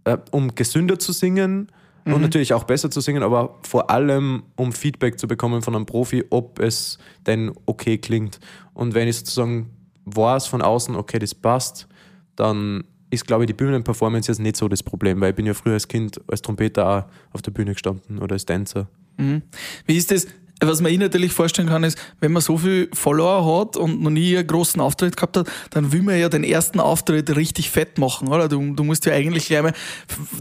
äh, 0.05 0.19
um 0.31 0.55
gesünder 0.55 0.99
zu 1.01 1.13
singen 1.13 1.69
und 2.15 2.21
natürlich 2.21 2.53
auch 2.55 2.65
besser 2.65 2.91
zu 2.91 3.01
singen, 3.01 3.23
aber 3.23 3.59
vor 3.63 3.91
allem 3.91 4.43
um 4.57 4.73
Feedback 4.73 5.19
zu 5.19 5.29
bekommen 5.29 5.63
von 5.63 5.75
einem 5.75 5.87
Profi, 5.87 6.25
ob 6.31 6.59
es 6.59 6.99
denn 7.27 7.53
okay 7.67 7.99
klingt. 7.99 8.41
Und 8.75 8.95
wenn 8.95 9.09
ich 9.09 9.17
sozusagen 9.17 9.71
weiß 10.05 10.47
von 10.47 10.63
außen, 10.63 10.97
okay, 10.97 11.19
das 11.19 11.35
passt, 11.35 11.89
dann 12.37 12.85
ist, 13.11 13.27
glaube 13.27 13.45
ich, 13.45 13.47
die 13.49 13.55
Bühnenperformance 13.55 14.31
jetzt 14.31 14.39
nicht 14.39 14.57
so 14.57 14.69
das 14.69 14.83
Problem, 14.83 15.21
weil 15.21 15.31
ich 15.31 15.37
bin 15.37 15.47
ja 15.47 15.55
früher 15.55 15.75
als 15.75 15.89
Kind 15.89 16.21
als 16.29 16.43
Trompeter 16.43 16.87
auch 16.87 17.35
auf 17.35 17.43
der 17.43 17.51
Bühne 17.51 17.73
gestanden 17.73 18.19
oder 18.19 18.35
als 18.35 18.45
Dancer. 18.47 18.89
Wie 19.87 19.97
ist 19.97 20.11
das? 20.11 20.27
Was 20.61 20.81
man 20.81 20.91
ich 20.93 20.99
natürlich 20.99 21.33
vorstellen 21.33 21.69
kann, 21.69 21.85
ist, 21.85 21.97
wenn 22.21 22.33
man 22.33 22.43
so 22.43 22.59
viel 22.59 22.89
Follower 22.93 23.61
hat 23.61 23.77
und 23.77 24.03
noch 24.03 24.11
nie 24.11 24.37
einen 24.37 24.47
großen 24.47 24.81
Auftritt 24.81 25.17
gehabt 25.17 25.37
hat, 25.37 25.47
dann 25.71 25.93
will 25.93 26.03
man 26.03 26.19
ja 26.19 26.29
den 26.29 26.43
ersten 26.43 26.81
Auftritt 26.81 27.35
richtig 27.37 27.71
fett 27.71 27.97
machen, 27.99 28.29
oder? 28.29 28.49
Du, 28.49 28.75
du 28.75 28.83
musst 28.85 29.07
ja 29.07 29.13
eigentlich 29.13 29.47
gleich 29.47 29.63
mal, 29.63 29.73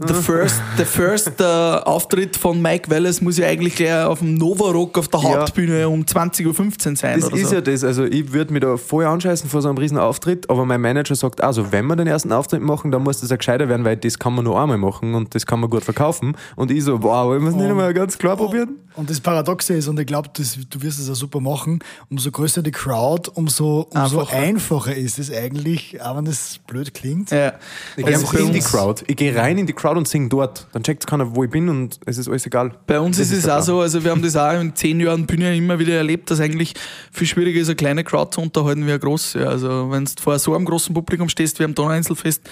the 0.06 0.14
first, 0.14 0.60
the 0.76 0.84
first 0.84 1.40
äh, 1.40 1.44
Auftritt 1.44 2.36
von 2.36 2.60
Mike 2.60 2.90
Wallace 2.90 3.20
muss 3.20 3.38
ja 3.38 3.46
eigentlich 3.46 3.76
gleich 3.76 4.04
auf 4.04 4.18
dem 4.18 4.34
Nova 4.34 4.70
Rock 4.70 4.98
auf 4.98 5.08
der 5.08 5.20
Ja. 5.20 5.28
Hauptbühne 5.40 5.88
um 5.88 6.02
20.15 6.02 6.46
Uhr 6.90 6.96
sein, 6.96 7.20
Das 7.20 7.28
oder 7.30 7.36
ist 7.36 7.48
so. 7.50 7.54
ja 7.54 7.60
das. 7.60 7.84
Also 7.84 8.04
ich 8.04 8.32
würde 8.32 8.52
mich 8.52 8.62
da 8.62 8.76
vorher 8.76 9.10
anscheißen 9.10 9.48
vor 9.48 9.62
so 9.62 9.68
einem 9.68 9.78
riesen 9.78 9.98
Auftritt, 9.98 10.50
aber 10.50 10.64
mein 10.64 10.80
Manager 10.80 11.14
sagt, 11.14 11.42
also 11.42 11.70
wenn 11.72 11.86
wir 11.86 11.96
den 11.96 12.06
ersten 12.08 12.32
Auftritt 12.32 12.62
machen, 12.62 12.90
dann 12.90 13.02
muss 13.04 13.20
das 13.20 13.30
auch 13.30 13.38
gescheiter 13.38 13.68
werden, 13.68 13.84
weil 13.84 13.96
das 13.96 14.18
kann 14.18 14.34
man 14.34 14.44
nur 14.44 14.60
einmal 14.60 14.78
machen 14.78 15.14
und 15.14 15.34
das 15.34 15.46
kann 15.46 15.60
man 15.60 15.70
gut 15.70 15.84
verkaufen. 15.84 16.36
Und 16.56 16.70
ich 16.70 16.82
so, 16.84 17.02
wow, 17.02 17.26
wollen 17.26 17.42
wir 17.42 17.50
es 17.50 17.54
nicht 17.54 17.70
einmal 17.70 17.94
ganz 17.94 18.18
klar 18.18 18.36
probieren? 18.36 18.76
Und 18.96 19.08
das 19.10 19.20
Paradoxe 19.20 19.74
ist, 19.74 19.86
und 19.86 20.07
ich 20.08 20.10
glaube, 20.10 20.30
du 20.32 20.82
wirst 20.82 20.98
es 20.98 21.10
auch 21.10 21.14
super 21.14 21.38
machen, 21.38 21.80
umso 22.08 22.30
größer 22.30 22.62
die 22.62 22.70
Crowd, 22.70 23.30
umso, 23.34 23.82
umso 23.90 24.20
Einfacher. 24.20 24.36
einfacher. 24.38 24.94
ist 24.96 25.18
es 25.18 25.30
eigentlich, 25.30 26.00
auch 26.00 26.16
wenn 26.16 26.24
das 26.24 26.60
blöd 26.66 26.94
klingt. 26.94 27.30
Ja. 27.30 27.52
Ich 27.94 28.06
Also 28.06 28.06
gehe 28.06 28.14
einfach 28.14 28.32
bei 28.32 28.40
in 28.40 28.52
die 28.54 28.60
Crowd. 28.60 29.04
Ich 29.06 29.16
gehe 29.16 29.36
rein 29.36 29.58
in 29.58 29.66
die 29.66 29.74
Crowd 29.74 29.98
und 29.98 30.08
singe 30.08 30.30
dort. 30.30 30.66
Dann 30.72 30.82
checkt 30.82 31.06
keiner, 31.06 31.36
wo 31.36 31.44
ich 31.44 31.50
bin 31.50 31.68
und 31.68 32.00
es 32.06 32.16
ist 32.16 32.26
alles 32.26 32.46
egal. 32.46 32.72
Bei 32.86 32.98
uns 32.98 33.18
Das 33.18 33.30
ist 33.30 33.44
es 33.44 33.48
auch 33.50 33.60
so, 33.60 33.80
also 33.80 34.02
wir 34.02 34.10
haben 34.10 34.22
das 34.22 34.34
auch 34.34 34.58
in 34.58 34.74
zehn 34.74 34.98
Jahren 34.98 35.26
Bühne 35.26 35.54
immer 35.54 35.78
wieder 35.78 35.96
erlebt, 35.96 36.30
dass 36.30 36.40
eigentlich 36.40 36.72
viel 37.12 37.26
schwieriger 37.26 37.60
ist, 37.60 37.68
eine 37.68 37.76
kleine 37.76 38.02
Crowd 38.02 38.30
zu 38.34 38.40
unterhalten 38.40 38.86
wie 38.86 38.90
eine 38.90 38.98
große. 38.98 39.46
Also 39.46 39.90
wenn 39.90 40.06
du 40.06 40.12
vor 40.18 40.38
so 40.38 40.54
einem 40.54 40.64
großen 40.64 40.94
Publikum 40.94 41.28
stehst 41.28 41.60
wie 41.60 41.64
am 41.64 41.74
Donauinselfest, 41.74 42.48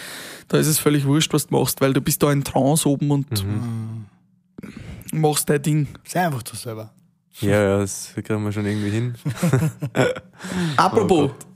da 0.49 0.59
ist 0.59 0.67
es 0.67 0.79
völlig 0.79 1.07
wurscht, 1.07 1.33
was 1.33 1.47
du 1.47 1.59
machst, 1.59 1.81
weil 1.81 1.95
du 1.95 2.03
bist 2.03 2.23
da 2.23 2.31
in 2.31 2.45
Trance 2.45 2.87
oben 2.87 3.11
und 3.11 3.47
machst 5.13 5.49
dein 5.49 5.63
Ding. 5.63 5.89
Sei 6.05 6.21
einfach 6.27 6.43
du 6.43 6.55
selber. 6.55 6.91
Ja, 7.41 7.63
ja, 7.63 7.79
das 7.79 8.13
kriegen 8.15 8.43
wir 8.45 8.53
schon 8.53 8.67
irgendwie 8.67 8.91
hin. 8.91 9.15
Apropos, 10.77 11.31
Oh 11.31 11.47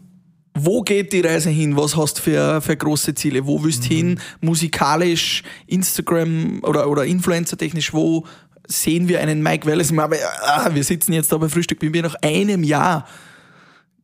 wo 0.55 0.83
geht 0.83 1.13
die 1.13 1.21
Reise 1.21 1.51
hin? 1.51 1.77
Was 1.77 1.97
hast 1.97 2.19
du 2.19 2.23
für, 2.23 2.61
für 2.61 2.77
große 2.77 3.15
Ziele? 3.15 3.47
Wo 3.47 3.63
willst 3.63 3.85
du 3.85 3.95
hin? 3.95 4.21
Musikalisch, 4.41 5.43
Instagram 5.67 6.61
oder, 6.65 6.89
oder 6.89 7.05
Influencer-technisch, 7.05 7.93
wo 7.93 8.27
sehen 8.67 9.09
wir 9.09 9.21
einen 9.21 9.43
Mike 9.43 9.67
Wallace? 9.69 9.93
Meine, 9.93 10.17
ah, 10.43 10.69
wir 10.73 10.85
sitzen 10.85 11.13
jetzt 11.13 11.33
da 11.33 11.39
bei 11.39 11.49
Frühstück 11.49 11.81
mit 11.83 11.93
mir 11.93 12.03
nach 12.03 12.17
einem 12.23 12.65
Jahr. 12.65 13.07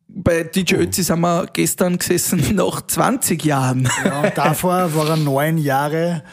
Bei 0.07 0.43
DJ 0.43 0.75
Ötzi 0.75 1.03
sind 1.03 1.19
wir 1.19 1.47
gestern 1.51 1.97
gesessen 1.97 2.43
nach 2.55 2.85
20 2.85 3.43
Jahren. 3.43 3.89
Ja, 4.03 4.21
und 4.21 4.37
davor 4.37 4.93
war 4.95 5.09
er 5.09 5.17
neun 5.17 5.57
Jahre 5.57 6.23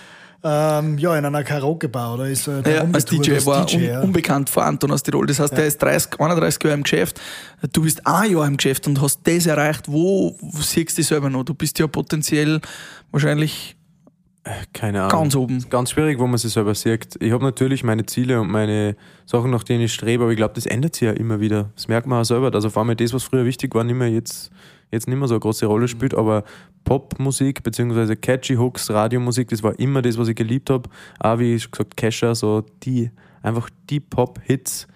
ähm, 0.45 0.99
ja, 0.99 1.17
in 1.17 1.25
einer 1.25 1.43
Karaoke-Bar 1.43 2.15
oder 2.15 2.27
ist 2.29 2.47
äh, 2.47 2.63
der 2.63 2.75
Ja, 2.75 2.87
als 2.93 3.07
DJ 3.07 3.33
war 3.47 3.67
un 3.73 3.81
ja. 3.81 4.01
unbekannt 4.03 4.51
vor 4.51 4.65
Anton 4.65 4.93
aus 4.93 5.03
Tirol. 5.03 5.27
Das 5.27 5.41
heißt, 5.41 5.57
der 5.57 5.67
ist 5.67 5.79
30, 5.83 6.21
31 6.21 6.63
Jahre 6.63 6.75
im 6.77 6.83
Geschäft. 6.83 7.21
Du 7.73 7.83
bist 7.83 8.07
ein 8.07 8.31
Jahr 8.31 8.47
im 8.47 8.59
Geschäft 8.59 8.87
und 8.87 9.01
hast 9.01 9.21
das 9.25 9.47
erreicht. 9.47 9.91
Wo, 9.91 10.37
wo 10.41 10.61
siehst 10.61 10.93
du 10.93 10.97
dich 10.97 11.07
selber 11.07 11.31
noch? 11.31 11.45
Du 11.45 11.55
bist 11.55 11.79
ja 11.79 11.87
potenziell 11.87 12.61
wahrscheinlich 13.11 13.75
Keine 14.75 15.05
Ahnung. 15.05 15.11
ganz 15.23 15.35
oben. 15.35 15.65
Ganz 15.71 15.93
schwierig, 15.93 16.19
wo 16.19 16.27
man 16.27 16.37
sich 16.37 16.53
selber 16.53 16.75
sieht. 16.75 17.17
Ich 17.21 17.33
habe 17.33 17.43
natürlich 17.43 17.83
meine 17.83 18.05
Ziele 18.05 18.39
und 18.39 18.51
meine 18.51 18.97
Sachen, 19.25 19.51
nach 19.51 19.65
denen 19.65 19.85
ich 19.85 19.95
strebe, 19.95 20.25
aber 20.25 20.33
ich 20.33 20.37
glaube, 20.37 20.53
das 20.55 20.67
ändert 20.67 20.95
sich 20.95 21.07
ja 21.07 21.13
immer 21.13 21.41
wieder. 21.41 21.71
Das 21.75 21.89
merkt 21.89 22.07
man 22.07 22.21
auch 22.21 22.27
selber, 22.27 22.51
dass 22.51 22.67
auf 22.67 22.77
einmal 22.77 22.97
das, 22.97 23.15
was 23.15 23.23
früher 23.23 23.47
wichtig 23.47 23.75
war, 23.75 23.83
nicht 23.83 23.97
mehr 23.97 24.11
jetzt, 24.11 24.51
jetzt 24.91 25.09
nicht 25.09 25.16
mehr 25.16 25.28
so 25.28 25.35
eine 25.35 25.41
große 25.41 25.66
Rolle 25.66 25.89
spielt. 25.89 26.14
Aber 26.14 26.45
Popmusik 26.85 27.62
bzw. 27.62 28.16
catchy 28.16 28.55
Hooks, 28.55 28.91
Radiomusik, 28.91 29.49
das 29.49 29.62
war 29.62 29.78
immer 29.78 30.03
das, 30.03 30.18
was 30.18 30.28
ich 30.28 30.37
geliebt 30.37 30.70
habe. 30.70 30.89
Auch 31.18 31.39
wie 31.39 31.59
schon 31.59 31.70
gesagt, 31.70 31.97
Kesha, 31.97 32.35
so 32.35 32.64
die, 32.82 33.11
einfach 33.43 33.70
die 33.91 34.01
Pop-Hits, 34.01 34.87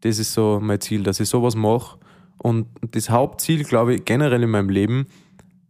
das 0.00 0.18
ist 0.18 0.32
so 0.32 0.58
mein 0.62 0.80
Ziel, 0.80 1.02
dass 1.02 1.20
ich 1.20 1.28
sowas 1.28 1.56
mache. 1.56 1.98
Und 2.38 2.66
das 2.90 3.10
Hauptziel, 3.10 3.64
glaube 3.64 3.94
ich, 3.94 4.04
generell 4.04 4.42
in 4.42 4.50
meinem 4.50 4.68
Leben, 4.68 5.06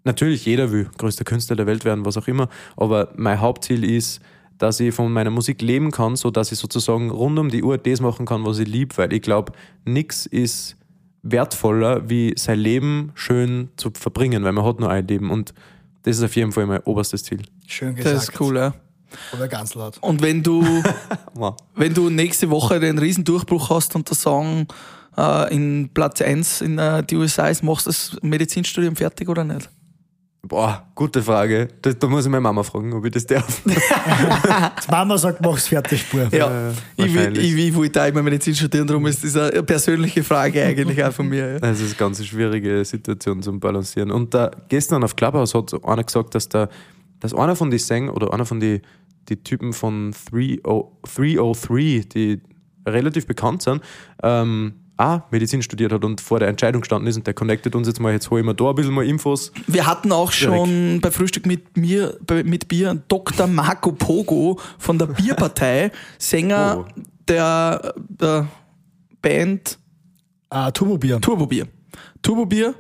natürlich 0.04 0.44
jeder 0.44 0.72
will 0.72 0.88
größter 0.98 1.24
Künstler 1.24 1.56
der 1.56 1.66
Welt 1.66 1.84
werden, 1.84 2.04
was 2.04 2.16
auch 2.16 2.26
immer, 2.26 2.48
aber 2.76 3.12
mein 3.16 3.40
Hauptziel 3.40 3.84
ist, 3.84 4.20
dass 4.58 4.80
ich 4.80 4.94
von 4.94 5.12
meiner 5.12 5.30
Musik 5.30 5.62
leben 5.62 5.90
kann, 5.90 6.16
so 6.16 6.30
dass 6.30 6.52
ich 6.52 6.58
sozusagen 6.58 7.10
rund 7.10 7.38
um 7.38 7.48
die 7.48 7.62
Uhr 7.62 7.78
das 7.78 8.00
machen 8.00 8.26
kann, 8.26 8.44
was 8.44 8.58
ich 8.58 8.68
liebe, 8.68 8.96
weil 8.96 9.12
ich 9.12 9.22
glaube, 9.22 9.52
nichts 9.84 10.26
ist 10.26 10.76
wertvoller, 11.24 12.08
wie 12.08 12.34
sein 12.36 12.58
Leben 12.58 13.10
schön 13.14 13.70
zu 13.76 13.90
verbringen, 13.92 14.44
weil 14.44 14.52
man 14.52 14.64
hat 14.64 14.78
nur 14.78 14.90
ein 14.90 15.06
Leben 15.06 15.30
und 15.30 15.52
das 16.02 16.18
ist 16.18 16.22
auf 16.22 16.36
jeden 16.36 16.52
Fall 16.52 16.66
mein 16.66 16.80
oberstes 16.80 17.24
Ziel. 17.24 17.42
Schön 17.66 17.96
gesagt. 17.96 18.14
Das 18.14 18.28
ist 18.28 18.40
cool, 18.40 18.56
ja. 18.56 18.74
Aber 19.32 19.48
ganz 19.48 19.74
laut. 19.74 19.96
Und 20.00 20.22
wenn 20.22 20.42
du, 20.42 20.62
wenn 21.74 21.94
du 21.94 22.10
nächste 22.10 22.50
Woche 22.50 22.78
den 22.78 22.98
riesen 22.98 23.24
Durchbruch 23.24 23.70
hast 23.70 23.94
und 23.94 24.08
der 24.08 24.16
Song 24.16 24.66
äh, 25.16 25.54
in 25.54 25.90
Platz 25.94 26.20
1 26.20 26.60
in 26.60 26.78
äh, 26.78 27.02
die 27.02 27.16
USA 27.16 27.48
ist, 27.48 27.62
machst 27.62 27.86
du 27.86 27.90
das 27.90 28.16
Medizinstudium 28.22 28.96
fertig 28.96 29.28
oder 29.28 29.44
nicht? 29.44 29.70
Boah, 30.46 30.90
gute 30.94 31.22
Frage. 31.22 31.68
Da, 31.80 31.92
da 31.92 32.06
muss 32.06 32.26
ich 32.26 32.30
meine 32.30 32.42
Mama 32.42 32.62
fragen, 32.62 32.92
ob 32.92 33.04
ich 33.06 33.12
das 33.12 33.24
darf. 33.24 33.62
Die 33.64 34.90
Mama 34.90 35.16
sagt, 35.16 35.40
mach's 35.40 35.68
fertig, 35.68 36.02
Spur. 36.02 36.28
Ja, 36.30 36.70
ich, 36.96 37.04
will, 37.04 37.16
wahrscheinlich. 37.16 37.44
ich, 37.44 37.68
ich 37.68 37.74
wollte 37.74 38.02
auch 38.02 38.06
immer 38.08 38.22
Medizin 38.22 38.54
studieren, 38.54 38.86
darum 38.86 39.06
ist 39.06 39.24
das 39.24 39.36
eine 39.36 39.62
persönliche 39.62 40.22
Frage 40.22 40.62
eigentlich 40.62 41.02
auch 41.02 41.12
von 41.12 41.28
mir. 41.28 41.54
Ja. 41.54 41.58
Das 41.60 41.80
ist 41.80 41.86
eine 41.86 41.94
ganz 41.94 42.24
schwierige 42.24 42.84
Situation 42.84 43.42
zum 43.42 43.58
Balancieren. 43.58 44.10
Und 44.10 44.34
da, 44.34 44.50
gestern 44.68 45.02
auf 45.02 45.16
Clubhouse 45.16 45.54
hat 45.54 45.72
einer 45.82 46.04
gesagt, 46.04 46.34
dass, 46.34 46.46
der, 46.50 46.68
dass 47.20 47.32
einer 47.32 47.56
von 47.56 47.70
den 47.70 47.78
Sängern 47.78 48.14
oder 48.14 48.32
einer 48.34 48.44
von 48.44 48.60
den 48.60 48.82
die 49.30 49.42
Typen 49.42 49.72
von 49.72 50.14
30 50.30 50.60
303, 50.62 52.04
die 52.14 52.42
relativ 52.86 53.26
bekannt 53.26 53.62
sind, 53.62 53.82
ähm, 54.22 54.74
auch 54.96 55.22
Medizin 55.30 55.60
studiert 55.62 55.92
hat 55.92 56.04
und 56.04 56.20
vor 56.20 56.38
der 56.38 56.48
Entscheidung 56.48 56.82
gestanden 56.82 57.08
ist 57.08 57.16
und 57.16 57.26
der 57.26 57.34
connectet 57.34 57.74
uns 57.74 57.88
jetzt 57.88 58.00
mal, 58.00 58.12
jetzt 58.12 58.30
hole 58.30 58.40
ich 58.42 58.46
mir 58.46 58.54
da 58.54 58.68
ein 58.70 58.74
bisschen 58.76 58.94
mal 58.94 59.04
Infos. 59.06 59.50
Wir 59.66 59.86
hatten 59.86 60.12
auch 60.12 60.30
schon 60.32 61.00
bei 61.00 61.10
Frühstück 61.10 61.46
mit 61.46 61.76
mir, 61.76 62.16
bei- 62.26 62.44
mit 62.44 62.68
Bier 62.68 63.02
Dr. 63.08 63.46
Marco 63.48 63.90
Pogo 63.92 64.60
von 64.78 64.98
der 64.98 65.06
Bierpartei, 65.06 65.90
Sänger 66.18 66.84
Oh. 66.86 67.02
der, 67.28 67.94
der 67.98 68.48
Band 69.20 69.78
Ah, 70.50 70.70
Turbobier. 70.70 71.20
Turbobier. 71.20 71.66
Turbobier, 72.22 72.74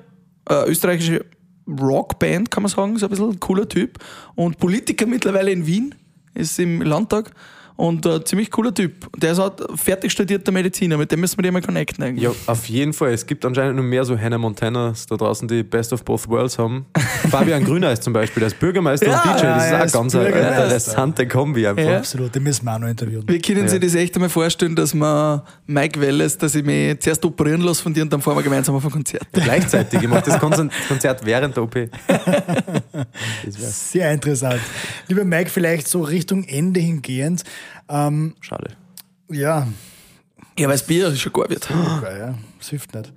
äh, 0.48 0.68
österreichische 0.70 1.24
Rockband, 1.66 2.50
kann 2.50 2.62
man 2.62 2.70
sagen, 2.70 2.96
so 2.98 3.06
ein 3.06 3.10
bisschen 3.10 3.30
ein 3.30 3.40
cooler 3.40 3.68
Typ. 3.68 3.98
Und 4.36 4.58
Politiker 4.58 5.06
mittlerweile 5.06 5.50
in 5.50 5.66
Wien, 5.66 5.94
ist 6.34 6.58
im 6.60 6.82
Landtag. 6.82 7.32
Und 7.76 8.06
ein 8.06 8.24
ziemlich 8.24 8.52
cooler 8.52 8.72
Typ. 8.72 9.08
Der 9.18 9.32
ist 9.32 9.40
auch 9.40 9.52
fertig 9.74 10.12
studierter 10.12 10.52
Mediziner, 10.52 10.96
mit 10.96 11.10
dem 11.10 11.18
müssen 11.20 11.36
wir 11.38 11.42
die 11.42 11.50
mal 11.50 11.60
connecten 11.60 12.04
eigentlich. 12.04 12.22
Ja, 12.22 12.30
auf 12.46 12.66
jeden 12.66 12.92
Fall. 12.92 13.12
Es 13.12 13.26
gibt 13.26 13.44
anscheinend 13.44 13.76
noch 13.76 13.82
mehr 13.82 14.04
so 14.04 14.16
Hannah 14.16 14.38
Montanas 14.38 15.06
da 15.06 15.16
draußen, 15.16 15.48
die 15.48 15.64
Best 15.64 15.92
of 15.92 16.04
Both 16.04 16.28
Worlds 16.28 16.56
haben. 16.58 16.86
Fabian 17.30 17.64
Grüner 17.64 17.90
ist 17.90 18.04
zum 18.04 18.12
Beispiel, 18.12 18.40
der 18.40 18.48
ist 18.48 18.60
Bürgermeister 18.60 19.08
Ja, 19.08 19.22
und 19.22 19.40
DJ. 19.40 19.44
ja, 19.44 19.54
Das 19.56 19.66
er 19.66 19.84
ist 19.84 19.94
auch 19.96 20.00
ganz 20.00 20.14
eine 20.14 20.28
interessante 20.28 21.26
Kombi 21.26 21.66
einfach. 21.66 21.82
Ja. 21.84 21.96
Absolut, 21.98 22.32
den 22.34 22.44
müssen 22.44 22.64
wir 22.64 22.74
auch 22.74 22.78
noch 22.78 22.88
interviewen. 22.88 23.24
Wir 23.26 23.40
können 23.40 23.68
sich 23.68 23.80
das 23.80 23.94
echt 23.96 24.14
einmal 24.14 24.30
vorstellen, 24.30 24.76
dass 24.76 24.94
man 24.94 25.42
Mike 25.66 26.00
Welles, 26.00 26.38
dass 26.38 26.54
ich 26.54 26.64
mich 26.64 27.00
zuerst 27.00 27.24
operieren 27.24 27.62
lasse 27.62 27.82
von 27.82 27.92
dir 27.92 28.02
und 28.04 28.12
dann 28.12 28.20
fahren 28.22 28.36
wir 28.36 28.42
gemeinsam 28.44 28.76
auf 28.76 28.84
ein 28.84 28.90
Konzert. 28.92 29.26
Gleichzeitig. 29.32 30.00
Ich 30.00 30.08
mache 30.08 30.22
das 30.30 30.38
Konzert 30.38 31.26
während 31.26 31.56
der 31.56 31.62
OP. 31.64 31.74
Sehr 33.48 34.12
interessant. 34.12 34.60
Lieber 35.08 35.24
Mike, 35.24 35.50
vielleicht 35.50 35.88
so 35.88 36.02
Richtung 36.02 36.44
Ende 36.44 36.80
hingehend. 36.80 37.42
Ähm, 37.88 38.34
Schade. 38.40 38.76
ja, 39.30 39.66
Ja, 40.58 40.68
weil 40.68 40.74
das 40.74 40.86
Bier 40.86 41.08
ist 41.08 41.20
schon 41.20 41.32
gar 41.32 41.48
wird. 41.48 41.68
Okay, 41.70 42.18
ja, 42.18 42.34
das 42.58 42.68
hilft 42.68 42.94
nicht. 42.94 43.12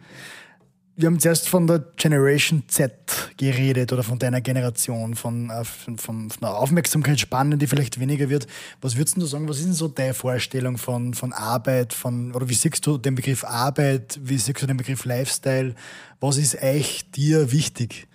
Wir 0.99 1.05
haben 1.05 1.19
zuerst 1.19 1.47
von 1.47 1.67
der 1.67 1.85
Generation 1.95 2.63
Z 2.67 2.91
geredet 3.37 3.93
oder 3.93 4.01
von 4.01 4.17
deiner 4.17 4.41
Generation, 4.41 5.13
von, 5.13 5.51
äh, 5.51 5.63
von, 5.63 5.99
von, 5.99 6.31
von 6.31 6.39
der 6.41 6.55
Aufmerksamkeitsspanne, 6.57 7.55
die 7.57 7.67
vielleicht 7.67 7.99
weniger 7.99 8.29
wird. 8.29 8.47
Was 8.81 8.97
würdest 8.97 9.15
du 9.15 9.25
sagen, 9.27 9.47
was 9.47 9.57
ist 9.57 9.65
denn 9.67 9.73
so 9.73 9.89
deine 9.89 10.15
Vorstellung 10.15 10.79
von, 10.79 11.13
von 11.13 11.33
Arbeit, 11.33 11.93
von, 11.93 12.33
oder 12.33 12.49
wie 12.49 12.55
siehst 12.55 12.83
du 12.87 12.97
den 12.97 13.13
Begriff 13.13 13.43
Arbeit, 13.43 14.19
wie 14.23 14.39
siehst 14.39 14.59
du 14.59 14.65
den 14.65 14.77
Begriff 14.77 15.05
Lifestyle? 15.05 15.75
Was 16.19 16.37
ist 16.37 16.59
echt 16.63 17.15
dir 17.15 17.51
wichtig? 17.51 18.07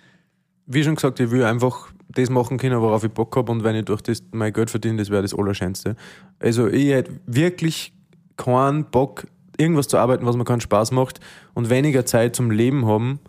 Wie 0.65 0.83
schon 0.83 0.95
gesagt, 0.95 1.21
ich 1.21 1.31
will 1.31 1.45
einfach 1.45 1.92
das 2.15 2.29
machen 2.29 2.57
können, 2.57 2.79
worauf 2.81 3.03
ich 3.03 3.11
Bock 3.11 3.35
habe 3.35 3.51
und 3.51 3.63
wenn 3.63 3.75
ich 3.75 3.85
durch 3.85 4.01
das 4.01 4.23
mein 4.31 4.53
Geld 4.53 4.69
verdiene, 4.69 4.97
das 4.97 5.09
wäre 5.09 5.21
das 5.21 5.33
Allerschönste. 5.33 5.95
Also 6.39 6.67
ich 6.67 6.89
hätte 6.89 7.11
wirklich 7.25 7.93
keinen 8.37 8.85
Bock, 8.85 9.27
irgendwas 9.57 9.87
zu 9.87 9.97
arbeiten, 9.97 10.25
was 10.25 10.35
mir 10.35 10.45
keinen 10.45 10.61
Spaß 10.61 10.91
macht 10.91 11.19
und 11.53 11.69
weniger 11.69 12.05
Zeit 12.05 12.35
zum 12.35 12.51
Leben 12.51 12.85
haben. 12.85 13.19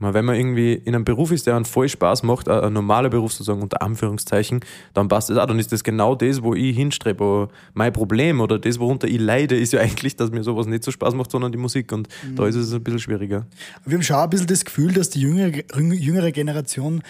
Wenn 0.00 0.24
man 0.24 0.34
irgendwie 0.34 0.74
in 0.74 0.94
einem 0.94 1.04
Beruf 1.04 1.32
ist, 1.32 1.46
der 1.46 1.56
einen 1.56 1.64
voll 1.64 1.88
Spaß 1.88 2.24
macht, 2.24 2.48
ein 2.48 2.62
ein 2.62 2.72
normaler 2.74 3.08
Beruf 3.08 3.32
sozusagen 3.32 3.62
unter 3.62 3.80
Anführungszeichen, 3.80 4.60
dann 4.92 5.08
passt 5.08 5.30
das 5.30 5.38
auch. 5.38 5.46
Dann 5.46 5.58
ist 5.58 5.72
das 5.72 5.82
genau 5.82 6.14
das, 6.14 6.42
wo 6.42 6.52
ich 6.52 6.76
hinstrebe. 6.76 7.24
Aber 7.24 7.48
mein 7.72 7.92
Problem 7.92 8.40
oder 8.40 8.58
das, 8.58 8.78
worunter 8.78 9.08
ich 9.08 9.18
leide, 9.18 9.56
ist 9.56 9.72
ja 9.72 9.80
eigentlich, 9.80 10.16
dass 10.16 10.30
mir 10.30 10.42
sowas 10.42 10.66
nicht 10.66 10.84
so 10.84 10.90
Spaß 10.90 11.14
macht, 11.14 11.30
sondern 11.30 11.52
die 11.52 11.58
Musik. 11.58 11.90
Und 11.92 12.08
da 12.34 12.46
ist 12.46 12.56
es 12.56 12.74
ein 12.74 12.82
bisschen 12.82 12.98
schwieriger. 12.98 13.46
Wir 13.86 13.96
haben 13.96 14.02
schon 14.02 14.16
ein 14.16 14.28
bisschen 14.28 14.48
das 14.48 14.64
Gefühl, 14.66 14.92
dass 14.92 15.08
die 15.08 15.20
jüngere, 15.20 15.62
jüngere 15.78 16.32
Generation, 16.32 17.02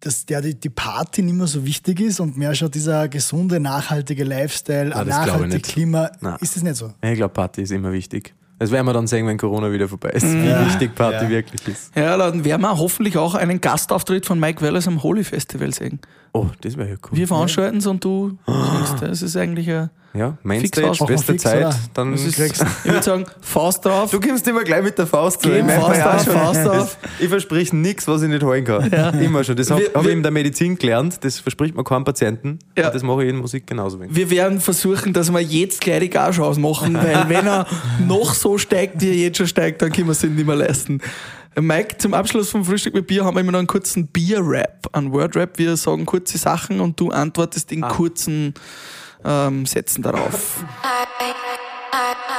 dass 0.00 0.26
der 0.26 0.40
die, 0.42 0.54
die 0.54 0.68
Party 0.70 1.22
nicht 1.22 1.34
mehr 1.34 1.46
so 1.46 1.64
wichtig 1.64 2.00
ist 2.00 2.20
und 2.20 2.36
mehr 2.36 2.54
schon 2.54 2.70
dieser 2.70 3.08
gesunde, 3.08 3.58
nachhaltige 3.60 4.24
Lifestyle, 4.24 4.90
Nein, 4.90 5.06
das 5.06 5.06
glaube 5.06 5.20
ich 5.20 5.26
nachhaltige 5.26 5.54
nicht. 5.56 5.64
Klima. 5.66 6.10
Nein. 6.20 6.36
Ist 6.40 6.56
das 6.56 6.62
nicht 6.62 6.76
so? 6.76 6.92
Ich 7.02 7.14
glaube, 7.16 7.34
Party 7.34 7.62
ist 7.62 7.72
immer 7.72 7.92
wichtig. 7.92 8.34
Das 8.60 8.72
werden 8.72 8.86
wir 8.86 8.92
dann 8.92 9.06
sehen, 9.06 9.24
wenn 9.28 9.38
Corona 9.38 9.70
wieder 9.70 9.86
vorbei 9.88 10.10
ist, 10.10 10.24
wie 10.26 10.66
wichtig 10.66 10.92
Party 10.96 11.24
Ja. 11.24 11.30
wirklich 11.30 11.68
ist. 11.68 11.94
Ja, 11.96 12.16
dann 12.16 12.44
werden 12.44 12.62
wir 12.62 12.76
hoffentlich 12.76 13.16
auch 13.16 13.36
einen 13.36 13.60
Gastauftritt 13.60 14.26
von 14.26 14.40
Mike 14.40 14.60
Welles 14.62 14.88
am 14.88 15.02
Holy 15.04 15.22
Festival 15.22 15.72
sehen. 15.72 16.00
Oh, 16.32 16.46
das 16.60 16.76
wäre 16.76 16.88
ja 16.90 16.94
cool. 17.04 17.16
Wir 17.16 17.28
veranstalten 17.28 17.78
es 17.78 17.86
und 17.86 18.02
du 18.04 18.36
singst. 18.46 19.00
Das 19.00 19.22
ist 19.22 19.36
eigentlich 19.36 19.70
ein. 19.70 19.90
Ja, 20.18 20.36
Mainstage, 20.42 21.04
beste 21.06 21.36
Zeit. 21.36 21.58
oder? 21.66 21.78
Dann 21.94 22.12
ist, 22.14 22.26
ich 22.26 22.38
würde 22.84 23.02
sagen, 23.02 23.24
Faust 23.40 23.84
drauf. 23.84 24.10
du 24.10 24.18
kommst 24.20 24.46
immer 24.48 24.64
gleich 24.64 24.82
mit 24.82 24.98
der 24.98 25.06
Faust 25.06 25.40
zu. 25.42 25.48
Geben, 25.48 25.68
Ich 25.68 25.74
Faust 25.76 26.02
auf, 26.02 26.24
schon, 26.24 26.32
Faust 26.32 26.60
das- 26.66 26.82
auf. 26.82 26.98
Ich 27.20 27.28
versprich 27.28 27.72
nichts, 27.72 28.08
was 28.08 28.22
ich 28.22 28.28
nicht 28.28 28.42
holen 28.42 28.64
kann. 28.64 28.92
Immer 29.22 29.44
schon. 29.44 29.56
Das 29.56 29.70
habe 29.70 29.90
hab 29.94 30.04
ich 30.04 30.12
in 30.12 30.22
der 30.22 30.32
Medizin 30.32 30.76
gelernt. 30.76 31.18
Das 31.22 31.38
verspricht 31.38 31.74
man 31.74 31.84
keinem 31.84 32.04
Patienten. 32.04 32.58
Ja. 32.76 32.86
Und 32.86 32.94
das 32.94 33.02
mache 33.02 33.24
ich 33.24 33.30
in 33.30 33.36
Musik 33.36 33.66
genauso 33.66 34.00
wenig. 34.00 34.14
Wir 34.16 34.28
werden 34.30 34.60
versuchen, 34.60 35.12
dass 35.12 35.30
wir 35.32 35.40
jetzt 35.40 35.80
gleich 35.80 36.00
die 36.00 36.10
Gage 36.10 36.42
ausmachen, 36.42 36.94
weil 36.94 37.28
wenn 37.28 37.46
er 37.46 37.66
noch 38.06 38.34
so 38.34 38.58
steigt, 38.58 39.00
wie 39.00 39.08
er 39.10 39.14
jetzt 39.16 39.38
schon 39.38 39.46
steigt, 39.46 39.82
dann 39.82 39.92
können 39.92 40.08
wir 40.08 40.12
es 40.12 40.24
ihm 40.24 40.34
nicht 40.34 40.46
mehr 40.46 40.56
leisten. 40.56 41.00
Mike, 41.60 41.98
zum 41.98 42.14
Abschluss 42.14 42.50
vom 42.50 42.64
Frühstück 42.64 42.94
mit 42.94 43.06
Bier 43.08 43.24
haben 43.24 43.34
wir 43.36 43.40
immer 43.40 43.50
noch 43.52 43.58
einen 43.58 43.66
kurzen 43.66 44.06
Bier-Rap, 44.06 44.86
einen 44.92 45.12
Word-Rap. 45.12 45.58
Wir 45.58 45.76
sagen 45.76 46.06
kurze 46.06 46.38
Sachen 46.38 46.80
und 46.80 47.00
du 47.00 47.10
antwortest 47.10 47.72
in 47.72 47.80
kurzen 47.80 48.54
ähm, 49.24 49.66
Sätzen 49.66 50.02
darauf. 50.02 50.64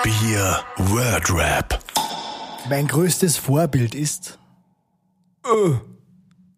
Bier 0.04 0.60
Word 0.78 1.32
Rap. 1.34 1.80
Mein 2.70 2.88
größtes 2.88 3.38
Vorbild 3.38 3.96
ist. 3.96 4.38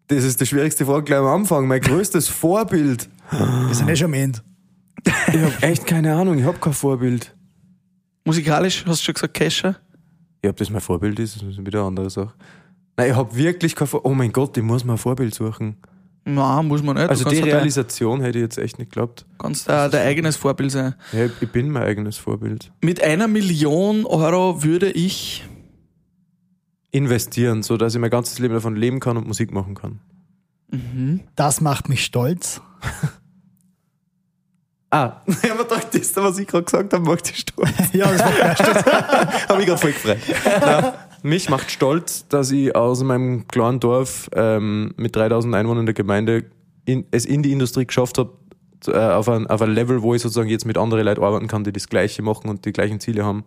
Das 0.08 0.24
ist 0.24 0.42
die 0.42 0.46
schwierigste 0.46 0.86
Frage 0.86 1.04
gleich 1.06 1.20
am 1.20 1.28
Anfang. 1.28 1.68
Mein 1.68 1.82
größtes 1.82 2.28
Vorbild. 2.30 3.10
Wir 3.32 3.74
sind 3.76 3.90
eh 3.90 3.96
schon 3.96 4.08
am 4.08 4.14
Ende. 4.14 4.40
Ich 5.06 5.42
habe 5.42 5.54
echt 5.62 5.86
keine 5.88 6.14
Ahnung. 6.16 6.38
Ich 6.38 6.44
habe 6.46 6.60
kein 6.60 6.74
Vorbild. 6.74 7.34
Musikalisch 8.26 8.86
hast 8.86 9.02
du 9.02 9.06
schon 9.06 9.14
gesagt, 9.16 9.34
Kesha? 9.34 9.76
Ja, 10.44 10.50
ob 10.50 10.58
das 10.58 10.70
mein 10.70 10.82
Vorbild 10.82 11.18
ist, 11.20 11.36
das 11.38 11.44
ist 11.44 11.66
wieder 11.66 11.80
eine 11.80 11.88
andere 11.88 12.10
Sache. 12.10 12.34
Nein, 12.98 13.12
ich 13.12 13.16
habe 13.16 13.36
wirklich 13.36 13.76
kein 13.76 13.88
Vorbild. 13.88 14.12
Oh 14.12 14.16
mein 14.16 14.32
Gott, 14.32 14.58
ich 14.58 14.64
muss 14.64 14.84
mir 14.84 14.94
ein 14.94 14.98
Vorbild 14.98 15.34
suchen. 15.34 15.78
Nein, 16.24 16.68
muss 16.68 16.84
man 16.84 16.98
nicht. 16.98 17.10
Also 17.10 17.28
die 17.28 17.36
ja 17.38 17.42
dein, 17.42 17.52
Realisation 17.56 18.22
hätte 18.22 18.38
ich 18.38 18.44
jetzt 18.44 18.58
echt 18.60 18.78
nicht 18.78 18.92
geglaubt. 18.92 19.26
kannst 19.40 19.68
da 19.68 19.90
dein 19.90 20.06
eigenes 20.08 20.36
Vorbild 20.36 20.72
sein. 20.72 20.94
Ja, 21.14 21.26
ich- 21.26 21.52
bin 21.52 21.70
mein 21.72 21.84
eigenes 21.84 22.18
Vorbild. 22.18 22.72
Mit 22.82 23.02
einer 23.04 23.28
Million 23.28 24.06
Euro 24.06 24.62
würde 24.64 24.92
ich 24.92 25.44
Investieren, 26.92 27.64
so 27.64 27.78
dass 27.78 27.96
ich 27.96 28.02
mein 28.02 28.10
ganzes 28.12 28.38
Leben 28.40 28.54
davon 28.54 28.76
leben 28.76 29.00
kann 29.00 29.18
und 29.18 29.26
Musik 29.26 29.52
machen 29.52 29.74
kann. 29.76 30.00
Das 31.36 31.60
macht 31.62 31.90
mich 31.90 32.04
stolz. 32.06 32.62
Ah, 34.94 35.22
ich 35.26 35.50
habe 35.50 35.64
gedacht, 35.64 35.88
das, 35.94 36.14
was 36.18 36.38
ich 36.38 36.46
gerade 36.48 36.66
gesagt 36.66 36.92
habe, 36.92 37.06
macht 37.06 37.30
dich 37.30 37.38
stolz. 37.38 37.72
Ja, 37.94 38.12
das 38.12 38.20
macht 38.20 38.44
mich 38.44 38.68
stolz. 38.68 38.86
habe 39.48 39.62
ich 39.62 39.66
gerade 39.68 39.78
voll 39.82 39.94
gefreut. 39.94 40.18
Mich 41.24 41.50
macht 41.50 41.70
stolz, 41.70 42.28
dass 42.28 42.52
ich 42.52 42.76
aus 42.76 43.04
meinem 43.04 43.48
kleinen 43.48 43.80
Dorf 43.80 44.30
ähm, 44.34 44.94
mit 44.98 45.16
3000 45.16 45.54
Einwohnern 45.54 45.82
in 45.82 45.86
der 45.86 45.94
Gemeinde 45.94 46.46
in, 46.86 47.06
es 47.12 47.26
in 47.26 47.44
die 47.44 47.52
Industrie 47.52 47.86
geschafft 47.86 48.18
habe, 48.18 48.32
äh, 48.88 48.98
auf, 48.98 49.30
ein, 49.30 49.46
auf 49.48 49.62
ein 49.62 49.72
Level, 49.72 50.02
wo 50.02 50.16
ich 50.16 50.22
sozusagen 50.22 50.50
jetzt 50.50 50.66
mit 50.66 50.78
anderen 50.78 51.06
Leuten 51.06 51.24
arbeiten 51.24 51.48
kann, 51.48 51.64
die 51.64 51.72
das 51.72 51.88
Gleiche 51.88 52.24
machen 52.24 52.50
und 52.50 52.66
die 52.66 52.74
gleichen 52.74 53.00
Ziele 53.00 53.24
haben, 53.24 53.44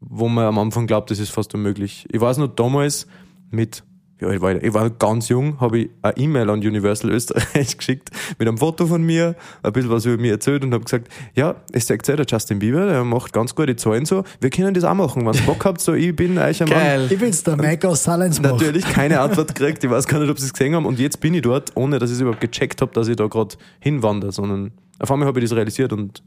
wo 0.00 0.28
man 0.28 0.46
am 0.46 0.58
Anfang 0.58 0.86
glaubt, 0.86 1.10
das 1.10 1.18
ist 1.18 1.30
fast 1.30 1.54
unmöglich. 1.54 2.06
Ich 2.10 2.20
weiß 2.20 2.38
noch 2.38 2.48
damals 2.48 3.06
mit, 3.50 3.84
wie 4.22 4.26
alt 4.26 4.40
war 4.40 4.54
ich, 4.54 4.62
ich 4.62 4.74
war 4.74 4.88
ganz 4.90 5.28
jung, 5.28 5.60
habe 5.60 5.80
ich 5.80 5.90
eine 6.02 6.16
E-Mail 6.16 6.50
an 6.50 6.60
Universal 6.60 7.10
Österreich 7.10 7.76
geschickt 7.78 8.10
mit 8.38 8.48
einem 8.48 8.58
Foto 8.58 8.86
von 8.86 9.02
mir, 9.02 9.34
ein 9.62 9.72
bisschen 9.72 9.90
was 9.90 10.04
über 10.04 10.20
mich 10.20 10.30
erzählt 10.30 10.64
und 10.64 10.72
habe 10.72 10.84
gesagt, 10.84 11.08
ja, 11.34 11.56
es 11.72 11.86
sagt 11.86 12.06
ja 12.08 12.16
der 12.16 12.26
Justin 12.28 12.58
Bieber, 12.58 12.86
der 12.86 13.04
macht 13.04 13.32
ganz 13.32 13.54
gute 13.54 13.76
Zahlen 13.76 14.06
so, 14.06 14.24
wir 14.40 14.50
können 14.50 14.74
das 14.74 14.84
auch 14.84 14.94
machen, 14.94 15.26
wenn 15.26 15.34
ihr 15.34 15.42
Bock 15.42 15.64
habt, 15.64 15.80
so 15.80 15.94
ich 15.94 16.14
bin 16.14 16.38
euch 16.38 16.62
ein 16.62 16.68
Mann. 16.68 16.78
Geil. 16.78 17.08
Ich 17.10 17.18
bin's, 17.18 17.42
der 17.42 17.56
Mike 17.56 17.88
aus 17.88 18.04
Salensbach. 18.04 18.52
Natürlich 18.52 18.84
keine 18.84 19.20
Antwort 19.20 19.54
gekriegt. 19.54 19.82
Ich 19.82 19.90
weiß 19.90 20.06
gar 20.06 20.20
nicht, 20.20 20.30
ob 20.30 20.38
sie 20.38 20.46
es 20.46 20.52
gesehen 20.52 20.74
haben. 20.74 20.86
Und 20.86 20.98
jetzt 20.98 21.20
bin 21.20 21.34
ich 21.34 21.42
dort, 21.42 21.72
ohne 21.76 21.98
dass 21.98 22.10
ich 22.10 22.16
es 22.16 22.20
überhaupt 22.20 22.40
gecheckt 22.40 22.80
habe, 22.80 22.92
dass 22.92 23.08
ich 23.08 23.16
da 23.16 23.26
gerade 23.26 23.56
hinwandere, 23.80 24.32
sondern 24.32 24.72
auf 24.98 25.10
einmal 25.10 25.26
habe 25.26 25.40
ich 25.40 25.48
das 25.48 25.56
realisiert 25.56 25.92
und 25.92 26.22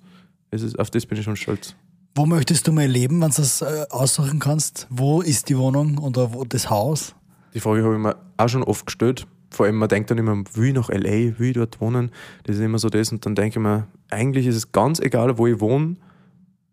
es 0.52 0.62
ist, 0.62 0.78
auf 0.78 0.90
das 0.90 1.06
bin 1.06 1.18
ich 1.18 1.24
schon 1.24 1.36
stolz. 1.36 1.76
Wo 2.18 2.26
möchtest 2.26 2.68
du 2.68 2.72
mal 2.72 2.88
leben, 2.88 3.22
wenn 3.22 3.30
du 3.30 3.36
das 3.38 3.62
äh, 3.62 3.86
aussuchen 3.90 4.40
kannst? 4.40 4.88
Wo 4.90 5.22
ist 5.22 5.50
die 5.50 5.58
Wohnung 5.58 5.98
oder 5.98 6.34
wo 6.34 6.46
das 6.46 6.70
Haus? 6.70 7.14
Die 7.56 7.60
Frage 7.62 7.84
habe 7.84 7.96
ich 7.96 8.02
mir 8.02 8.16
auch 8.38 8.50
schon 8.50 8.64
oft 8.64 8.86
gestellt. 8.86 9.26
Vor 9.50 9.66
allem, 9.66 9.78
man 9.78 9.88
denkt 9.88 10.12
dann 10.12 10.18
immer, 10.18 10.44
will 10.54 10.68
ich 10.68 10.74
nach 10.74 10.90
L.A., 10.90 11.40
will 11.40 11.48
ich 11.48 11.54
dort 11.54 11.80
wohnen? 11.80 12.12
Das 12.44 12.58
ist 12.58 12.62
immer 12.62 12.78
so 12.78 12.90
das. 12.90 13.12
Und 13.12 13.26
dann 13.26 13.34
denke 13.34 13.60
ich 13.60 13.64
mir, 13.64 13.88
eigentlich 14.10 14.46
ist 14.46 14.58
es 14.58 14.72
ganz 14.74 15.00
egal, 15.00 15.38
wo 15.38 15.48
ich 15.48 15.62
wohne, 15.62 15.96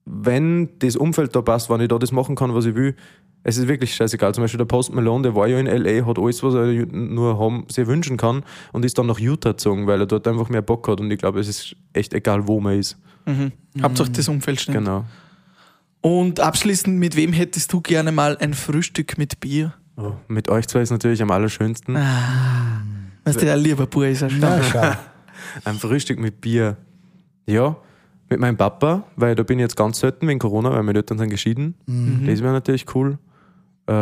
wenn 0.04 0.68
das 0.80 0.96
Umfeld 0.96 1.36
da 1.36 1.42
passt, 1.42 1.70
wenn 1.70 1.80
ich 1.80 1.88
da 1.88 1.98
das 1.98 2.10
machen 2.10 2.34
kann, 2.34 2.52
was 2.54 2.66
ich 2.66 2.74
will. 2.74 2.96
Es 3.44 3.56
ist 3.56 3.68
wirklich 3.68 3.94
scheißegal. 3.94 4.34
Zum 4.34 4.42
Beispiel 4.42 4.58
der 4.58 4.64
Post 4.64 4.92
Malone, 4.92 5.22
der 5.22 5.34
war 5.36 5.46
ja 5.46 5.60
in 5.60 5.68
L.A., 5.68 6.04
hat 6.04 6.18
alles, 6.18 6.42
was 6.42 6.54
er 6.54 6.66
nur 6.66 7.38
haben, 7.38 7.66
sich 7.70 7.86
wünschen 7.86 8.16
kann 8.16 8.42
und 8.72 8.84
ist 8.84 8.98
dann 8.98 9.06
nach 9.06 9.20
Utah 9.20 9.52
gezogen, 9.52 9.86
weil 9.86 10.00
er 10.00 10.06
dort 10.06 10.26
einfach 10.26 10.48
mehr 10.48 10.62
Bock 10.62 10.88
hat. 10.88 11.00
Und 11.00 11.10
ich 11.12 11.18
glaube, 11.18 11.38
es 11.38 11.48
ist 11.48 11.76
echt 11.92 12.12
egal, 12.14 12.48
wo 12.48 12.58
man 12.58 12.78
ist. 12.78 12.98
Hauptsache 13.80 14.10
das 14.10 14.28
Umfeld 14.28 14.60
stimmt. 14.60 14.78
Genau. 14.78 15.04
Und 16.00 16.40
abschließend, 16.40 16.98
mit 16.98 17.14
wem 17.14 17.32
hättest 17.32 17.72
du 17.72 17.80
gerne 17.80 18.10
mal 18.10 18.36
ein 18.38 18.54
Frühstück 18.54 19.18
mit 19.18 19.38
Bier? 19.38 19.72
Oh, 20.02 20.14
mit 20.28 20.48
euch 20.48 20.66
zwei 20.68 20.80
ist 20.80 20.90
natürlich 20.90 21.22
am 21.22 21.30
allerschönsten. 21.30 21.94
Weißt 23.24 23.40
du, 23.40 23.44
der 23.44 23.56
lieber 23.56 23.86
Bub 23.86 24.02
ist 24.04 24.24
schau. 24.30 24.92
Ein 25.64 25.74
Frühstück 25.76 26.18
mit 26.18 26.40
Bier. 26.40 26.76
Ja, 27.46 27.76
mit 28.30 28.40
meinem 28.40 28.56
Papa, 28.56 29.04
weil 29.16 29.34
da 29.34 29.42
bin 29.42 29.58
ich 29.58 29.62
jetzt 29.64 29.76
ganz 29.76 30.00
selten 30.00 30.26
wegen 30.28 30.38
Corona, 30.38 30.70
weil 30.70 30.82
meine 30.82 30.98
Eltern 30.98 31.18
sind 31.18 31.28
geschieden. 31.30 31.74
Das 32.26 32.42
wäre 32.42 32.52
natürlich 32.52 32.86
cool. 32.94 33.18
Äh, 33.86 33.92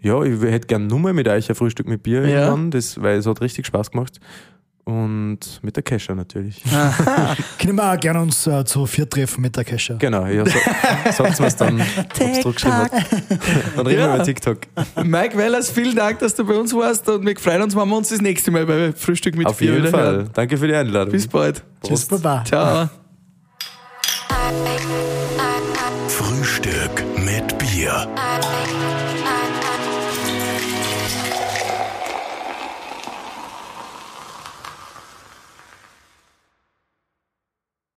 ja, 0.00 0.22
ich 0.22 0.40
hätte 0.42 0.66
gern 0.66 0.86
nur 0.86 0.98
mal 0.98 1.12
mit 1.12 1.28
euch 1.28 1.48
ein 1.48 1.54
Frühstück 1.54 1.88
mit 1.88 2.02
Bier 2.02 2.26
Ja. 2.26 2.40
irgendwann, 2.46 2.70
das, 2.70 3.00
weil 3.00 3.18
es 3.18 3.26
hat 3.26 3.40
richtig 3.40 3.66
Spaß 3.66 3.90
gemacht. 3.90 4.20
Und 4.84 5.38
mit 5.62 5.76
der 5.76 5.82
Kesha 5.82 6.14
natürlich. 6.14 6.62
Können 7.58 7.76
wir 7.76 7.92
auch 7.92 7.98
gerne 7.98 8.20
uns 8.20 8.46
äh, 8.46 8.64
zu 8.64 8.84
vier 8.86 9.08
treffen 9.08 9.40
mit 9.40 9.56
der 9.56 9.64
Kesha. 9.64 9.94
Genau, 9.94 10.26
ja, 10.26 10.44
so, 10.44 10.52
sagt's 11.12 11.40
mir's 11.40 11.56
dann, 11.56 11.80
hat. 11.80 11.86
Dann 12.18 13.86
reden 13.86 14.00
Ja. 14.00 14.08
wir 14.08 14.14
über 14.16 14.24
TikTok. 14.24 14.58
Mike 15.02 15.36
Wellers, 15.38 15.70
vielen 15.70 15.96
Dank, 15.96 16.18
dass 16.18 16.34
du 16.34 16.44
bei 16.44 16.54
uns 16.54 16.74
warst 16.74 17.08
und 17.08 17.24
wir 17.26 17.36
freuen 17.38 17.62
uns, 17.62 17.74
wenn 17.74 17.88
wir 17.88 17.96
uns 17.96 18.10
das 18.10 18.20
nächste 18.20 18.50
Mal 18.50 18.66
bei 18.66 18.92
Frühstück 18.92 19.36
mit 19.36 19.46
Auf 19.46 19.56
Bier 19.58 19.72
jeden 19.74 19.88
Fall. 19.88 20.00
hören. 20.16 20.30
Danke 20.34 20.58
für 20.58 20.68
die 20.68 20.74
Einladung. 20.74 21.12
Bis 21.12 21.26
bald. 21.26 21.62
Tschüss, 21.82 22.04
Baba. 22.06 22.44
Ciao. 22.44 22.88
Frühstück 26.08 27.04
mit 27.24 27.56
Bier. 27.58 28.06